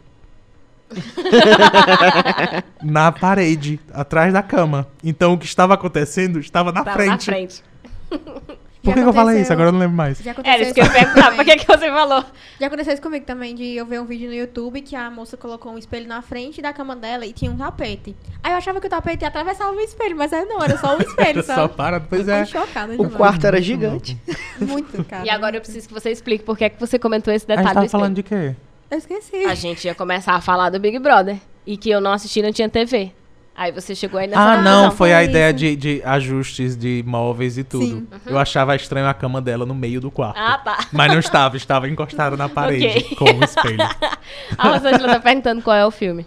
[2.83, 4.87] na parede, atrás da cama.
[5.03, 7.11] Então o que estava acontecendo estava na Tava frente.
[7.11, 7.65] na frente.
[8.83, 9.53] Por que, que eu falei isso?
[9.53, 10.19] Agora eu não lembro mais.
[10.21, 11.25] Já aconteceu Era isso que eu perguntar.
[11.27, 11.59] Por também.
[11.59, 12.25] que, que você falou?
[12.59, 15.37] Já aconteceu isso comigo também, de eu ver um vídeo no YouTube que a moça
[15.37, 18.17] colocou um espelho na frente da cama dela e tinha um tapete.
[18.43, 21.01] Aí eu achava que o tapete atravessava o espelho, mas aí não, era só um
[21.03, 22.47] espelho, Só para, pois Eu é.
[22.47, 24.17] fiquei chocada O quarto era gigante.
[24.59, 25.27] Muito, cara.
[25.27, 27.69] E agora eu preciso que você explique por que, que você comentou esse A detalhe
[27.69, 28.57] gente do tava falando de quê?
[28.91, 29.45] Eu esqueci.
[29.45, 31.39] A gente ia começar a falar do Big Brother.
[31.67, 33.13] E que eu não assisti, não tinha TV.
[33.55, 37.59] Aí você chegou aí nessa Ah, não, foi a ideia de, de ajustes de móveis
[37.59, 37.85] e tudo.
[37.87, 38.09] Sim.
[38.27, 40.39] Eu achava estranho a cama dela no meio do quarto.
[40.39, 40.87] Ah, tá.
[40.91, 43.17] Mas não estava, estava encostada na parede Ok.
[43.17, 43.77] com o espelho.
[44.57, 46.27] A Rosângela tá perguntando qual é o filme.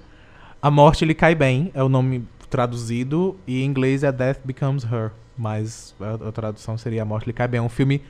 [0.62, 4.84] A morte lhe cai bem, é o nome traduzido, e em inglês é Death Becomes
[4.84, 5.12] Her.
[5.36, 7.58] Mas a, a tradução seria A Morte lhe cai bem.
[7.58, 8.02] É um filme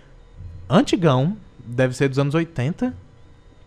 [0.70, 2.94] antigão, deve ser dos anos 80,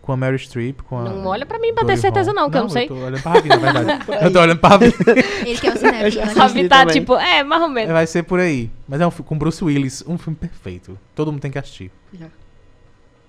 [0.07, 1.03] com a Mary Streep, com a.
[1.03, 2.85] Não olha pra mim pra ter certeza não, que eu não sei.
[2.85, 4.05] Eu tô olhando pra Ravi, na verdade.
[4.23, 4.85] eu tô olhando pra Ravi.
[5.45, 6.33] Ele que é o cinéfilo, já né?
[6.37, 7.91] A assisti Vi tá tipo, é, mais ou menos.
[7.91, 8.71] Vai ser por aí.
[8.87, 10.97] Mas é um filme com Bruce Willis, um filme perfeito.
[11.13, 11.91] Todo mundo tem que assistir.
[12.17, 12.27] Já.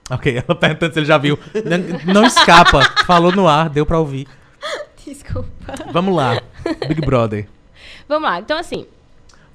[0.08, 1.36] Ok, ela perguntando se ele já viu.
[2.06, 2.80] Não, não escapa.
[3.04, 4.28] Falou no ar, deu pra ouvir.
[5.04, 5.50] Desculpa.
[5.92, 6.40] Vamos lá.
[6.86, 7.48] Big Brother.
[8.08, 8.86] Vamos lá, então assim.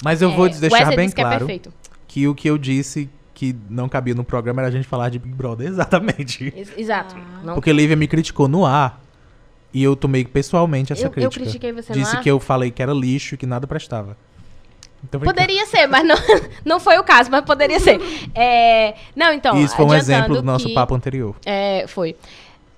[0.04, 1.74] Mas eu vou é, deixar Wesley bem disse que é claro perfeito.
[2.06, 5.20] que o que eu disse que não cabia no programa era a gente falar de
[5.20, 5.68] Big Brother.
[5.70, 6.54] Exatamente.
[6.56, 7.16] Ex- Exato.
[7.18, 7.54] Ah.
[7.54, 9.02] Porque Lívia me criticou no ar.
[9.74, 11.42] E eu tomei pessoalmente essa eu, eu crítica.
[11.44, 14.16] critiquei você no Disse que eu falei que era lixo e que nada prestava.
[15.04, 15.20] Então.
[15.20, 16.16] Poderia ser, mas não,
[16.64, 18.00] não foi o caso, mas poderia ser.
[18.36, 19.60] É, não, então.
[19.60, 21.36] Isso foi um exemplo do nosso que- papo anterior.
[21.46, 22.16] É, foi.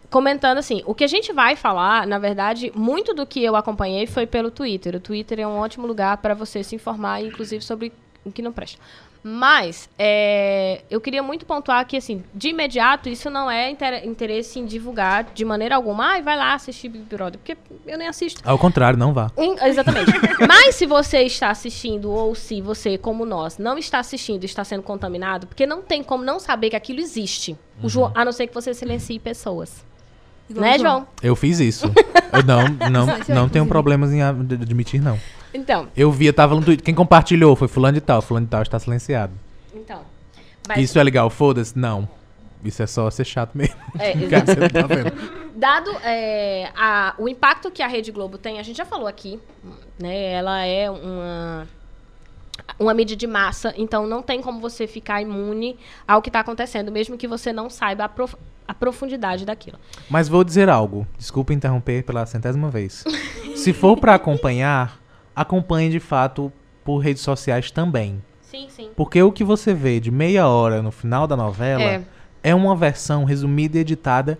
[0.10, 4.08] Comentando assim, o que a gente vai falar, na verdade, muito do que eu acompanhei
[4.08, 4.96] foi pelo Twitter.
[4.96, 7.92] O Twitter é um ótimo lugar para você se informar, inclusive, sobre
[8.24, 8.80] o que não presta.
[9.28, 14.60] Mas, é, eu queria muito pontuar que, assim, de imediato, isso não é inter- interesse
[14.60, 16.12] em divulgar de maneira alguma.
[16.12, 17.58] Ai, vai lá assistir Big Brother, porque
[17.88, 18.40] eu nem assisto.
[18.48, 19.32] Ao contrário, não vá.
[19.36, 20.12] Em- Exatamente.
[20.48, 24.64] Mas se você está assistindo, ou se você, como nós, não está assistindo e está
[24.64, 27.58] sendo contaminado, porque não tem como não saber que aquilo existe.
[27.82, 29.84] O João, a não ser que você silencie pessoas.
[30.50, 31.08] Igual né, João?
[31.22, 31.92] Eu fiz isso.
[32.34, 35.18] Eu não, não, não tenho problemas em ad- admitir, não.
[35.54, 36.84] Então, Eu vi, eu tava no Twitter.
[36.84, 38.22] Quem compartilhou foi fulano de tal.
[38.22, 39.32] Fulano de tal está silenciado.
[39.74, 40.02] então.
[40.68, 41.78] Mas, Isso é legal, foda-se?
[41.78, 42.10] Não.
[42.64, 43.76] Isso é só ser chato mesmo.
[44.00, 44.74] é, Cara, exato.
[44.74, 45.14] tá vendo.
[45.56, 49.40] Dado é, a- o impacto que a Rede Globo tem, a gente já falou aqui,
[49.98, 50.34] né?
[50.34, 51.68] Ela é uma,
[52.80, 56.92] uma mídia de massa, então não tem como você ficar imune ao que está acontecendo,
[56.92, 58.36] mesmo que você não saiba a, prof-
[58.68, 59.78] a profundidade daquilo.
[60.10, 61.08] Mas vou dizer algo.
[61.18, 63.04] Desculpa interromper pela centésima vez.
[63.56, 65.00] Se for pra acompanhar,
[65.36, 66.52] acompanhe de fato
[66.84, 68.22] por redes sociais também.
[68.42, 68.90] Sim, sim.
[68.96, 72.02] Porque o que você vê de meia hora no final da novela É.
[72.44, 74.38] é, uma versão resumida e editada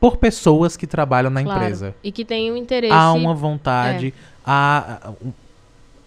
[0.00, 1.60] por pessoas que trabalham na Claro.
[1.60, 1.94] empresa.
[2.02, 2.92] E que tem um interesse.
[2.92, 4.12] Há uma vontade, É.
[4.44, 5.12] há,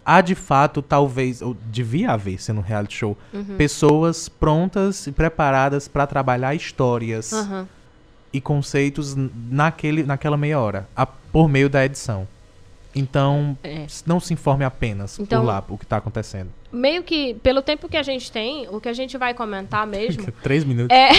[0.06, 3.58] há de fato, talvez, ou devia haver, sendo um reality show, Uhum.
[3.58, 7.68] pessoas prontas e preparadas pra trabalhar histórias Aham.
[8.32, 9.16] e conceitos
[9.50, 12.28] naquele, naquela meia hora, a- por meio da edição.
[12.98, 13.88] Então, É.
[14.06, 16.50] não se informe apenas Então- por lá, o que tá acontecendo.
[16.72, 20.26] Meio que, pelo tempo que a gente tem, o que a gente vai comentar mesmo
[20.44, 20.96] Três minutos.
[20.96, 21.10] é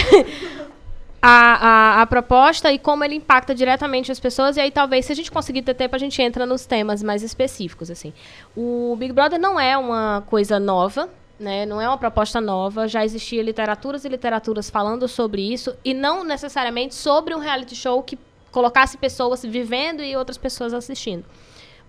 [1.29, 4.55] a, a, a proposta e como ele impacta diretamente as pessoas.
[4.55, 7.21] E aí, talvez, se a gente conseguir ter tempo, a gente entra nos temas mais
[7.21, 7.91] específicos.
[7.91, 8.13] assim.
[8.55, 11.09] O Big Brother não é uma coisa nova.
[11.37, 11.67] Né?
[11.67, 16.23] Não é uma proposta nova, já existia literaturas e literaturas falando sobre isso, e não
[16.23, 18.17] necessariamente sobre um reality show que
[18.51, 21.23] colocasse pessoas vivendo e outras pessoas assistindo.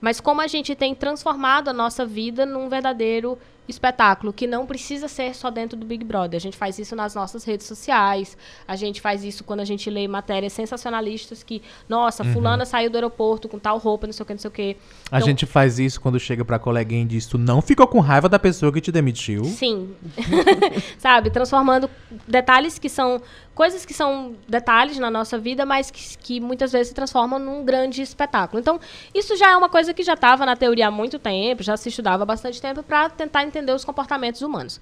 [0.02, 3.38] Mas como a gente tem transformado a nossa vida num verdadeiro
[3.68, 6.36] espetáculo, que não precisa ser só dentro do Big Brother.
[6.36, 8.36] A gente faz isso nas nossas redes sociais,
[8.66, 12.96] a gente faz isso quando a gente lê matérias sensacionalistas que, nossa, fulana saiu do
[12.96, 14.76] aeroporto com tal roupa, não sei o que, não sei o que.
[15.10, 18.00] A Então- gente faz isso quando chega pra coleguinha e diz: Tu não ficou com
[18.00, 19.44] raiva da pessoa que te demitiu.
[19.44, 19.94] Sim.
[20.98, 21.30] Sabe?
[21.30, 21.90] Transformando
[22.26, 23.20] detalhes que são.
[23.54, 27.64] Coisas que são detalhes na nossa vida, mas que, que muitas vezes se transformam num
[27.64, 28.60] grande espetáculo.
[28.60, 28.78] Então,
[29.12, 31.88] isso já é uma coisa que já estava na teoria há muito tempo, já se
[31.88, 34.80] estudava há bastante tempo para tentar entender os comportamentos humanos.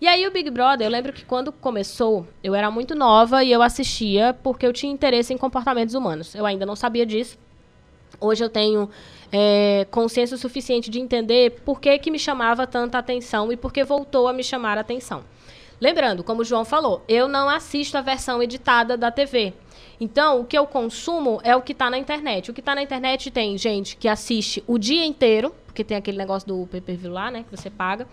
[0.00, 3.50] E aí, o Big Brother, eu lembro que quando começou, eu era muito nova e
[3.50, 6.34] eu assistia porque eu tinha interesse em comportamentos humanos.
[6.34, 7.38] Eu ainda não sabia disso.
[8.20, 8.90] Hoje eu tenho
[9.32, 13.84] é, consciência suficiente de entender por que, que me chamava tanta atenção e por que
[13.84, 15.24] voltou a me chamar a atenção.
[15.80, 19.52] Lembrando, como o João falou, eu não assisto a versão editada da TV.
[20.00, 22.50] Então, o que eu consumo é o que está na internet.
[22.50, 26.16] O que está na internet tem gente que assiste o dia inteiro, porque tem aquele
[26.16, 28.08] negócio do pay-per-view lá, né, que você paga.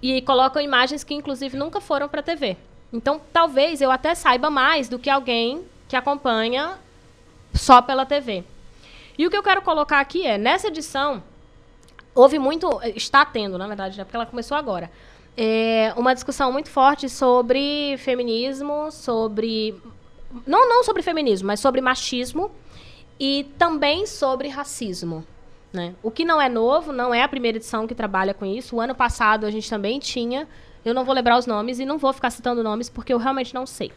[0.00, 2.56] E colocam imagens que, inclusive, nunca foram para TV.
[2.90, 6.78] Então, talvez eu até saiba mais do que alguém que acompanha
[7.52, 8.44] só pela TV.
[9.18, 11.22] E o que eu quero colocar aqui é, nessa edição,
[12.14, 14.90] houve muito, está tendo, na verdade, né, porque ela começou agora,
[15.36, 19.78] é, uma discussão muito forte sobre feminismo, sobre.
[20.46, 22.50] Não, não sobre feminismo, mas sobre machismo
[23.20, 25.26] e também sobre racismo.
[25.72, 25.94] Né?
[26.02, 28.76] O que não é novo, não é a primeira edição que trabalha com isso.
[28.76, 30.48] O ano passado a gente também tinha.
[30.84, 33.52] Eu não vou lembrar os nomes e não vou ficar citando nomes porque eu realmente
[33.54, 33.92] não sei.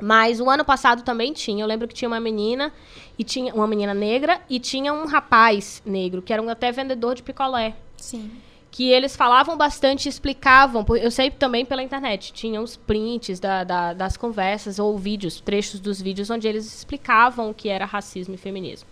[0.00, 1.62] Mas o ano passado também tinha.
[1.62, 2.72] Eu lembro que tinha uma menina
[3.18, 7.14] e tinha uma menina negra e tinha um rapaz negro que era um até vendedor
[7.14, 7.74] de picolé.
[7.96, 8.30] Sim.
[8.70, 10.84] Que eles falavam bastante, explicavam.
[11.00, 12.32] Eu sei também pela internet.
[12.32, 17.50] Tinham os prints da, da, das conversas ou vídeos, trechos dos vídeos onde eles explicavam
[17.50, 18.86] o que era racismo e feminismo.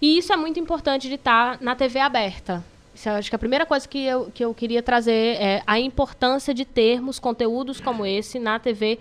[0.00, 2.64] E isso é muito importante de estar na TV aberta.
[2.94, 6.54] Isso, acho que a primeira coisa que eu, que eu queria trazer é a importância
[6.54, 8.98] de termos conteúdos como esse na TV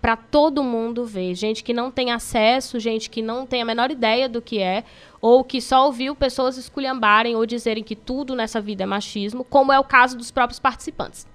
[0.00, 1.34] para todo mundo ver.
[1.34, 4.84] Gente que não tem acesso, gente que não tem a menor ideia do que é,
[5.20, 9.72] ou que só ouviu pessoas esculhambarem ou dizerem que tudo nessa vida é machismo, como
[9.72, 11.26] é o caso dos próprios participantes.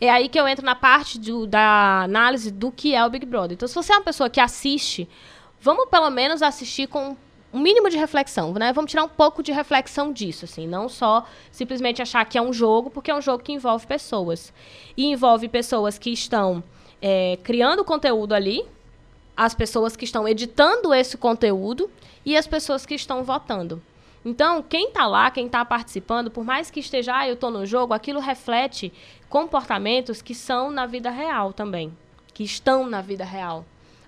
[0.00, 3.26] É aí que eu entro na parte do, da análise do que é o Big
[3.26, 3.54] Brother.
[3.54, 5.08] Então, se você é uma pessoa que assiste,
[5.60, 7.16] vamos pelo menos assistir com
[7.52, 8.72] um mínimo de reflexão, né?
[8.72, 12.52] Vamos tirar um pouco de reflexão disso, assim, não só simplesmente achar que é um
[12.52, 14.52] jogo, porque é um jogo que envolve pessoas.
[14.96, 16.62] E envolve pessoas que estão
[17.00, 18.64] é, criando conteúdo ali,
[19.36, 21.90] as pessoas que estão editando esse conteúdo
[22.24, 23.82] e as pessoas que estão votando.
[24.24, 27.64] Então, quem está lá, quem está participando, por mais que esteja, ah, eu estou no
[27.64, 28.92] jogo, aquilo reflete
[29.28, 31.96] comportamentos que são na vida real também,
[32.34, 33.64] que estão na vida real.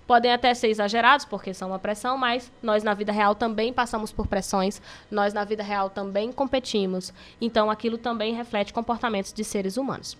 [0.09, 4.11] Podem até ser exagerados, porque são uma pressão, mas nós na vida real também passamos
[4.11, 4.81] por pressões,
[5.11, 7.13] nós na vida real também competimos.
[7.39, 10.17] Então, aquilo também reflete comportamentos de seres humanos.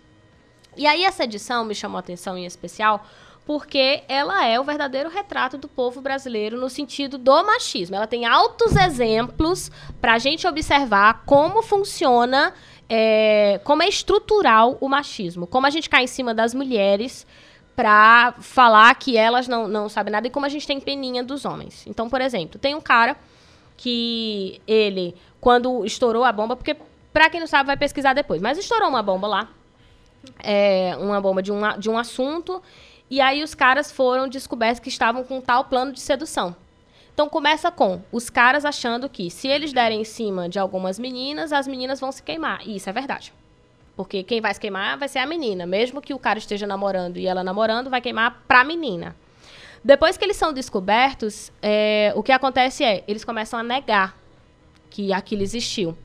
[0.78, 3.04] E aí essa edição me chamou a atenção em especial
[3.48, 7.96] porque ela é o verdadeiro retrato do povo brasileiro no sentido do machismo.
[7.96, 12.54] Ela tem altos exemplos para a gente observar como funciona,
[12.88, 17.26] é, como é estrutural o machismo, como a gente cai em cima das mulheres
[17.80, 21.46] para falar que elas não, não sabem nada e como a gente tem peninha dos
[21.46, 21.88] homens.
[21.88, 23.16] Então, por exemplo, tem um cara
[23.78, 26.76] que ele, quando estourou a bomba, porque
[27.14, 29.50] para quem não sabe vai pesquisar depois, mas estourou uma bomba lá
[30.44, 32.62] é, uma bomba de um, de um assunto,
[33.10, 36.54] e aí os caras foram descobertos que estavam com tal plano de sedução.
[37.14, 41.54] Então começa com os caras achando que se eles derem em cima de algumas meninas,
[41.54, 42.60] as meninas vão se queimar.
[42.68, 43.34] E isso é verdade.
[44.00, 45.66] Porque quem vai se queimar vai ser a menina.
[45.66, 49.14] Mesmo que o cara esteja namorando e ela namorando, vai queimar pra menina.
[49.84, 54.18] Depois que eles são descobertos, é, o que acontece é, eles começam a negar
[54.90, 55.98] que aquilo existiu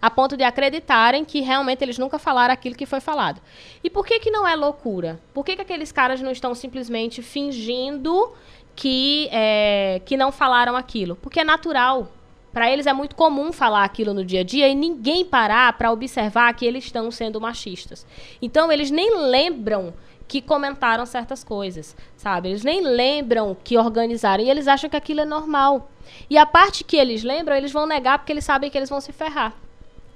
[0.00, 3.38] a ponto de acreditarem que realmente eles nunca falaram aquilo que foi falado.
[3.84, 5.20] E por que, que não é loucura?
[5.34, 8.32] Por que, que aqueles caras não estão simplesmente fingindo
[8.74, 11.16] que, é, que não falaram aquilo?
[11.16, 12.10] Porque é natural.
[12.52, 15.90] Para eles é muito comum falar aquilo no dia a dia e ninguém parar para
[15.90, 18.06] observar que eles estão sendo machistas.
[18.40, 19.94] Então eles nem lembram
[20.28, 22.48] que comentaram certas coisas, sabe?
[22.48, 25.90] Eles nem lembram que organizaram e eles acham que aquilo é normal.
[26.28, 29.00] E a parte que eles lembram, eles vão negar porque eles sabem que eles vão
[29.00, 29.54] se ferrar.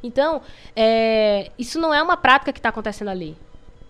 [0.03, 0.41] Então,
[0.75, 3.37] é, isso não é uma prática que está acontecendo ali.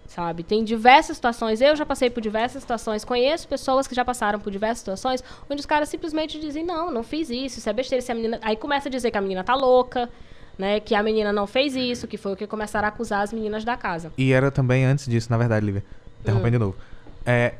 [0.07, 0.43] Sabe?
[0.43, 4.51] Tem diversas situações, eu já passei por diversas situações, conheço pessoas que já passaram por
[4.51, 8.13] diversas situações, onde os caras simplesmente dizem, não, não fiz isso, isso é besteira, se
[8.13, 8.39] a menina.
[8.43, 10.09] Aí começa a dizer que a menina tá louca,
[10.57, 10.81] né?
[10.81, 13.65] Que a menina não fez isso, que foi o que começaram a acusar as meninas
[13.65, 14.13] da casa.
[14.17, 15.85] E era também antes disso, na verdade, Lívia.
[16.21, 16.59] Interrompendo hum.
[16.59, 16.77] de novo.
[17.25, 17.55] É,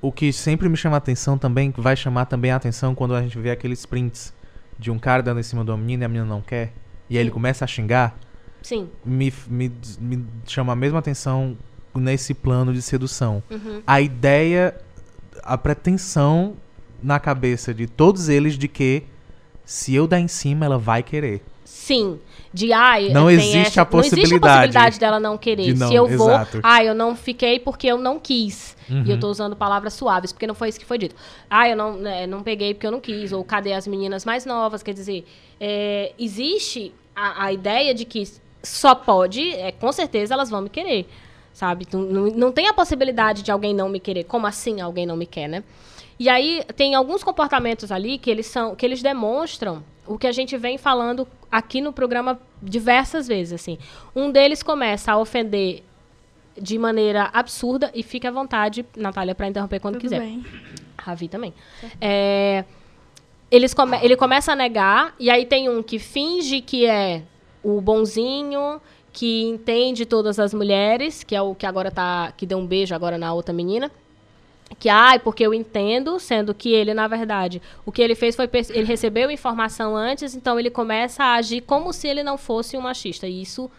[0.00, 3.22] o que sempre me chama a atenção também, vai chamar também a atenção quando a
[3.22, 4.32] gente vê aqueles prints
[4.78, 6.72] de um cara dando em cima de uma menina e a menina não quer
[7.08, 8.16] e aí ele começa a xingar,
[8.66, 8.88] Sim.
[9.04, 11.56] Me, me, me chama a mesma atenção
[11.94, 13.40] nesse plano de sedução.
[13.48, 13.80] Uhum.
[13.86, 14.76] A ideia,
[15.40, 16.54] a pretensão
[17.00, 19.04] na cabeça de todos eles de que
[19.64, 21.44] se eu dar em cima, ela vai querer.
[21.64, 22.18] Sim.
[22.52, 24.20] De ai, não existe essa, a possibilidade.
[24.20, 25.76] Não existe a possibilidade dela não querer.
[25.76, 26.58] Não, se eu vou, exato.
[26.60, 28.76] ah, eu não fiquei porque eu não quis.
[28.90, 29.04] Uhum.
[29.06, 31.14] E eu tô usando palavras suaves, porque não foi isso que foi dito.
[31.48, 33.30] Ah, eu não, né, não peguei porque eu não quis.
[33.30, 34.82] Ou cadê as meninas mais novas?
[34.82, 35.24] Quer dizer,
[35.60, 38.24] é, existe a, a, ideia de que
[38.66, 41.08] só pode, é, com certeza elas vão me querer.
[41.52, 41.86] Sabe?
[41.90, 44.24] Não, não, não tem a possibilidade de alguém não me querer.
[44.24, 45.64] Como assim alguém não me quer, né?
[46.18, 50.32] E aí tem alguns comportamentos ali que eles são, que eles demonstram o que a
[50.32, 53.78] gente vem falando aqui no programa diversas vezes, assim.
[54.14, 55.82] Um deles começa a ofender
[56.60, 60.20] de maneira absurda e fique à vontade, Natália, para interromper quando Tudo quiser.
[60.20, 60.44] Bem.
[60.98, 61.52] Ravi também.
[62.00, 62.64] É,
[63.50, 67.22] eles come ele começa a negar, e aí tem um que finge que é
[67.76, 68.80] o bonzinho
[69.12, 72.32] que entende todas as mulheres, que é o que agora tá.
[72.36, 73.90] que deu um beijo agora na outra menina.
[74.80, 78.48] Que, ai, porque eu entendo, sendo que ele, na verdade, o que ele fez foi.
[78.70, 82.80] Ele recebeu informação antes, então ele começa a agir como se ele não fosse um
[82.80, 83.26] machista.
[83.28, 83.70] E isso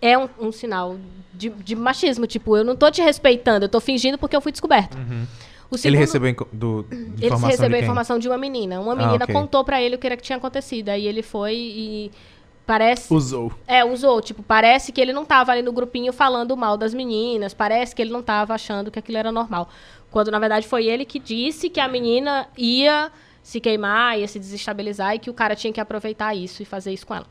[0.00, 0.96] é um, um sinal
[1.34, 2.26] de, de machismo.
[2.26, 4.96] Tipo, eu não tô te respeitando, eu tô fingindo porque eu fui descoberto.
[4.96, 6.86] Ele segundo- recebeu inco- do,
[7.20, 8.80] ele recebeu de a informação de uma menina.
[8.80, 9.34] Uma Ah, menina ok.
[9.34, 10.88] contou pra ele o que era que tinha acontecido.
[10.90, 12.10] Aí ele foi e
[12.68, 13.12] parece.
[13.12, 13.50] Usou.
[13.66, 14.20] É, usou.
[14.20, 17.54] Tipo, parece que ele não tava ali no grupinho falando mal das meninas.
[17.54, 19.70] Parece que ele não tava achando que aquilo era normal.
[20.10, 23.10] Quando, na verdade, foi ele que disse que a menina ia
[23.42, 26.92] se queimar, ia se desestabilizar e que o cara tinha que aproveitar isso e fazer
[26.92, 27.26] isso com ela.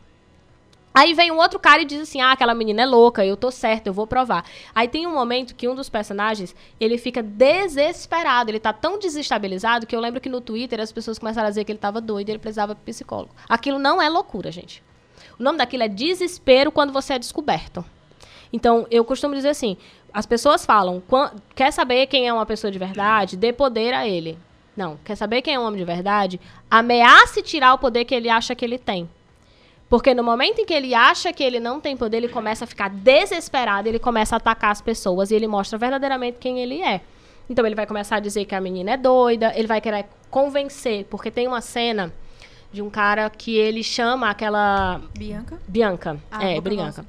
[0.92, 3.52] Aí vem um outro cara e diz assim: ah, aquela menina é louca, eu tô
[3.52, 4.44] certo, eu vou provar.
[4.74, 9.86] Aí tem um momento que um dos personagens, ele fica desesperado, ele tá tão desestabilizado
[9.86, 12.30] que eu lembro que no Twitter as pessoas começaram a dizer que ele tava doido
[12.30, 13.36] e ele precisava de psicólogo.
[13.48, 14.87] Aquilo não é loucura, gente.
[15.40, 17.84] O nome daquilo é desespero quando você é descoberto.
[18.52, 19.78] Então, eu costumo dizer assim:
[20.14, 23.38] as pessoas falam, "Quan- quer saber quem é uma pessoa de verdade?
[23.38, 24.38] Dê poder a ele.
[24.76, 26.40] Não, quer saber quem é um homem de verdade?
[26.70, 29.10] Ameace tirar o poder que ele acha que ele tem.
[29.90, 32.68] Porque no momento em que ele acha que ele não tem poder, ele começa a
[32.68, 37.02] ficar desesperado, ele começa a atacar as pessoas e ele mostra verdadeiramente quem ele é.
[37.50, 41.06] Então ele vai começar a dizer que a menina é doida, ele vai querer convencer,
[41.06, 42.14] porque tem uma cena
[42.72, 45.60] de um cara que ele chama aquela Bianca?
[45.68, 46.18] Bianca.
[46.32, 47.06] Ah, é, Bianca.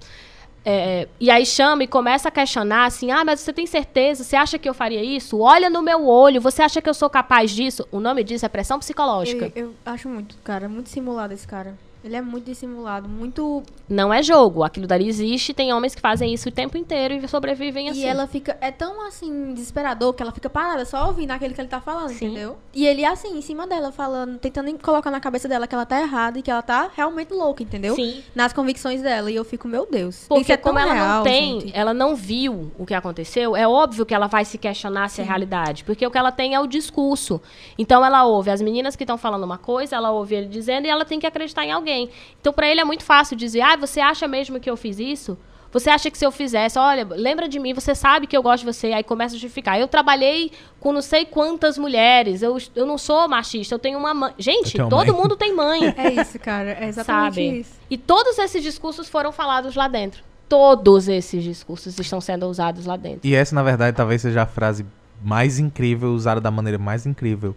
[0.64, 4.22] É, e aí chama e começa a questionar assim: ah, mas você tem certeza?
[4.22, 5.38] Você acha que eu faria isso?
[5.38, 7.86] Olha no meu olho, você acha que eu sou capaz disso?
[7.90, 9.50] O nome disso é pressão psicológica.
[9.54, 11.74] Eu, eu acho muito, cara, muito simulado esse cara.
[12.08, 13.62] Ele é muito dissimulado, muito.
[13.86, 14.64] Não é jogo.
[14.64, 18.00] Aquilo dali existe, tem homens que fazem isso o tempo inteiro e sobrevivem assim.
[18.00, 18.56] E ela fica.
[18.62, 22.08] É tão assim, desesperador que ela fica parada, só ouvindo aquele que ele tá falando,
[22.08, 22.28] Sim.
[22.28, 22.56] entendeu?
[22.72, 26.00] E ele assim, em cima dela, falando, tentando colocar na cabeça dela que ela tá
[26.00, 27.94] errada e que ela tá realmente louca, entendeu?
[27.94, 28.22] Sim.
[28.34, 29.30] Nas convicções dela.
[29.30, 30.24] E eu fico, meu Deus.
[30.28, 31.76] Porque é como ela real, não tem, gente.
[31.76, 35.24] ela não viu o que aconteceu, é óbvio que ela vai se questionar se é
[35.24, 35.84] realidade.
[35.84, 37.38] Porque o que ela tem é o discurso.
[37.78, 40.88] Então ela ouve as meninas que estão falando uma coisa, ela ouve ele dizendo e
[40.88, 41.97] ela tem que acreditar em alguém.
[42.40, 45.38] Então pra ele é muito fácil dizer: "Ah, você acha mesmo que eu fiz isso?"
[45.70, 48.60] Você acha que se eu fizesse, olha, lembra de mim, você sabe que eu gosto
[48.64, 49.78] de você, aí começa a justificar.
[49.78, 50.50] Eu trabalhei
[50.80, 54.32] com não sei quantas mulheres, eu, eu não sou machista, eu tenho uma mãe.
[54.38, 55.10] Gente, todo mãe.
[55.12, 55.78] mundo tem mãe.
[55.98, 56.70] É isso, cara.
[56.70, 57.60] É exatamente sabe?
[57.60, 57.72] isso.
[57.90, 60.22] E todos esses discursos foram falados lá dentro.
[60.48, 63.20] Todos esses discursos estão sendo usados lá dentro.
[63.24, 64.86] E essa, na verdade, talvez seja a frase
[65.22, 67.54] mais incrível, usada da maneira mais incrível.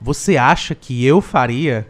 [0.00, 1.86] Você acha que eu faria?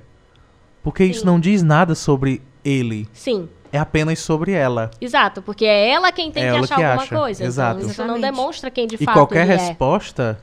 [0.83, 1.27] Porque isso Sim.
[1.27, 3.09] não diz nada sobre ele.
[3.13, 4.91] Sim, É apenas sobre ela.
[5.01, 7.45] exato, porque é ela quem tem É que ela achar que alguma acha, coisa.
[7.45, 7.79] exato.
[7.81, 9.57] Então, isso não demonstra quem de e fato qualquer ele é.
[9.57, 10.39] resposta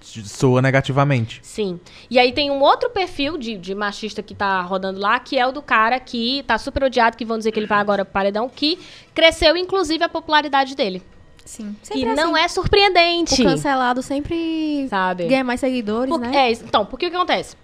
[0.00, 1.40] soa negativamente.
[1.42, 1.80] Sim.
[2.08, 5.44] E aí tem um outro perfil de, de machista que tá rodando lá, que é
[5.46, 8.12] o do cara que tá super odiado, que vão dizer que ele vai agora pro
[8.12, 8.78] paredão, que
[9.12, 11.02] cresceu, inclusive, a popularidade dele.
[11.44, 11.76] Sim.
[11.82, 12.44] e Sempre não assim.
[12.44, 13.42] é surpreendente.
[13.42, 15.26] O cancelado sempre Sabe?
[15.26, 16.36] ganha mais seguidores, Por- né?
[16.36, 16.64] É, isso.
[16.64, 17.56] então, porque o que acontece?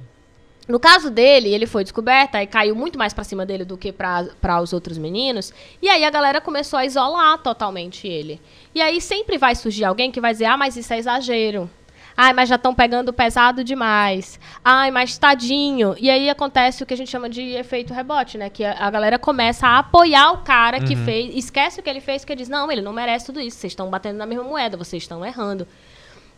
[0.72, 3.92] No caso dele, ele foi descoberto, aí caiu muito mais pra cima dele do que
[3.92, 5.52] pra os outros meninos.
[5.82, 8.40] E aí a galera começou a isolar totalmente ele.
[8.74, 11.68] E aí sempre vai surgir alguém que vai dizer: ah, mas isso é exagero.
[12.16, 14.40] Ai, mas já estão pegando pesado demais.
[14.64, 15.94] Ai, mas tadinho.
[16.00, 18.48] E aí acontece o que a gente chama de efeito rebote, né?
[18.48, 22.00] Que a, a galera começa a apoiar o cara que fez, esquece o que ele
[22.00, 23.58] fez, porque diz: não, ele não merece tudo isso.
[23.58, 25.68] Vocês estão batendo na mesma moeda, vocês estão errando.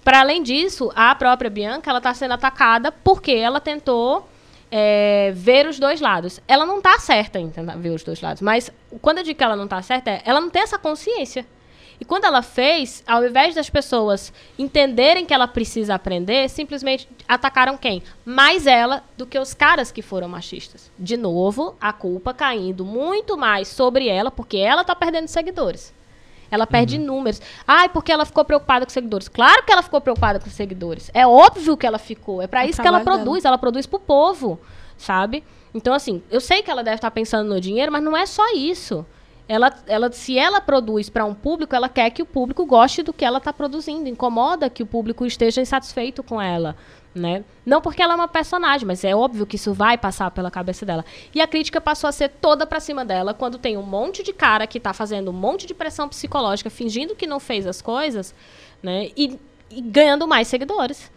[0.05, 4.28] Para além disso, a própria Bianca ela está sendo atacada porque ela tentou
[4.70, 6.40] é, ver os dois lados.
[6.47, 8.70] Ela não está certa em ver os dois lados, mas
[9.01, 11.47] quando eu digo que ela não está certa, é, ela não tem essa consciência.
[12.01, 17.78] E quando ela fez, ao invés das pessoas entenderem que ela precisa aprender, simplesmente atacaram
[17.78, 18.02] quem?
[18.24, 20.90] Mais ela do que os caras que foram machistas.
[20.98, 25.94] De novo, a culpa caindo muito mais sobre ela, porque ela está perdendo seguidores.
[26.50, 27.40] Ela perde números.
[27.66, 29.28] Ai, porque ela ficou preocupada com seguidores.
[29.28, 31.10] Claro que ela ficou preocupada com seguidores.
[31.14, 32.40] É óbvio que ela ficou.
[32.40, 33.44] É pra É isso que ela produz.
[33.44, 34.60] Ela produz pro povo,
[34.96, 35.44] sabe?
[35.74, 38.54] Então, assim, eu sei que ela deve estar pensando no dinheiro, mas não é só
[38.54, 39.04] isso.
[39.46, 43.12] Ela, ela, se ela produz para um público, ela quer que o público goste do
[43.12, 44.08] que ela está produzindo.
[44.08, 46.76] Incomoda que o público esteja insatisfeito com ela.
[47.14, 47.44] Né?
[47.64, 50.84] Não porque ela é uma personagem, mas é óbvio que isso vai passar pela cabeça
[50.84, 51.04] dela.
[51.32, 54.32] E a crítica passou a ser toda pra cima dela quando tem um monte de
[54.32, 58.34] cara que tá fazendo um monte de pressão psicológica, fingindo que não fez as coisas,
[58.82, 59.10] né?
[59.16, 59.38] E,
[59.70, 61.08] e ganhando mais seguidores.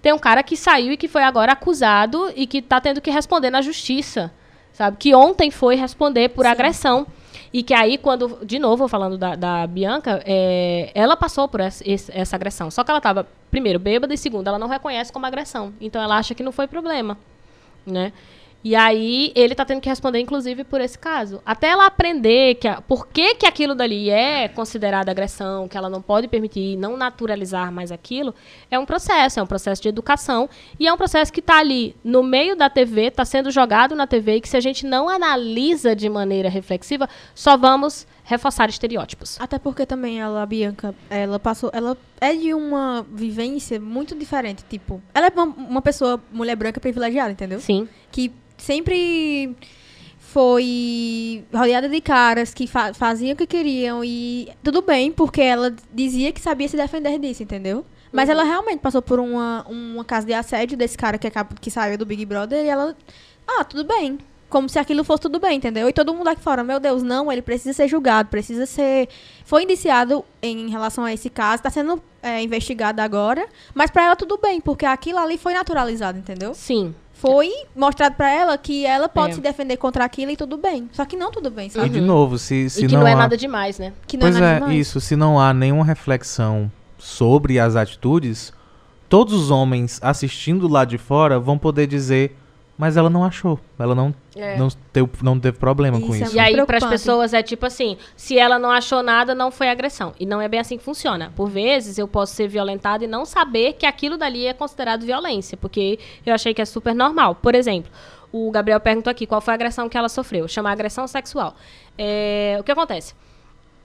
[0.00, 3.10] Tem um cara que saiu e que foi agora acusado e que tá tendo que
[3.10, 4.32] responder na justiça,
[4.72, 4.96] sabe?
[4.98, 7.06] Que ontem foi responder por agressão.
[7.52, 11.82] E que aí, quando, de novo, falando da, da Bianca, é, ela passou por essa,
[12.12, 12.70] essa agressão.
[12.70, 15.72] Só que ela estava, primeiro, bêbada e segundo, ela não reconhece como agressão.
[15.80, 17.18] Então ela acha que não foi problema,
[17.84, 18.12] né?
[18.62, 21.40] E aí ele tá tendo que responder, inclusive, por esse caso.
[21.46, 25.88] Até ela aprender que a, por que, que aquilo dali é considerado agressão, que ela
[25.88, 28.34] não pode permitir, não naturalizar mais aquilo,
[28.70, 30.48] é um processo, é um processo de educação.
[30.78, 34.06] E é um processo que tá ali no meio da TV, tá sendo jogado na
[34.06, 39.40] TV, e que se a gente não analisa de maneira reflexiva, só vamos reforçar estereótipos.
[39.40, 41.70] Até porque também ela, a Bianca, ela passou.
[41.72, 44.64] Ela é de uma vivência muito diferente.
[44.68, 47.58] Tipo, ela é uma, uma pessoa, mulher branca privilegiada, entendeu?
[47.58, 47.88] Sim.
[48.12, 49.56] Que sempre
[50.18, 55.74] foi rodeada de caras que fa faziam o que queriam e tudo bem, porque ela
[55.92, 57.84] dizia que sabia se defender disso, entendeu?
[58.12, 61.28] Mas ela realmente passou por uma, uma casa de assédio desse cara que,
[61.60, 62.96] que saiu do Big Brother e ela.
[63.46, 64.18] Ah, tudo bem.
[64.48, 65.88] Como se aquilo fosse tudo bem, entendeu?
[65.88, 69.08] E todo mundo aqui fora, meu Deus, não, ele precisa ser julgado, precisa ser.
[69.44, 74.16] Foi indiciado em relação a esse caso, está sendo é, investigado agora, mas pra ela
[74.16, 76.52] tudo bem, porque aquilo ali foi naturalizado, entendeu?
[76.52, 76.92] Sim.
[77.20, 79.34] Foi mostrado pra ela que ela pode É.
[79.34, 80.88] se defender contra aquilo e tudo bem.
[80.92, 81.88] Só que não tudo bem, E sabe?
[81.90, 83.16] de novo, se, se e que não, não, é há...
[83.16, 83.92] nada demais, né?
[84.06, 84.76] Que não Pois é nada é, demais.
[84.78, 85.00] isso.
[85.00, 88.52] Se não há nenhuma reflexão sobre as atitudes,
[89.08, 92.36] todos os homens assistindo lá de fora vão poder dizer,
[92.80, 93.60] mas ela não achou.
[93.78, 94.56] Ela não, É.
[94.56, 96.36] não, teve, não teve problema com Isso é isso.
[96.36, 99.68] E aí, para as pessoas, é tipo assim: se ela não achou nada, não foi
[99.68, 100.14] agressão.
[100.18, 101.30] E não é bem assim que funciona.
[101.36, 105.58] Por vezes, eu posso ser violentada e não saber que aquilo dali é considerado violência,
[105.58, 107.34] porque eu achei que é super normal.
[107.34, 107.92] Por exemplo,
[108.32, 110.48] o Gabriel perguntou aqui qual foi a agressão que ela sofreu.
[110.48, 111.54] Chama agressão sexual.
[111.98, 113.12] É, o que acontece?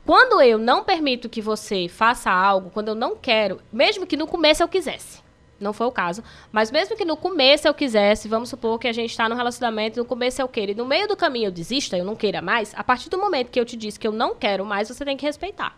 [0.06, 4.26] Quando eu não permito que você faça algo, quando eu não quero, mesmo que no
[4.26, 5.25] começo eu quisesse,
[5.60, 8.94] não foi o caso, mas mesmo que no começo eu quisesse, vamos supor que a
[8.94, 11.98] gente está no relacionamento, no começo eu queira, e no meio do caminho eu desista,
[11.98, 14.36] eu não queira mais, a partir do momento que eu te disse que eu não
[14.36, 15.78] quero mais, você tem que respeitar.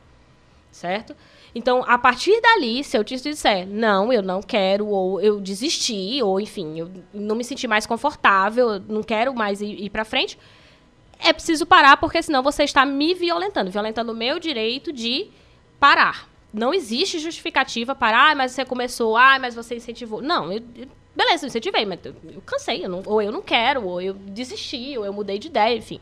[0.72, 1.16] Certo?
[1.56, 6.22] Então, a partir dali, se eu te disser, não, eu não quero, ou eu desisti,
[6.22, 10.38] ou enfim, eu não me senti mais confortável, não quero mais ir, ir pra frente,
[11.20, 15.30] é preciso parar, porque senão você está me violentando, violentando o meu direito de
[15.80, 16.30] parar.
[16.58, 20.22] Não existe justificativa para, ah, mas você começou, ah, mas você incentivou.
[20.22, 23.42] Não, eu, eu- beleza, eu incentivei, mas eu, eu cansei, eu não- ou eu não
[23.42, 26.02] quero, ou eu desisti, ou eu mudei de ideia, enfim.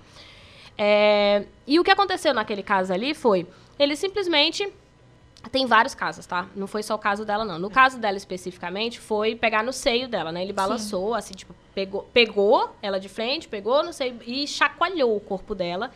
[0.77, 4.67] É, e o que aconteceu naquele caso ali foi, ele simplesmente
[5.51, 6.47] tem vários casos, tá?
[6.55, 7.59] Não foi só o caso dela, não.
[7.59, 10.41] No caso dela especificamente, foi pegar no seio dela, né?
[10.41, 15.19] Ele balançou, assim, tipo, pegou, pegou ela de frente, pegou no seio e chacoalhou o
[15.19, 15.91] corpo dela.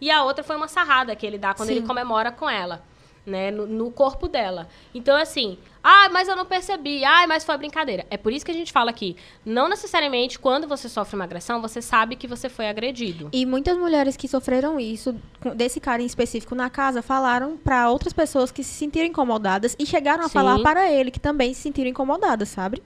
[0.00, 1.76] E a outra foi uma sarrada que ele dá quando Sim.
[1.76, 2.82] ele comemora com ela,
[3.24, 3.50] né?
[3.50, 4.68] No, no corpo dela.
[4.94, 8.06] Então, assim, ah, mas eu não percebi, ah, mas foi brincadeira.
[8.10, 11.60] É por isso que a gente fala aqui, não necessariamente quando você sofre uma agressão,
[11.60, 13.28] você sabe que você foi agredido.
[13.32, 15.14] E muitas mulheres que sofreram isso,
[15.54, 19.86] desse cara em específico na casa, falaram pra outras pessoas que se sentiram incomodadas e
[19.86, 20.34] chegaram a Sim.
[20.34, 22.82] falar para ele que também se sentiram incomodadas, sabe?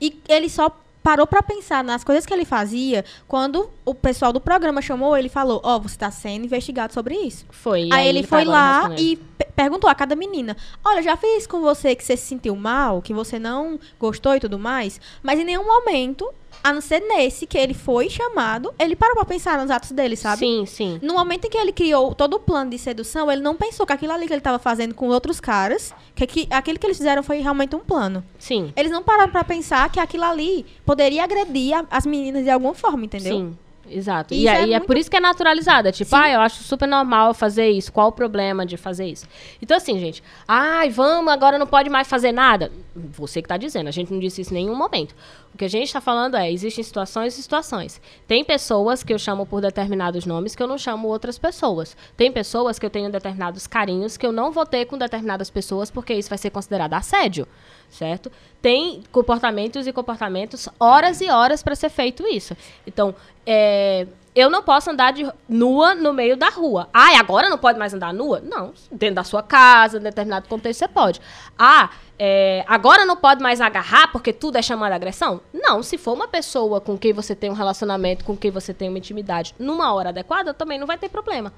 [0.00, 0.70] E ele só
[1.08, 5.28] parou pra pensar nas coisas que ele fazia quando o pessoal do programa chamou ele
[5.28, 7.46] e falou: Ó, você tá sendo investigado sobre isso.
[7.48, 7.84] Foi.
[7.84, 10.54] e Aí, ele tá foi lá e pe- perguntou a cada menina:
[10.84, 14.40] Olha, já fiz com você que você se sentiu mal, que você não gostou e
[14.40, 16.28] tudo mais, mas em nenhum momento,
[16.62, 20.16] a não ser nesse que ele foi chamado, ele parou pra pensar nos atos dele,
[20.16, 20.38] sabe?
[20.40, 20.98] Sim, sim.
[21.02, 23.92] No momento em que ele criou todo o plano de sedução, ele não pensou que
[23.92, 27.22] aquilo ali que ele tava fazendo com outros caras, que, que aquilo que eles fizeram
[27.22, 28.24] foi realmente um plano.
[28.38, 28.72] Sim.
[28.76, 32.74] Eles não pararam pra pensar que aquilo ali poderia agredir a- as meninas de alguma
[32.74, 33.36] forma, entendeu?
[33.36, 33.58] Sim,
[33.88, 34.34] exato.
[34.34, 35.88] Isso E, é, é e é muito- por isso que é naturalizado.
[35.88, 36.16] É tipo, Sim.
[36.16, 37.92] ah, eu acho super normal fazer isso.
[37.92, 39.26] Qual o problema de fazer isso?
[39.62, 42.70] Então, assim, gente, ai, vamos, agora não pode mais fazer nada.
[42.94, 45.14] Você que tá dizendo, a gente não disse isso em nenhum momento.
[45.54, 48.00] O que a gente tá falando é, existem situações e situações.
[48.26, 51.96] Tem pessoas que eu chamo por determinados nomes que eu não chamo outras pessoas.
[52.16, 55.90] Tem pessoas que eu tenho determinados carinhos que eu não vou ter com determinadas pessoas
[55.90, 57.46] porque isso vai ser considerado assédio,
[57.88, 58.30] certo?
[58.60, 62.56] Tem comportamentos e comportamentos, horas e horas para ser feito isso.
[62.86, 63.14] Então,
[63.46, 66.88] é, eu não posso andar de nua no meio da rua.
[66.92, 68.40] Ah, e agora não pode mais andar nua?
[68.40, 71.20] Não, dentro da sua casa, em determinado contexto você pode.
[71.58, 75.40] Ah, é, agora não pode mais agarrar porque tudo é chamada agressão?
[75.52, 78.88] Não, se for uma pessoa com quem você tem um relacionamento, com quem você tem
[78.88, 81.52] uma intimidade, numa hora adequada, também não vai ter problema.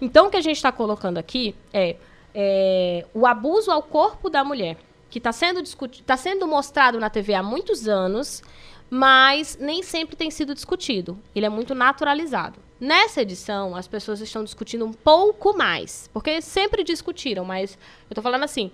[0.00, 1.96] Então, o que a gente está colocando aqui é,
[2.34, 4.76] é, o abuso ao corpo da mulher,
[5.08, 8.42] que está sendo, discuti- tá sendo mostrado na TV há muitos anos,
[8.90, 11.18] mas nem sempre tem sido discutido.
[11.34, 12.58] Ele é muito naturalizado.
[12.80, 17.78] Nessa edição, as pessoas estão discutindo um pouco mais, porque sempre discutiram, mas
[18.10, 18.72] eu tô falando assim,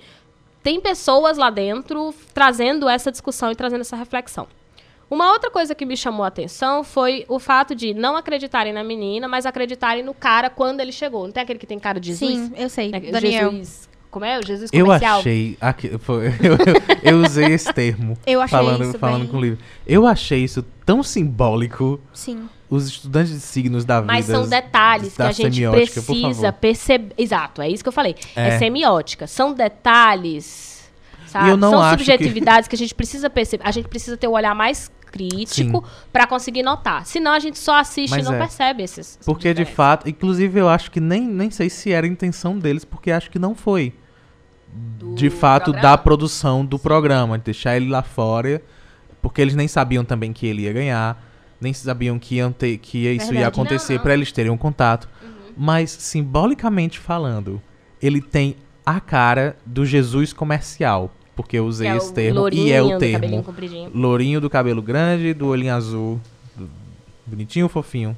[0.63, 4.47] tem pessoas lá dentro trazendo essa discussão e trazendo essa reflexão.
[5.11, 8.85] Uma outra coisa que me chamou a atenção foi o fato de não acreditarem na
[8.85, 11.25] menina, mas acreditarem no cara quando ele chegou.
[11.25, 12.31] Não tem aquele que tem cara de Jesus?
[12.39, 12.91] Sim, eu sei.
[12.93, 13.51] É, Daniel.
[13.53, 14.39] Jesus Como é?
[14.39, 15.19] O Jesus Eu comercial?
[15.21, 15.57] achei.
[15.61, 16.53] aqui- foi- eu,
[17.13, 18.19] eu- eu usei esse termo.
[18.27, 19.59] Eu achei falando, isso falando bem- com o livro.
[19.87, 21.99] Eu achei isso tão simbólico.
[22.13, 22.47] Sim.
[22.71, 24.13] Os estudantes de signos da vida.
[24.13, 27.15] Mas são detalhes que a gente precisa perceber.
[27.17, 28.15] Exato, é isso que eu falei.
[28.37, 28.59] É, É.
[28.59, 29.27] semiótica.
[29.27, 30.79] São detalhes.
[31.27, 31.61] Sabe?
[31.61, 32.75] são acho que- subjetividades que...
[32.75, 33.63] a gente precisa perceber.
[33.67, 35.83] A gente precisa ter o olhar mais crítico
[36.13, 37.05] pra conseguir notar.
[37.07, 38.39] Senão a gente só assiste Mas e não é.
[38.39, 39.19] percebe esses.
[39.25, 42.85] Porque de fato, inclusive eu acho que nem, nem sei se era a intenção deles,
[42.85, 43.93] porque acho que não foi.
[44.71, 45.83] Do de fato, programa?
[45.83, 48.63] da produção do programa, de deixar ele lá fora,
[49.23, 51.23] porque eles nem sabiam também que ele ia ganhar,
[51.61, 53.45] nem sabiam que, iam ter, que isso ia Verdade.
[53.47, 54.03] acontecer Não, não.
[54.05, 55.09] pra eles terem um contato.
[55.57, 57.61] Mas, simbolicamente falando,
[58.01, 58.57] ele tem
[58.87, 62.81] a cara do Jesus comercial, porque eu usei é esse o termo, lourinho e é
[62.83, 63.43] o do termo.
[63.43, 63.91] compridinho.
[63.95, 66.21] Lourinho do cabelo grande, do olhinho azul,
[66.57, 66.71] do-
[67.27, 68.17] bonitinho, fofinho.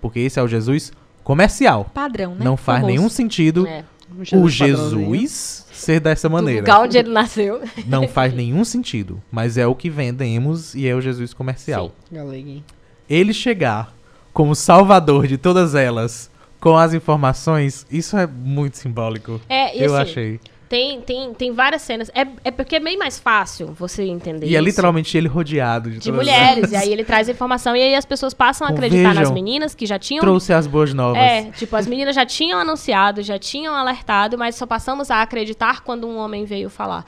[0.00, 0.92] Porque esse é o Jesus
[1.22, 1.88] comercial.
[1.94, 2.44] Padrão, né?
[2.44, 2.96] Não faz Famoso.
[2.96, 3.84] nenhum sentido É.
[4.32, 4.48] o.
[4.48, 6.60] Jesus ser dessa Do maneira.
[6.60, 7.60] lugar onde ele nasceu.
[7.86, 9.22] Não faz nenhum sentido.
[9.30, 11.92] Mas é o que vendemos e é o Jesus comercial.
[12.10, 12.64] Galeguinho.
[13.08, 13.94] Ele chegar
[14.32, 16.30] como salvador de todas elas
[16.60, 19.40] com as informações, isso é muito simbólico.
[19.48, 20.40] É, e eu assim, achei.
[20.72, 22.10] Tem, tem, tem várias cenas.
[22.14, 24.64] É, é porque é bem mais fácil você entender E é isso.
[24.64, 26.72] literalmente ele rodeado de, de mulheres.
[26.72, 29.34] E aí ele traz a informação e aí as pessoas passam a acreditar nas vejam,
[29.34, 30.22] meninas que já tinham.
[30.22, 31.20] Trouxe as boas novas.
[31.20, 35.82] É, tipo, as meninas já tinham anunciado, já tinham alertado, mas só passamos a acreditar
[35.82, 37.04] quando um homem veio falar.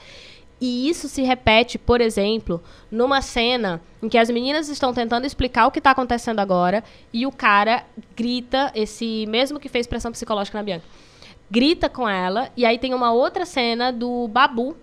[0.61, 5.67] E isso se repete, por exemplo, numa cena em que as meninas estão tentando explicar
[5.67, 7.83] o que está acontecendo agora e o cara
[8.15, 10.85] grita, esse mesmo que fez pressão psicológica na Bianca,
[11.51, 14.77] grita com ela, e aí tem uma outra cena do Babu,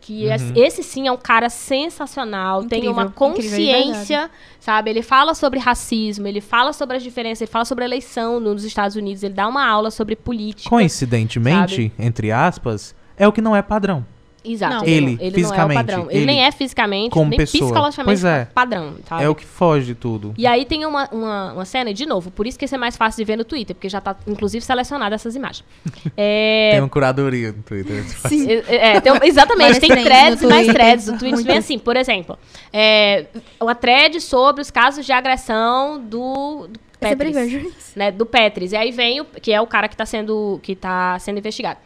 [0.00, 4.30] que es- esse sim é um cara sensacional, tem Incrível, uma incrível, de consciência,
[4.60, 4.90] sabe?
[4.90, 8.64] Ele fala sobre racismo, ele fala sobre as diferenças, ele fala sobre a eleição nos
[8.64, 10.68] Estados Unidos, ele dá uma aula sobre política.
[10.68, 14.04] Coincidentemente, entre aspas, é o que não é padrão.
[14.44, 14.74] Exato.
[14.74, 14.84] Não.
[14.84, 16.10] Ele, não, ele fisicamente, não é o padrão.
[16.10, 17.64] Ele, ele nem é fisicamente, como nem pessoa.
[17.64, 18.44] psicologicamente Pois é.
[18.44, 19.24] padrão, sabe?
[19.24, 20.34] É o que foge de tudo.
[20.36, 22.78] E aí tem uma, uma, uma cena, e de novo, por isso que isso é
[22.78, 25.64] mais fácil de ver no Twitter, porque já tá, inclusive, selecionado essas imagens.
[26.16, 28.04] É, Tem uma curadoria no Twitter.
[28.28, 28.44] Sim.
[28.68, 31.08] É, é, tem exatamente, tem threads no e mais Twitter, threads.
[31.08, 32.38] O Twitter vem assim, por exemplo,
[32.72, 33.26] é,
[33.60, 38.72] uma thread sobre os casos de agressão do, do sempre Petris, né, do Petris.
[38.72, 41.78] E aí vem, o, que é o cara que está sendo, que tá sendo investigado.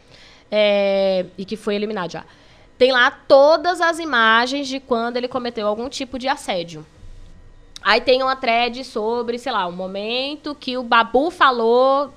[0.51, 2.25] É, e que foi eliminado já.
[2.79, 6.85] Tem lá todas as imagens de quando ele cometeu algum tipo de assédio.
[7.81, 12.13] Aí tem uma thread sobre, sei lá, o momento que o Babu falou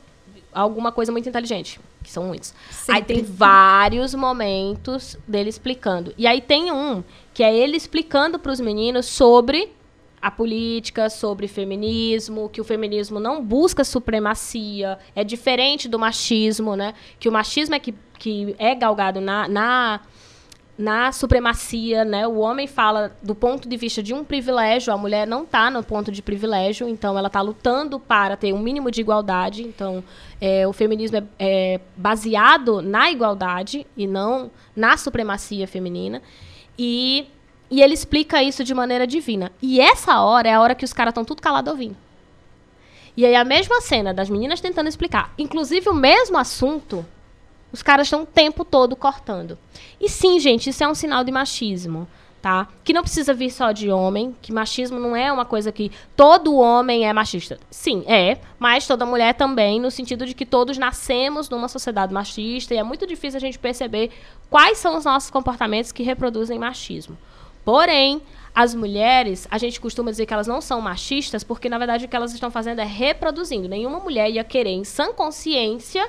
[0.52, 2.55] alguma coisa muito inteligente, que são muitos.
[2.89, 3.14] Aí Sempre.
[3.16, 6.14] tem vários momentos dele explicando.
[6.16, 7.02] E aí tem um
[7.34, 9.72] que é ele explicando para os meninos sobre
[10.20, 16.94] a política, sobre feminismo, que o feminismo não busca supremacia, é diferente do machismo, né?
[17.18, 20.01] Que o machismo é que, que é galgado na, na,
[20.77, 22.27] na supremacia, né?
[22.27, 25.82] O homem fala do ponto de vista de um privilégio, a mulher não está no
[25.82, 29.62] ponto de privilégio, então ela está lutando para ter um mínimo de igualdade.
[29.62, 30.03] Então,
[30.40, 36.23] é, o feminismo é, é baseado na igualdade e não na supremacia feminina.
[36.78, 37.27] E,
[37.70, 39.53] e ele explica isso de maneira divina.
[39.61, 41.97] E essa hora é a hora que os caras estão tudo calados ouvindo.
[43.15, 47.05] E aí a mesma cena das meninas tentando explicar, inclusive o mesmo assunto,
[47.73, 49.59] os caras estão o tempo todo cortando.
[50.01, 52.07] E sim, gente, isso é um sinal de machismo,
[52.43, 52.69] tá?
[52.85, 56.57] Que não precisa vir só de homem, que machismo não é uma coisa que todo
[56.57, 57.59] homem é machista.
[57.70, 62.74] Sim, é, mas toda mulher também, no sentido de que todos nascemos numa sociedade machista
[62.74, 64.11] e é muito difícil a gente perceber
[64.51, 67.16] quais são os nossos comportamentos que reproduzem machismo.
[67.65, 68.20] Porém,
[68.55, 72.09] as mulheres, a gente costuma dizer que elas não são machistas, porque na verdade o
[72.09, 73.69] que elas estão fazendo é reproduzindo.
[73.69, 76.07] Nenhuma mulher ia querer, em sã consciência,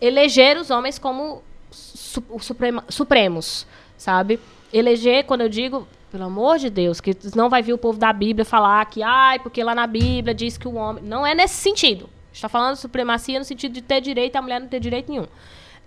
[0.00, 3.66] eleger os homens como su suprema- supremos,
[3.96, 4.38] sabe?
[4.72, 8.12] Eleger, quando eu digo, pelo amor de Deus, que não vai vir o povo da
[8.12, 11.02] Bíblia falar que, ai, porque lá na Bíblia diz que o homem.
[11.04, 12.08] Não é nesse sentido.
[12.32, 15.10] Está falando de supremacia no sentido de ter direito e a mulher não ter direito
[15.10, 15.26] nenhum.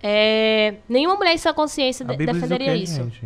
[0.02, 2.96] É, nenhuma mulher em sua consciência de- defenderia isso.
[3.04, 3.24] gente?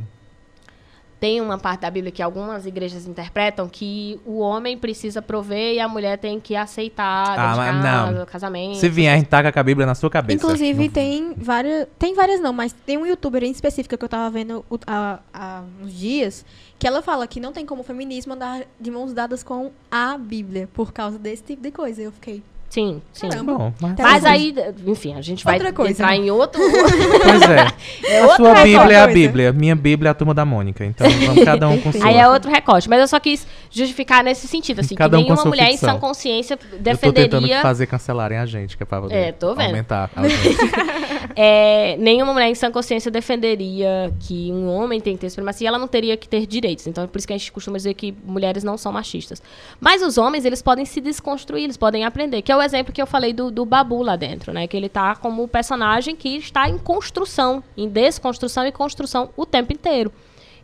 [1.25, 5.81] Tem uma parte da Bíblia que algumas igrejas interpretam que o homem precisa prover e
[5.81, 8.27] a mulher tem que aceitar Ah, mas casa, não.
[8.27, 8.77] casamento.
[8.77, 10.37] Se vier, a gente taca com a Bíblia na sua cabeça.
[10.37, 11.89] Inclusive, Não- tem várias.
[11.99, 15.63] Tem várias não, mas tem um youtuber em específico que eu tava vendo há, há
[15.83, 16.45] uns dias,
[16.79, 20.19] que ela fala que não tem como o feminismo andar de mãos dadas com a
[20.19, 22.03] Bíblia, por causa desse tipo de coisa.
[22.03, 22.43] Eu fiquei.
[22.75, 23.29] Sim, sim.
[23.29, 23.55] Caramba.
[23.57, 24.53] Bom, mas, Mas aí,
[24.85, 26.17] enfim, a gente vai Outra coisa, entrar né?
[26.17, 26.61] em outro.
[26.61, 27.69] Pois é.
[28.11, 28.55] é A sua.
[28.65, 29.07] Bíblia é a.
[29.07, 29.53] Bíblia.
[29.53, 30.85] Minha Bíblia é a turma da Mônica.
[30.85, 32.05] Então vamos cada um com sua.
[32.05, 32.89] Aí é outro recorte.
[32.91, 35.91] Mas eu só quis justificar nesse sentido, assim, Cada que um nenhuma mulher ficção.
[35.91, 37.63] em sã consciência Eu tô tentando defenderia.
[37.63, 39.67] fazer cancelarem a gente, que é pra poder É, tô vendo.
[39.69, 40.23] aumentar a
[41.37, 45.79] é, nenhuma mulher em sã consciência defenderia que um homem tem que ter supremacia, ela
[45.79, 46.87] não teria que ter direitos.
[46.87, 49.43] Então, é por isso que a gente costuma dizer que mulheres não são machistas.
[49.81, 52.43] Mas os homens, eles podem se desconstruir, eles podem aprender.
[52.43, 54.67] Que é o exemplo que eu falei do, do Babu lá dentro, né?
[54.67, 59.47] Que ele tá como o personagem que está em construção, em desconstrução e construção o
[59.47, 60.13] tempo inteiro.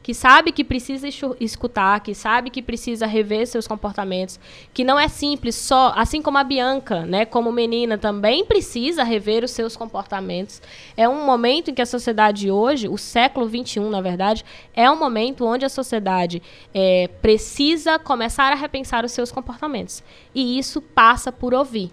[0.02, 4.40] Que sabe que precisa escu- escutar, que sabe que precisa rever seus comportamentos,
[4.72, 9.44] que não é simples só, assim como a Bianca, né, como menina, também precisa rever
[9.44, 10.62] os seus comportamentos.
[10.96, 14.42] É um momento em que a sociedade hoje, o século XXI, na verdade,
[14.74, 20.02] é um momento onde a sociedade é, precisa começar a repensar os seus comportamentos.
[20.34, 21.92] E isso passa por ouvir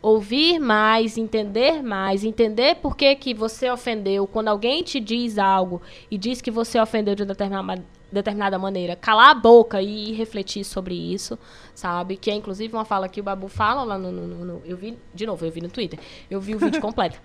[0.00, 4.26] ouvir mais, entender mais, entender por que, que você ofendeu.
[4.26, 5.80] Quando alguém te diz algo
[6.10, 10.94] e diz que você ofendeu de determinada, determinada maneira, calar a boca e refletir sobre
[10.94, 11.38] isso,
[11.74, 12.16] sabe?
[12.16, 14.10] Que é inclusive uma fala que o Babu fala lá no.
[14.12, 15.98] no- no- eu vi, de novo, eu vi no Twitter.
[16.30, 17.20] Eu vi o vídeo completo.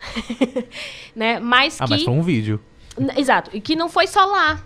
[1.16, 1.40] né?
[1.40, 1.92] Mas Ah, que.
[1.92, 2.60] mas foi um vídeo.
[3.18, 3.50] Exato.
[3.54, 4.64] E que não foi só lá.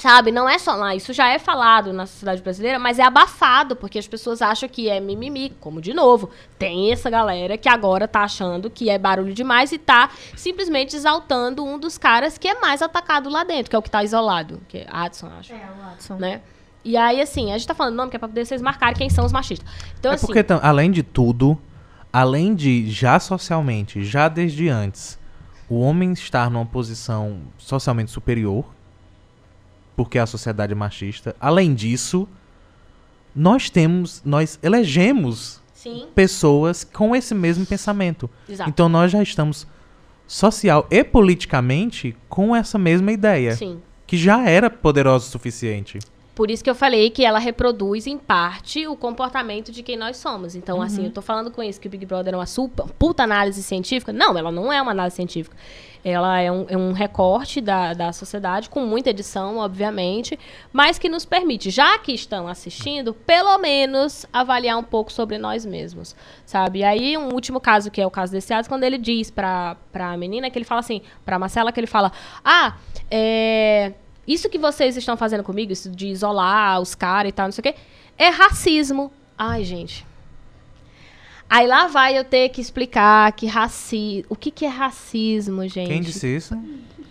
[0.00, 0.32] Sabe?
[0.32, 0.94] Não é só lá.
[0.94, 4.88] Isso já é falado na sociedade brasileira, mas é abafado, porque as pessoas acham que
[4.88, 5.50] é mimimi.
[5.60, 9.78] Como, de novo, tem essa galera que agora tá achando que é barulho demais e
[9.78, 13.82] tá simplesmente exaltando um dos caras que é mais atacado lá dentro, que é o
[13.82, 14.60] que tá isolado.
[14.68, 15.52] Que é Adson, acho.
[15.52, 16.14] É, o Watson.
[16.16, 16.40] Né?
[16.82, 19.10] E aí, assim, a gente tá falando nome que é pra poder vocês marcarem quem
[19.10, 19.68] são os machistas.
[19.98, 20.24] Então, é assim.
[20.26, 21.58] porque, tam- além de tudo,
[22.10, 25.18] além de já socialmente, já desde antes,
[25.68, 28.64] o homem estar numa posição socialmente superior,
[29.96, 32.28] porque a sociedade é machista, além disso,
[33.34, 38.28] nós temos, nós elegemos Sim, pessoas com esse mesmo pensamento.
[38.48, 38.68] exato.
[38.68, 39.66] Então nós já estamos
[40.26, 43.80] social e politicamente com essa mesma ideia, Sim.
[44.06, 45.98] que já era poderosa o suficiente.
[46.34, 50.16] Por isso que eu falei que ela reproduz, em parte, o comportamento de quem nós
[50.16, 50.54] somos.
[50.54, 53.24] Então, assim, eu tô falando com isso que o Big Brother é uma super, puta
[53.24, 54.10] análise científica.
[54.10, 55.54] Não, ela não é uma análise científica.
[56.04, 60.38] Ela é um, é um recorte da, da sociedade, com muita edição, obviamente,
[60.72, 65.66] mas que nos permite, já que estão assistindo, pelo menos avaliar um pouco sobre nós
[65.66, 66.16] mesmos,
[66.46, 66.80] sabe?
[66.80, 69.76] E aí, um último caso, que é o caso desse Atos, quando ele diz pra,
[69.92, 72.12] pra menina, que ele fala assim, pra Marcela, que ele fala,
[72.44, 72.76] ah,
[73.10, 73.92] é...
[74.26, 77.60] Isso que vocês estão fazendo comigo, isso de isolar os caras e tal, não sei
[77.60, 77.74] o quê,
[78.16, 79.10] é racismo.
[79.36, 80.06] Ai, gente.
[81.50, 84.24] Aí lá vai eu ter que explicar que raci...
[84.28, 85.88] o que, que é racismo, gente.
[85.88, 86.56] Quem disse isso?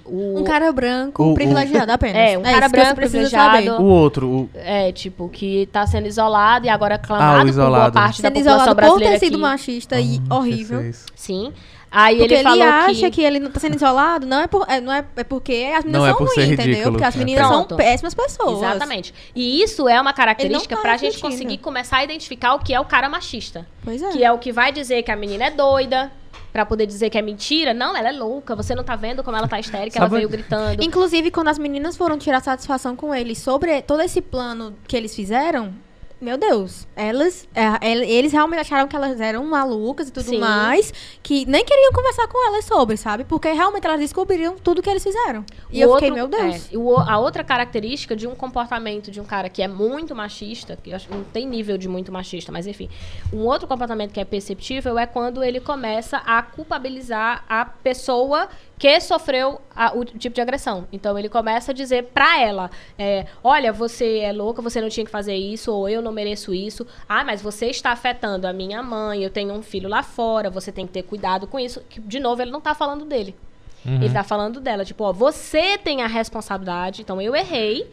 [0.09, 0.39] O...
[0.39, 2.15] Um cara branco O- o- privilegiado apenas.
[2.17, 3.71] É, um cara que você branco privilegiado.
[3.81, 7.41] O outro, o, É, tipo, que tá sendo isolado e agora Ah, aclamado o por
[7.41, 7.93] boa isolado.
[7.93, 9.41] parte da Sendo população isolado por brasileira ter sido aqui.
[9.41, 10.81] machista e Ah, horrível.
[10.81, 11.05] Jesus.
[11.15, 11.53] Sim.
[11.91, 13.09] Aí Porque ele ele, falou acha que...
[13.11, 13.21] que...
[13.23, 16.01] ele não tá sendo isolado, não é, por, é, não é, é porque as meninas
[16.01, 16.91] Não é são por ruins, entendeu?
[16.91, 17.17] Porque as É.
[17.17, 17.69] meninas Pronto.
[17.69, 18.57] são péssimas pessoas.
[18.59, 19.11] Exatamente.
[19.35, 22.79] E isso é uma característica tá pra gente conseguir começar a identificar o que é
[22.79, 23.65] o cara machista.
[23.83, 24.09] Pois é.
[24.09, 26.11] Que é o que vai dizer que a menina é doida,
[26.51, 27.73] pra poder dizer que é mentira.
[27.73, 28.55] Não, ela é louca.
[28.55, 30.83] Você não tá vendo como ela tá histérica, ela Sabe- veio gritando.
[30.83, 35.15] Inclusive, quando as meninas foram tirar satisfação com ele sobre todo esse plano que eles
[35.15, 35.73] fizeram,
[36.21, 40.39] meu Deus, elas, é, el- eles realmente acharam que elas eram malucas e tudo Sim.
[40.39, 40.93] mais,
[41.23, 43.23] que nem queriam conversar com elas sobre, sabe?
[43.23, 45.45] Porque realmente elas descobriram tudo que eles fizeram.
[45.71, 46.73] E O eu fiquei, outro- meu Deus.
[46.73, 50.77] é, o- a outra característica de um comportamento de um cara que é muito machista,
[50.83, 52.89] que eu acho que não tem nível de muito machista, mas enfim,
[53.31, 58.99] um outro comportamento que é perceptível é quando ele começa a culpabilizar a pessoa que
[59.01, 60.87] sofreu a- o tipo de agressão.
[60.91, 65.05] Então ele começa a dizer pra ela, é, olha, você é louca, você não tinha
[65.05, 66.87] que fazer isso, ou eu não mereço isso.
[67.07, 70.71] Ah, mas você está afetando a minha mãe, eu tenho um filho lá fora, você
[70.71, 71.81] tem que ter cuidado com isso.
[71.89, 73.35] Que, de novo, ele não tá falando dele.
[73.85, 77.89] Ele tá falando dela, tipo, ó, você tem a responsabilidade, então eu errei,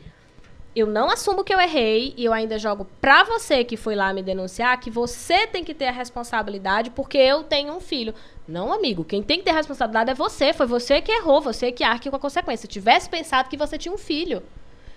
[0.75, 4.13] eu não assumo que eu errei e eu ainda jogo pra você que foi lá
[4.13, 8.15] me denunciar que você tem que ter a responsabilidade porque eu tenho um filho.
[8.49, 11.83] Não, amigo, quem tem que ter responsabilidade é você, foi você que errou, você que
[11.83, 12.63] arque com a consequência.
[12.63, 14.43] Se tivesse pensado que você tinha um filho,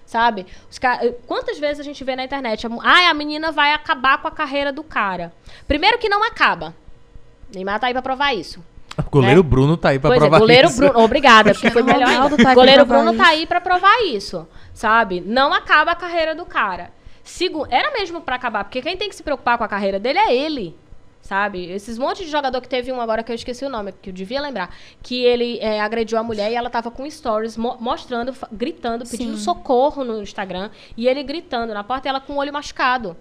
[0.06, 0.46] sabe?
[0.70, 3.74] Os ca- Quantas vezes a gente vê na internet, a mu- ai, a menina vai
[3.74, 5.34] acabar com a carreira do cara.
[5.68, 6.76] Primeiro que não acaba.
[7.54, 8.64] Neymar tá aí pra provar isso.
[8.98, 10.78] O goleiro Bruno tá aí pra Pois é, provar goleiro isso.
[10.78, 11.00] Bruno.
[11.00, 12.44] Obrigada, porque foi melhor Ronaldo ainda.
[12.44, 13.32] tá goleiro Bruno tá isso.
[13.32, 15.22] aí pra provar isso, sabe?
[15.26, 16.92] Não acaba a carreira do cara.
[17.24, 20.20] Segu Era mesmo pra acabar, porque quem tem que se preocupar com a carreira dele
[20.20, 20.76] é ele.
[21.22, 21.66] Sabe?
[21.70, 24.14] Esses montes de jogador que teve um agora que eu esqueci o nome, que eu
[24.14, 24.74] devia lembrar.
[25.04, 29.38] Que ele é, agrediu a mulher e ela tava com stories mo- mostrando, gritando, pedindo
[29.38, 29.44] Sim.
[29.44, 30.72] socorro no Instagram.
[30.98, 33.16] E ele gritando na porta e ela com o olho machucado.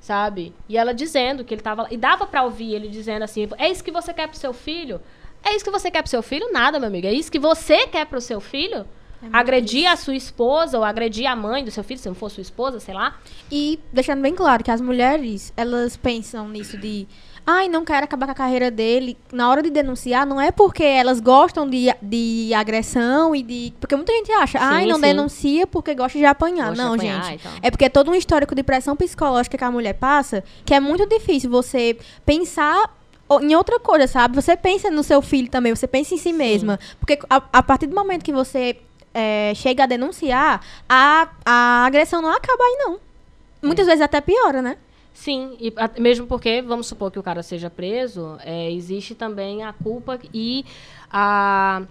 [0.00, 0.52] sabe?
[0.68, 1.86] E ela dizendo que ele tava.
[1.90, 5.00] E dava pra ouvir ele dizendo assim: é isso que você quer pro seu filho?
[5.44, 6.50] É isso que você quer pro seu filho?
[6.52, 7.06] Nada, meu amigo.
[7.06, 8.86] É isso que você quer pro seu filho?
[9.22, 12.30] É agredir a sua esposa ou agredir a mãe do seu filho, se não for
[12.30, 13.18] sua esposa, sei lá.
[13.50, 17.06] E deixando bem claro que as mulheres, elas pensam nisso de.
[17.46, 19.18] Ai, não quero acabar com a carreira dele.
[19.30, 23.72] Na hora de denunciar, não é porque elas gostam de, de agressão e de.
[23.78, 25.02] Porque muita gente acha, Sim, ai, não sim.
[25.02, 26.68] denuncia porque gosta de apanhar.
[26.68, 27.40] Gosta de não, apanhar gente.
[27.40, 27.52] e tal.
[27.60, 30.80] É porque é todo um histórico de pressão psicológica que a mulher passa que é
[30.80, 32.90] muito difícil você pensar
[33.42, 34.34] em outra coisa, sabe?
[34.34, 36.78] Você pensa no seu filho também, você pensa em si mesma.
[36.98, 38.76] Porque a, a partir do momento que você
[39.12, 42.94] é, chega a denunciar, a, a agressão não acaba aí, não.
[42.94, 43.66] É.
[43.66, 44.76] Muitas vezes até piora, né?
[45.14, 49.62] Sim, e a- mesmo porque, vamos supor que o cara seja preso, é, existe também
[49.62, 50.64] a culpa e
[51.08, 51.82] a,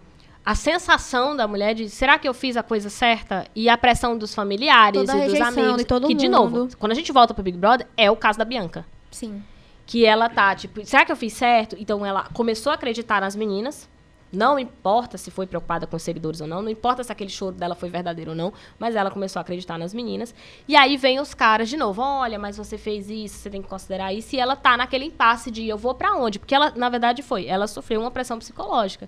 [0.46, 3.48] a sensação da mulher de será que eu fiz a coisa certa?
[3.56, 5.78] E a pressão dos familiares Toda e dos amigos.
[5.78, 6.50] de todo que, de mundo.
[6.60, 8.86] novo, quando a gente volta pro Big Brother, é o caso da Bianca.
[9.10, 9.42] Sim.
[9.86, 11.78] Que ela tá, tipo, será que eu fiz certo?
[11.80, 13.90] Então ela começou a acreditar nas meninas.
[14.34, 17.56] Não importa se foi preocupada com os seguidores ou não, não importa se aquele choro
[17.56, 20.34] dela foi verdadeiro ou não, mas ela começou a acreditar nas meninas.
[20.68, 23.68] E aí vem os caras de novo, olha, mas você fez isso, você tem que
[23.68, 26.40] considerar isso, e ela tá naquele impasse de eu vou pra onde?
[26.40, 29.08] Porque ela, na verdade, foi, ela sofreu uma pressão psicológica.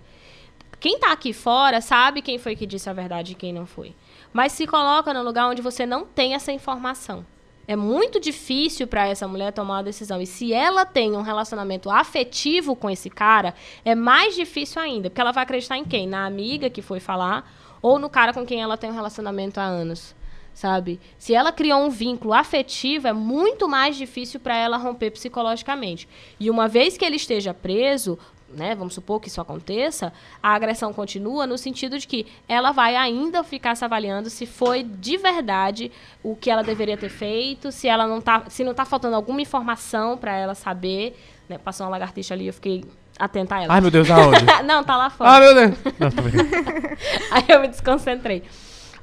[0.79, 3.95] Quem tá aqui fora sabe quem foi que disse a verdade e quem não foi.
[4.31, 7.25] Mas se coloca no lugar onde você não tem essa informação.
[7.67, 10.21] É muito difícil para essa mulher tomar uma decisão.
[10.21, 15.09] E se ela tem um relacionamento afetivo com esse cara, é mais difícil ainda.
[15.09, 16.07] Porque ela vai acreditar em quem?
[16.07, 17.49] Na amiga que foi falar
[17.81, 20.15] ou no cara com quem ela tem um relacionamento há anos.
[20.53, 21.01] Sabe?
[21.17, 26.07] Se ela criou um vínculo afetivo, é muito mais difícil para ela romper psicologicamente.
[26.39, 28.17] E uma vez que ele esteja preso,
[28.55, 30.11] né, vamos supor que isso aconteça,
[30.41, 34.83] a agressão continua no sentido de que ela vai ainda ficar se avaliando se foi
[34.83, 35.91] de verdade
[36.23, 39.41] o que ela deveria ter feito, se ela não tá, se não tá faltando alguma
[39.41, 41.17] informação para ela saber,
[41.47, 42.83] né, passou uma lagartixa ali, eu fiquei
[43.17, 43.73] atenta a ela.
[43.73, 44.45] Ai, meu Deus, aonde?
[44.65, 45.31] não, tá lá fora.
[45.31, 45.77] ah, meu Deus.
[45.99, 46.09] Não.
[47.31, 48.43] Aí eu me desconcentrei.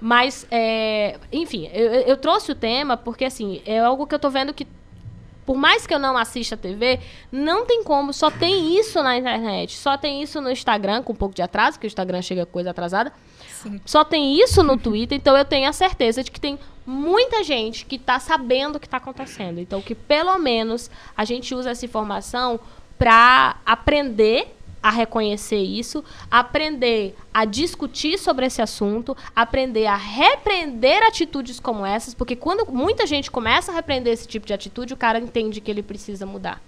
[0.01, 4.29] Mas, é, enfim, eu, eu trouxe o tema porque, assim, é algo que eu tô
[4.31, 4.67] vendo que,
[5.45, 7.01] por mais que eu não assista TV,
[7.31, 11.17] não tem como, só tem isso na internet, só tem isso no Instagram, com um
[11.17, 13.13] pouco de atraso, porque o Instagram chega coisa atrasada.
[13.49, 13.81] Sim.
[13.85, 17.85] Só tem isso no Twitter, então eu tenho a certeza de que tem muita gente
[17.85, 19.61] que tá sabendo o que tá acontecendo.
[19.61, 22.59] Então, que pelo menos a gente usa essa informação
[22.99, 31.61] para aprender a reconhecer isso, aprender a discutir sobre esse assunto, aprender a repreender atitudes
[31.61, 35.19] como essas, porque quando muita gente começa a repreender esse tipo de atitude, o cara
[35.19, 36.61] entende que ele precisa mudar.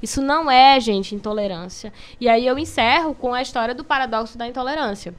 [0.00, 1.92] Isso não é, gente, intolerância.
[2.20, 5.14] E aí eu encerro com a história do paradoxo da intolerância.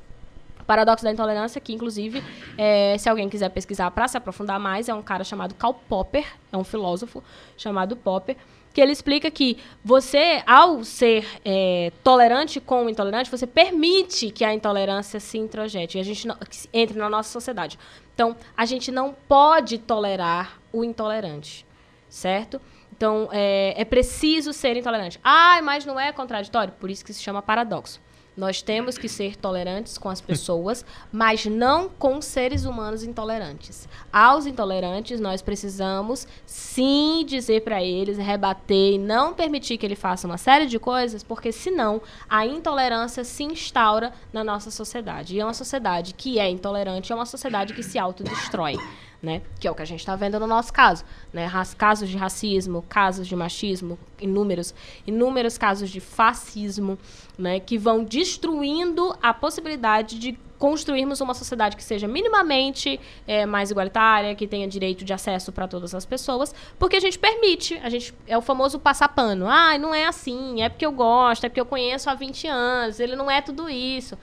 [0.61, 2.23] O paradoxo da intolerância, que inclusive,
[2.57, 6.25] é, se alguém quiser pesquisar para se aprofundar mais, é um cara chamado Karl Popper,
[6.51, 7.23] é um filósofo
[7.57, 8.35] chamado Popper,
[8.77, 14.45] que ele explica que você, ao ser é, tolerante com o intolerante, você permite que
[14.45, 16.37] a intolerância se introjete, e a gente não,
[16.71, 17.79] entre na nossa sociedade.
[18.13, 21.65] Então, a gente não pode tolerar o intolerante,
[22.07, 22.61] certo?
[22.95, 25.19] Então, é, é preciso ser intolerante.
[25.23, 26.71] Ah, mas não é contraditório?
[26.79, 27.99] Por isso que se chama paradoxo.
[28.37, 33.89] Nós temos que ser tolerantes com as pessoas, mas não com seres humanos intolerantes.
[34.13, 40.27] Aos intolerantes, nós precisamos sim dizer para eles, rebater e não permitir que ele faça
[40.27, 41.99] uma série de coisas, porque senão
[42.29, 45.35] a intolerância se instaura na nossa sociedade.
[45.35, 48.77] E é uma sociedade que é intolerante, é uma sociedade que se autodestrói.
[49.21, 49.41] Né?
[49.59, 51.03] Que é o que a gente está vendo no nosso caso.
[51.33, 51.49] Né?
[51.77, 54.75] Casos de racismo, casos de machismo, inúmeros,
[55.07, 56.99] inúmeros casos de fascismo,
[57.37, 57.59] né?
[57.59, 64.33] que vão destruindo a possibilidade de construirmos uma sociedade que seja minimamente eh, mais igualitária,
[64.35, 68.13] que tenha direito de acesso para todas as pessoas, porque a gente permite, a gente
[68.25, 69.47] é o famoso passar pano.
[69.47, 72.99] Ah, não é assim, é porque eu gosto, é porque eu conheço há 20 anos,
[72.99, 74.17] ele não é tudo isso.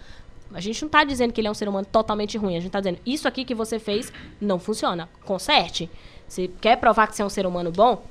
[0.55, 2.52] A gente não está dizendo que ele é um ser humano totalmente ruim.
[2.56, 5.09] A gente está dizendo, isso aqui que você fez não funciona.
[5.24, 5.90] Conserte.
[6.28, 8.05] Se quer provar que você é um ser humano bom,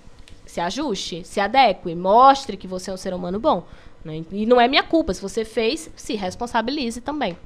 [0.45, 3.65] se ajuste, se adeque, mostre que você é um ser humano bom.
[4.03, 4.23] né?
[4.31, 5.13] E não é minha culpa.
[5.13, 7.37] Se você fez, se responsabilize também.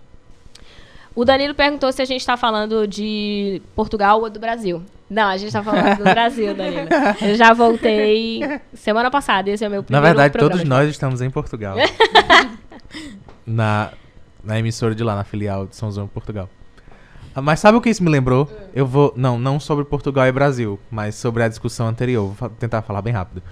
[1.15, 4.83] O Danilo perguntou se a gente está falando de Portugal ou do Brasil.
[5.09, 6.89] Não, a gente está falando do Brasil, Danilo.
[7.21, 8.41] Eu já voltei
[8.73, 9.49] semana passada.
[9.49, 11.75] Esse é o meu Na primeiro verdade, programa todos nós estamos em Portugal.
[13.47, 13.91] na,
[14.47, 16.49] na emissora de lá, na filial de São João, Portugal.
[17.35, 18.49] Ah, Mas sabe o que isso me lembrou?
[18.73, 19.13] Eu vou.
[19.15, 22.33] Não, não sobre Portugal e Brasil, mas sobre a discussão anterior.
[22.33, 23.43] Vou tentar falar bem rápido.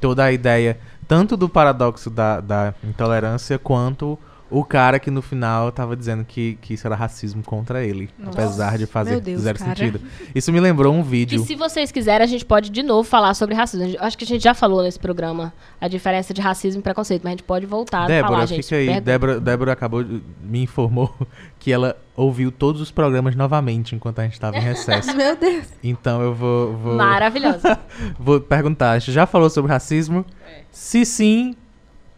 [0.00, 4.18] Toda a ideia, tanto do paradoxo da, da intolerância, quanto
[4.50, 8.10] o cara que no final tava dizendo que, que isso era racismo contra ele.
[8.18, 8.30] Nossa.
[8.40, 9.76] Apesar de fazer Meu Deus, zero cara.
[9.76, 10.00] sentido.
[10.34, 11.44] Isso me lembrou um E vídeo.
[11.44, 13.84] se vocês quiserem, a gente pode de novo falar sobre racismo.
[13.84, 16.82] A gente- Acho que a gente já falou nesse programa a diferença de racismo e
[16.82, 18.62] preconceito, mas a gente pode voltar a Débora, falar, gente.
[18.64, 18.86] fica aí.
[18.86, 19.04] Pergunta.
[19.04, 21.14] Débora, Débora acabou, de- me informou
[21.58, 25.14] que ela ouviu todos os programas novamente enquanto a gente estava em recesso.
[25.16, 25.66] Meu Deus.
[25.82, 27.78] Então eu vou, vou, Maravilhosa.
[28.18, 28.92] vou perguntar.
[28.92, 30.24] A gente já falou sobre racismo?
[30.70, 31.54] Se sim,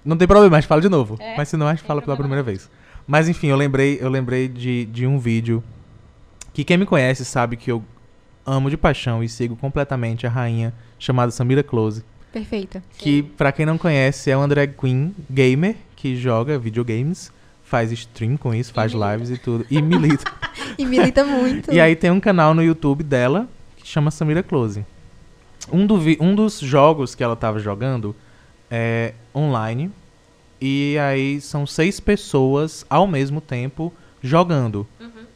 [0.05, 1.17] não tem problema, gente fala de novo.
[1.21, 2.71] É, Mas se não, a gente tem fala pela problema primeira vez.
[3.07, 5.63] Mas enfim, eu lembrei, eu lembrei de, de um vídeo
[6.53, 7.83] que quem me conhece sabe que eu
[8.45, 12.05] amo de paixão e sigo completamente a rainha chamada Samira Close.
[12.33, 12.83] Perfeita.
[12.97, 17.31] Que, pra quem não conhece, é uma drag queen gamer que joga videogames,
[17.63, 19.67] faz stream com isso, faz lives e tudo.
[19.71, 20.31] E milita.
[20.79, 21.71] E milita muito.
[21.73, 23.47] e aí tem um canal no YouTube dela
[23.77, 24.87] que chama Samira Close.
[25.71, 28.17] Um, do um dos jogos que ela tava jogando
[28.75, 29.93] é online.
[30.59, 33.93] E aí são seis pessoas ao mesmo tempo
[34.23, 34.87] jogando.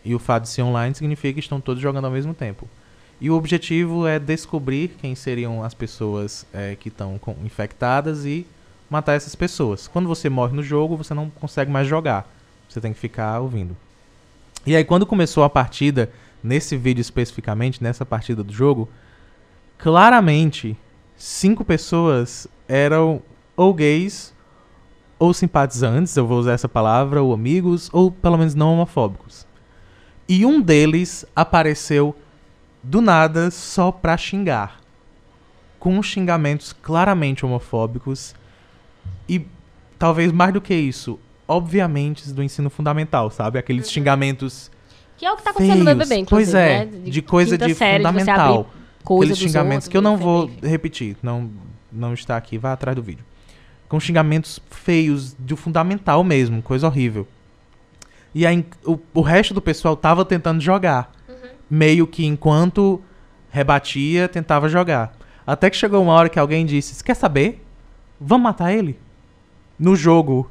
[0.02, 2.66] E o fato de ser online significa que estão todos jogando ao mesmo tempo.
[3.20, 8.46] E o objetivo é descobrir quem seriam as pessoas é, que estão infectadas e
[8.88, 9.86] matar essas pessoas.
[9.86, 12.26] Quando você morre no jogo, você não consegue mais jogar.
[12.68, 13.76] Você tem que ficar ouvindo.
[14.64, 16.10] E aí, quando começou a partida,
[16.42, 18.88] nesse vídeo especificamente, nessa partida do jogo,
[19.76, 20.76] claramente,
[21.16, 23.22] cinco pessoas eram
[23.56, 24.34] ou gays,
[25.18, 29.46] ou simpatizantes, eu vou usar essa palavra, ou amigos, ou pelo menos não homofóbicos.
[30.28, 32.14] E um deles apareceu
[32.82, 34.80] do nada só pra xingar.
[35.78, 38.34] Com xingamentos claramente homofóbicos.
[39.28, 39.46] E
[39.98, 43.58] talvez mais do que isso, obviamente do ensino fundamental, sabe?
[43.58, 44.70] Aqueles xingamentos
[45.16, 46.08] Que é o que tá acontecendo no feios.
[46.08, 46.98] BBB, Pois é, né?
[47.04, 48.60] de coisa quinta de série, fundamental.
[48.60, 48.66] abrir
[49.04, 51.48] coisa Aqueles xingamentos outros, que eu não vou repetir, não,
[51.96, 53.24] não está aqui, vá atrás do vídeo.
[53.88, 57.26] Com xingamentos feios, do fundamental mesmo, coisa horrível.
[58.34, 61.12] E aí o, o resto do pessoal tava tentando jogar.
[61.70, 63.00] Meio que enquanto
[63.50, 65.16] rebatia, tentava jogar.
[65.46, 67.64] Até que chegou uma hora que alguém disse: "Você quer saber?
[68.20, 68.98] Vamos matar ele?"
[69.78, 70.50] No jogo.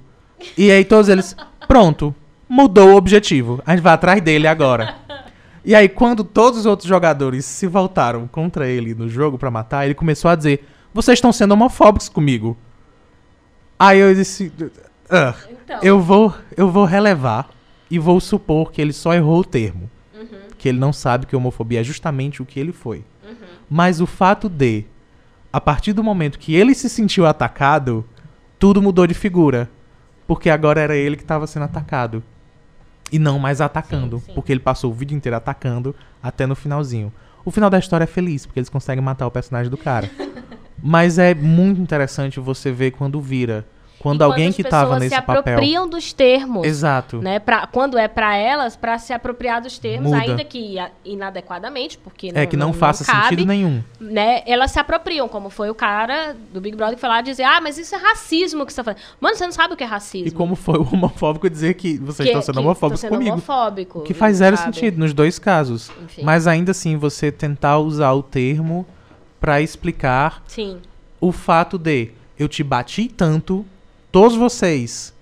[0.57, 1.35] E aí todos eles,
[1.67, 2.15] pronto,
[2.49, 3.61] mudou o objetivo.
[3.65, 4.95] A gente vai atrás dele agora.
[5.65, 9.83] E aí, quando todos os outros jogadores se voltaram contra ele no jogo pra matar,
[9.83, 10.63] ele começou a dizer:
[10.95, 12.55] Vocês estão sendo homofóbicos comigo.
[13.77, 14.49] Aí eu disse:
[15.09, 17.49] "Ah, Então, eu vou, eu vou relevar
[17.91, 19.91] e vou supor que ele só errou o termo.
[20.57, 23.03] Que ele não sabe que homofobia é justamente o que ele foi.
[23.69, 24.85] Mas o fato de,
[25.51, 28.05] a partir do momento que ele se sentiu atacado,
[28.57, 29.69] tudo mudou de figura.
[30.25, 32.23] Porque agora era ele que estava sendo atacado.
[33.11, 34.19] E não mais atacando.
[34.19, 34.33] Sim, sim.
[34.33, 35.93] Porque ele passou o vídeo inteiro atacando
[36.23, 37.11] até no finalzinho.
[37.43, 40.09] O final da história é feliz, porque eles conseguem matar o personagem do cara.
[40.81, 43.65] Mas é muito interessante você ver quando vira.
[43.97, 45.39] Quando enquanto alguém que tava pessoas nesse se papel.
[45.39, 46.67] apropriam dos termos.
[46.67, 47.21] Exato.
[47.23, 50.21] Né, pra, quando é pra elas, pra se apropriar dos termos, Muda.
[50.21, 53.81] ainda que inadequadamente, porque não, É que não, faça cabe, sentido nenhum.
[53.99, 54.43] né?
[54.45, 57.59] Elas se apropriam, como foi o cara do Big Brother que foi lá dizer: Ah,
[57.61, 59.01] mas isso é racismo que você tá fazendo.
[59.19, 60.27] Mano, você não sabe o que é racismo.
[60.27, 63.31] E como foi o homofóbico dizer que vocês estão sendo homofóbicos sendo comigo.
[63.31, 64.75] homofóbico, que faz zero sabe?
[64.75, 65.89] sentido nos dois casos.
[66.03, 66.21] Enfim.
[66.23, 68.85] Mas ainda assim, você tentar usar o termo
[69.45, 70.79] pra explicar Sim.
[71.21, 72.09] o fato de
[72.39, 73.63] eu te bati tanto,
[74.11, 75.13] todos vocês,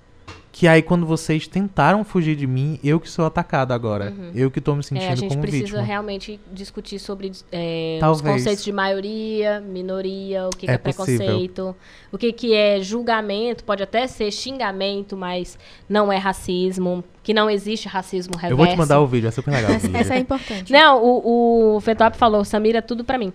[0.49, 4.13] que aí quando vocês tentaram fugir de mim, eu que sou atacado agora.
[4.33, 5.81] Eu que tô me sentindo É, a gente como precisa vítima.
[5.81, 11.75] realmente discutir sobre é, os conceitos de maioria, minoria, o que, que É é, preconceito,
[12.09, 15.59] o que, que é julgamento, pode até ser xingamento, mas
[15.89, 18.53] não é racismo, que não existe racismo reverso.
[18.53, 19.71] Eu vou te mandar o vídeo, é super legal.
[19.75, 20.71] Essa, essa é importante.
[20.71, 23.33] Não, o, o Fetop falou, Samira, tudo pra mim.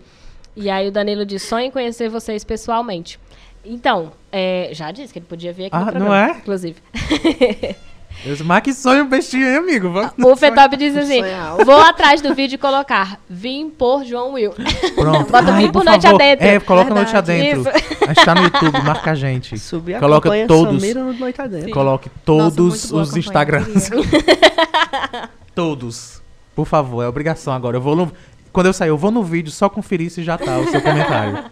[0.60, 3.18] E aí o Danilo disse, sonho em conhecer vocês pessoalmente.
[3.64, 6.30] Então, é, já disse que ele podia vir aqui Ah, no não programa, é?
[6.32, 6.76] inclusive.
[8.24, 9.90] Eu disse, Mas que sonho bestinho, hein, amigo?
[9.90, 11.20] Vamos- O Fetop disse assim,
[11.64, 14.52] vou atrás do vídeo e colocar, vim por João Will.
[14.96, 15.30] Pronto.
[15.30, 16.20] Bota Ai, bem por por noite favor.
[16.20, 16.44] adentro.
[16.46, 17.32] É, coloca noite Verdade.
[17.50, 17.70] adentro.
[17.70, 19.56] A gente tá no YouTube, marca a gente.
[19.58, 21.70] Subir a Coloca campanha todos- Samira no Noite Adentro.
[21.70, 23.90] Coloque Nossa, todos boa os Instagrams.
[25.54, 26.20] Todos.
[26.54, 27.76] Por favor, é obrigação agora.
[27.76, 28.12] Eu vou no...
[28.58, 31.44] Quando eu sair, eu vou no vídeo só conferir se já tá o seu comentário.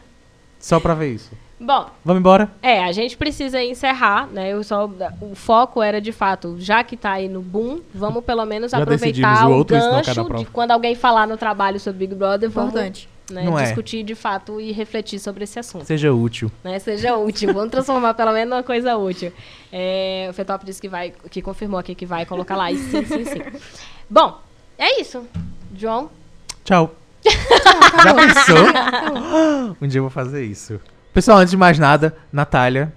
[0.59, 1.31] Só pra ver isso.
[1.61, 2.51] Bom, Vamos embora?
[2.61, 4.53] é, a gente precisa encerrar, né?
[4.53, 8.45] Eu só, o foco era, de fato, já que tá aí no boom, vamos pelo
[8.45, 12.15] menos Já aproveitar o o, outro, gancho de quando alguém falar no trabalho sobre Big
[12.17, 13.09] Brother, vamos Importante.
[13.31, 13.67] né, Não é.
[13.67, 15.85] discutir de fato e refletir sobre esse assunto.
[15.85, 16.51] Seja útil.
[16.65, 17.55] né, seja útil.
[17.55, 19.33] Vamos transformar pelo menos numa coisa útil.
[19.71, 22.73] É, o Fetop disse que vai, que confirmou aqui que vai colocar lá.
[22.73, 23.43] E sim, sim, sim.
[24.11, 24.41] Bom,
[24.77, 25.25] é isso.
[25.73, 26.11] João,
[26.67, 26.95] Tchau.
[28.05, 29.77] Já pensou?
[29.81, 30.79] um dia eu vou fazer isso.
[31.15, 32.93] Pessoal, antes de mais nada, Natália,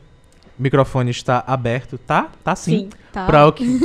[0.57, 2.29] microfone está aberto, tá?
[2.43, 2.71] Tá sim.
[2.71, 2.89] Sim.
[3.13, 3.25] Tá.
[3.25, 3.79] Pra, o que-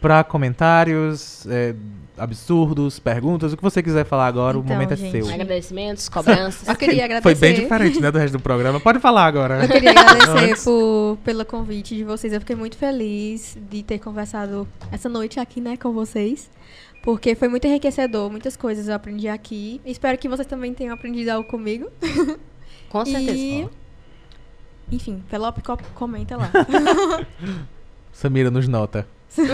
[0.00, 1.74] pra comentários, é,
[2.18, 5.10] absurdos, perguntas, o que você quiser falar agora, o Então, momento é gente.
[5.24, 5.32] seu.
[5.32, 6.68] Agradecimentos, cobranças.
[6.68, 7.22] Eu queria agradecer.
[7.22, 8.78] Foi bem diferente, né, do resto do programa.
[8.78, 9.62] Pode falar agora.
[9.64, 12.32] Eu queria agradecer por, pelo convite de vocês.
[12.32, 16.50] Eu fiquei muito feliz de ter conversado essa noite aqui, né, com vocês.
[17.02, 19.80] Porque foi muito enriquecedor, muitas coisas eu aprendi aqui.
[19.84, 21.88] Espero que vocês também tenham aprendido algo comigo.
[22.88, 23.32] Com certeza.
[23.32, 23.68] E...
[24.90, 26.50] Enfim, Pelope co- comenta lá.
[28.12, 29.06] Samira nos nota.
[29.36, 29.46] Nós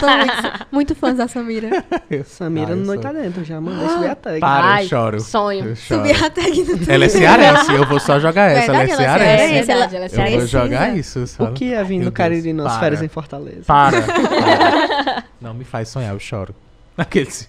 [0.00, 1.84] somos muito, muito fãs da Samira.
[2.24, 2.84] Samira Ah, no.
[2.86, 4.38] Noite Adentro, já mandei subir a tag.
[4.40, 5.20] Para, Ai, eu choro.
[5.20, 5.64] sonho.
[5.70, 6.00] Eu choro.
[6.06, 8.70] Subir a tag no Ela é cearense, eu vou só jogar essa.
[8.72, 9.66] Verdade, ela é ela é cearense.
[9.66, 9.66] cearense.
[9.66, 10.46] verdade, ela é Eu vou cearense.
[10.46, 11.52] jogar isso, O sabe?
[11.54, 13.64] que é no Deus, Cariri nas férias em Fortaleza?
[13.66, 14.02] Para.
[14.02, 15.24] para.
[15.40, 16.54] Não me faz sonhar, eu choro.
[16.98, 17.48] Aqueles.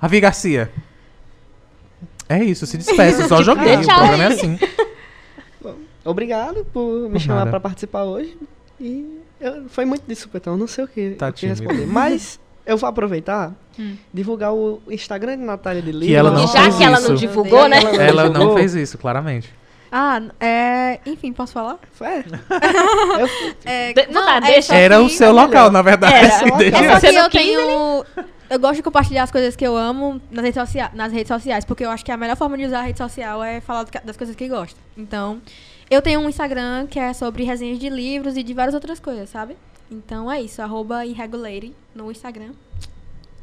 [0.00, 0.70] Ravi Garcia.
[2.28, 3.74] É isso, se despeça, só joguei.
[3.76, 4.58] O programa é assim.
[6.04, 7.50] Obrigado por me Por chamar nada.
[7.50, 8.36] pra participar hoje.
[8.80, 11.86] E eu- foi muito de supetão, não sei o que, Tá o que responder.
[11.86, 13.96] Mas eu vou aproveitar, Hum.
[14.12, 16.06] divulgar o Instagram de Natália de Lima.
[16.06, 17.08] Que ela não E já fez que ela isso.
[17.08, 17.78] não divulgou, né?
[17.98, 18.56] Ela não divulgou.
[18.56, 19.52] fez isso, claramente.
[19.90, 21.00] Ah, é...
[21.06, 21.78] Enfim, posso falar?
[22.00, 22.24] É.
[23.64, 24.74] É, De- não, tá, é deixa.
[24.74, 26.14] Era o que- seu local, na verdade.
[26.14, 26.56] Era.
[26.56, 28.04] Deixa- É só que eu tenho.
[28.50, 31.64] Eu gosto de compartilhar as coisas que eu amo nas redes, socia nas redes sociais,
[31.66, 34.16] porque eu acho que a melhor forma de usar a rede social é falar das
[34.16, 34.78] coisas que gosta.
[34.96, 35.40] Então,
[35.90, 39.28] eu tenho um Instagram que é sobre resenhas de livros e de várias outras coisas,
[39.28, 39.54] sabe?
[39.90, 42.50] Então é isso, arroba irregulary no Instagram.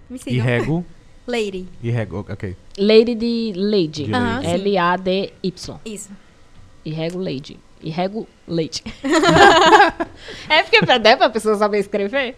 [0.10, 0.44] Me sigam.
[0.44, 0.86] rego.
[1.28, 1.68] Lady.
[1.84, 2.56] Rego, ok.
[2.78, 4.08] Lady de Lady.
[4.12, 5.80] L-A-D-Y.
[5.86, 6.10] Isso.
[6.86, 7.58] E.
[7.82, 8.84] E rego leite.
[10.50, 12.36] é porque pra, né, pra pessoa saber escrever.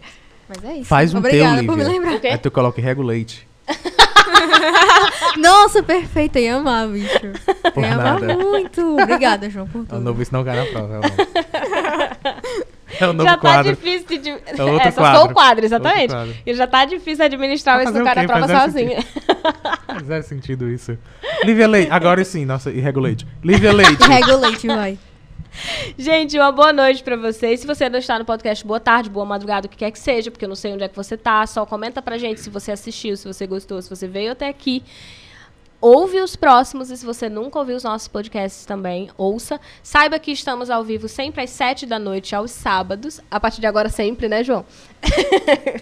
[0.48, 0.84] Mas é isso.
[0.86, 2.20] Faz um Obrigada teu, por me Lívia.
[2.20, 2.28] quê?
[2.28, 3.46] Aí tu coloca e rego leite.
[5.36, 6.36] Nossa, perfeito.
[6.36, 7.18] Eu ia amar, bicho.
[7.74, 8.36] Por eu ia amar nada.
[8.36, 8.96] muito.
[9.00, 10.00] Obrigada, João, por É o tudo.
[10.00, 11.00] novo Isso Não Cai na Prova.
[13.00, 13.22] É o, novo.
[13.22, 13.76] é já tá quadro.
[13.76, 14.30] difícil de.
[14.30, 15.34] É outro é, só sou o quadro.
[15.34, 16.14] quadro, exatamente.
[16.14, 16.34] Quadro.
[16.46, 18.26] E já tá difícil administrar isso no cara quê?
[18.26, 19.04] prova Faz sozinho.
[20.06, 20.96] Zero sentido isso.
[21.44, 21.90] Lívia Leite.
[21.90, 23.26] Agora sim, nossa, e rego leite.
[23.42, 24.02] Lívia Leite.
[24.06, 24.98] Regulate, vai.
[25.96, 27.60] Gente, uma boa noite pra vocês.
[27.60, 30.30] Se você não está no podcast, boa tarde, boa madrugada, o que quer que seja,
[30.30, 31.46] porque eu não sei onde é que você tá.
[31.46, 34.82] Só comenta pra gente se você assistiu, se você gostou, se você veio até aqui.
[35.80, 39.60] Ouve os próximos e se você nunca ouviu os nossos podcasts também, ouça.
[39.80, 43.20] Saiba que estamos ao vivo sempre às 7 da noite, aos sábados.
[43.30, 44.64] A partir de agora sempre, né, João?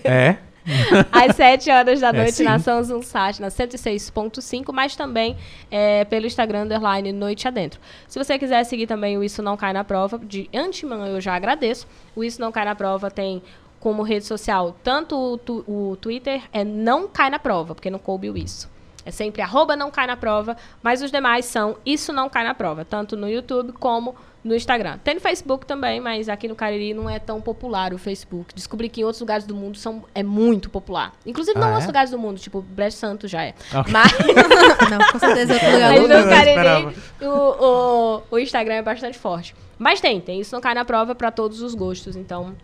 [0.05, 0.36] É.
[1.12, 2.44] às 7 horas da É, noite sim.
[2.44, 5.36] na São Sat, na 106.5, mas também
[5.70, 7.80] é, pelo Instagram underline Noite Adentro.
[8.09, 11.34] Se você quiser seguir também o Isso Não Cai na Prova, de antemão eu já
[11.34, 11.86] agradeço.
[12.14, 13.43] O Isso Não Cai na Prova tem
[13.78, 17.98] como rede social tanto o, tu- o Twitter é Não Cai na Prova, porque não
[17.98, 18.68] coube o isso.
[19.05, 22.55] É sempre arroba não cai na prova, mas os demais são Isso Não Cai na
[22.55, 24.16] Prova, tanto no YouTube como no
[24.55, 24.98] Instagram.
[24.98, 28.55] Tem no Facebook também, mas aqui no Cariri não é tão popular o Facebook.
[28.55, 31.12] Descobri que em outros lugares do mundo são, é muito popular.
[31.24, 31.74] Inclusive, Ah, não em é?
[31.74, 33.55] outros lugares do mundo, tipo, Brejo Santo já é.
[33.74, 33.93] Ok.
[33.93, 34.12] Mas,
[34.90, 36.55] Não, com certeza é outro lugar mas no.
[36.55, 39.55] Cariri, o, o, o Instagram é bastante forte.
[39.78, 42.16] Mas tem, tem Isso Não Cai na Prova para todos os gostos.
[42.16, 42.55] Então,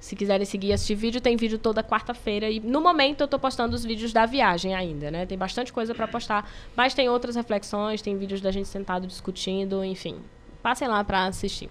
[0.00, 2.48] se quiserem seguir e assistir vídeo, tem vídeo toda quarta-feira.
[2.50, 5.26] E no momento eu tô postando os vídeos da viagem ainda, né?
[5.26, 6.50] Tem bastante coisa para postar.
[6.76, 10.16] Mas tem outras reflexões, tem vídeos da gente sentado discutindo, enfim.
[10.64, 11.68] Passem lá para assistir.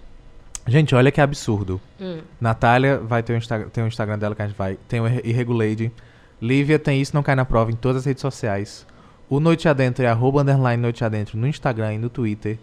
[0.68, 1.80] Gente, olha que absurdo.
[2.00, 2.20] Hum.
[2.40, 4.78] Natália vai ter o Instagram, tem o Instagram dela que a gente vai.
[4.86, 5.90] Tem o Irregulade.
[6.40, 8.86] Lívia tem isso, não cai na prova em todas as redes sociais.
[9.28, 12.56] O Noite Adentro é arroba underline Noite Adentro no Instagram e no Twitter.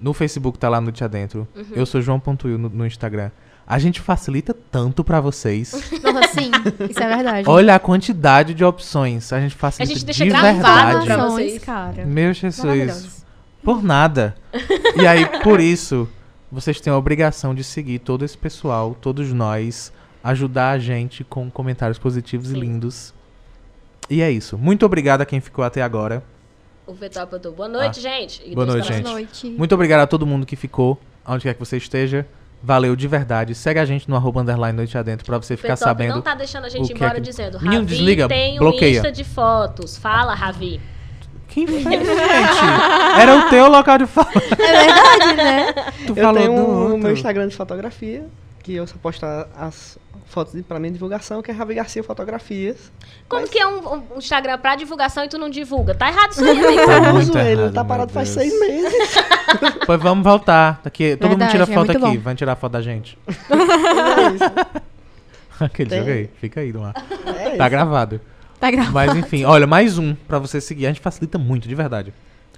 [0.00, 1.46] No Facebook tá lá Noite Adentro.
[1.54, 1.66] Uhum.
[1.72, 3.30] Eu sou João Pontuil no, no Instagram.
[3.66, 5.72] A gente facilita tanto pra vocês.
[6.02, 6.50] Nossa, sim.
[6.88, 7.46] Isso é verdade.
[7.46, 9.30] Olha a quantidade de opções.
[9.34, 11.06] A gente A facilita gente deixa de gravado verdade.
[11.06, 11.62] pra vocês.
[11.62, 12.06] cara.
[12.06, 13.22] Meu Jesus.
[13.62, 14.34] Por nada.
[14.94, 16.06] E aí, por isso,
[16.50, 19.90] vocês têm a obrigação de seguir todo esse pessoal, todos nós,
[20.22, 23.14] ajudar a gente com comentários positivos e lindos.
[24.10, 24.58] E é isso.
[24.58, 26.22] Muito obrigado a quem ficou até agora.
[26.86, 26.92] O
[27.24, 28.42] botou boa noite, gente.
[28.44, 28.54] E Ah.
[28.54, 29.02] Boa noite, gente.
[29.04, 29.46] noite.
[29.48, 32.26] Muito obrigado a todo mundo que ficou, onde quer que você esteja.
[32.62, 33.54] Valeu de verdade.
[33.54, 36.14] Segue a gente no arroba underline noite adentro pra você ficar Vetop sabendo.
[36.16, 37.58] não tá deixando a gente é embora que- dizendo.
[37.60, 38.96] Menino, Ravi desliga, tem um bloqueia.
[38.98, 39.96] Insta de fotos.
[39.96, 40.80] Fala, Ravi.
[41.52, 43.20] Quem fez, gente?
[43.20, 44.28] Era o teu local de fala.
[44.34, 45.72] É verdade, né?
[46.06, 46.98] Tu Eu falou tenho o outro.
[46.98, 48.24] meu Instagram de fotografia,
[48.62, 49.24] que eu só posto
[49.56, 52.90] as fotos pra minha divulgação, que é Ravi Garcia Fotografias.
[53.28, 55.94] Como Mas- que é um, um Instagram pra divulgação e tu não divulga?
[55.94, 56.56] Tá errado isso aí.
[56.56, 58.92] Tá Eu uso ele, errado, ele tá parado faz seis meses.
[59.84, 60.80] Pois vamos voltar.
[60.82, 62.16] Daqui, todo mundo Verdade, tira é foto muito aqui.
[62.18, 62.22] bom.
[62.22, 63.18] Vai tirar foto da gente.
[63.28, 64.82] é isso.
[65.60, 65.98] Aquele Tem.
[65.98, 66.30] jogo aí.
[66.40, 66.94] Fica aí, no ar.
[67.26, 67.70] É Tá isso.
[67.70, 68.20] gravado.
[68.62, 68.94] Tá gravado.
[68.94, 70.86] Mas enfim, olha, mais um pra você seguir.
[70.86, 72.14] A gente facilita muito, de verdade.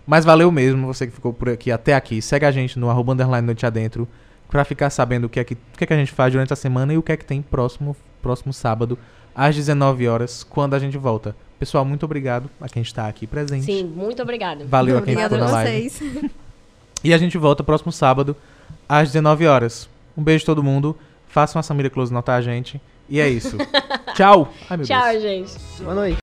[0.06, 2.20] Mas valeu mesmo você que ficou por aqui até aqui.
[2.20, 4.06] Segue a gente no arroba underline noite adentro.
[4.50, 6.52] pra ficar sabendo o que, é que, o que é que a gente faz durante
[6.52, 8.98] a semana e o que é que tem próximo, próximo sábado,
[9.34, 11.34] às 19 horas, quando a gente volta.
[11.58, 13.64] Pessoal, muito obrigado a quem está aqui presente.
[13.64, 14.66] Sim, muito obrigada.
[14.66, 15.88] Valeu a quem ficou a na live.
[15.88, 16.30] vocês.
[17.02, 18.36] E a gente volta próximo sábado,
[18.86, 19.88] às 19 horas.
[20.16, 20.96] Um beijo a todo mundo.
[21.28, 22.80] Façam a Samira Close notar a gente.
[23.08, 23.56] E é isso.
[24.14, 24.52] Tchau.
[24.68, 25.22] Ai, meu Tchau, Deus.
[25.22, 25.52] gente.
[25.82, 26.12] Boa noite.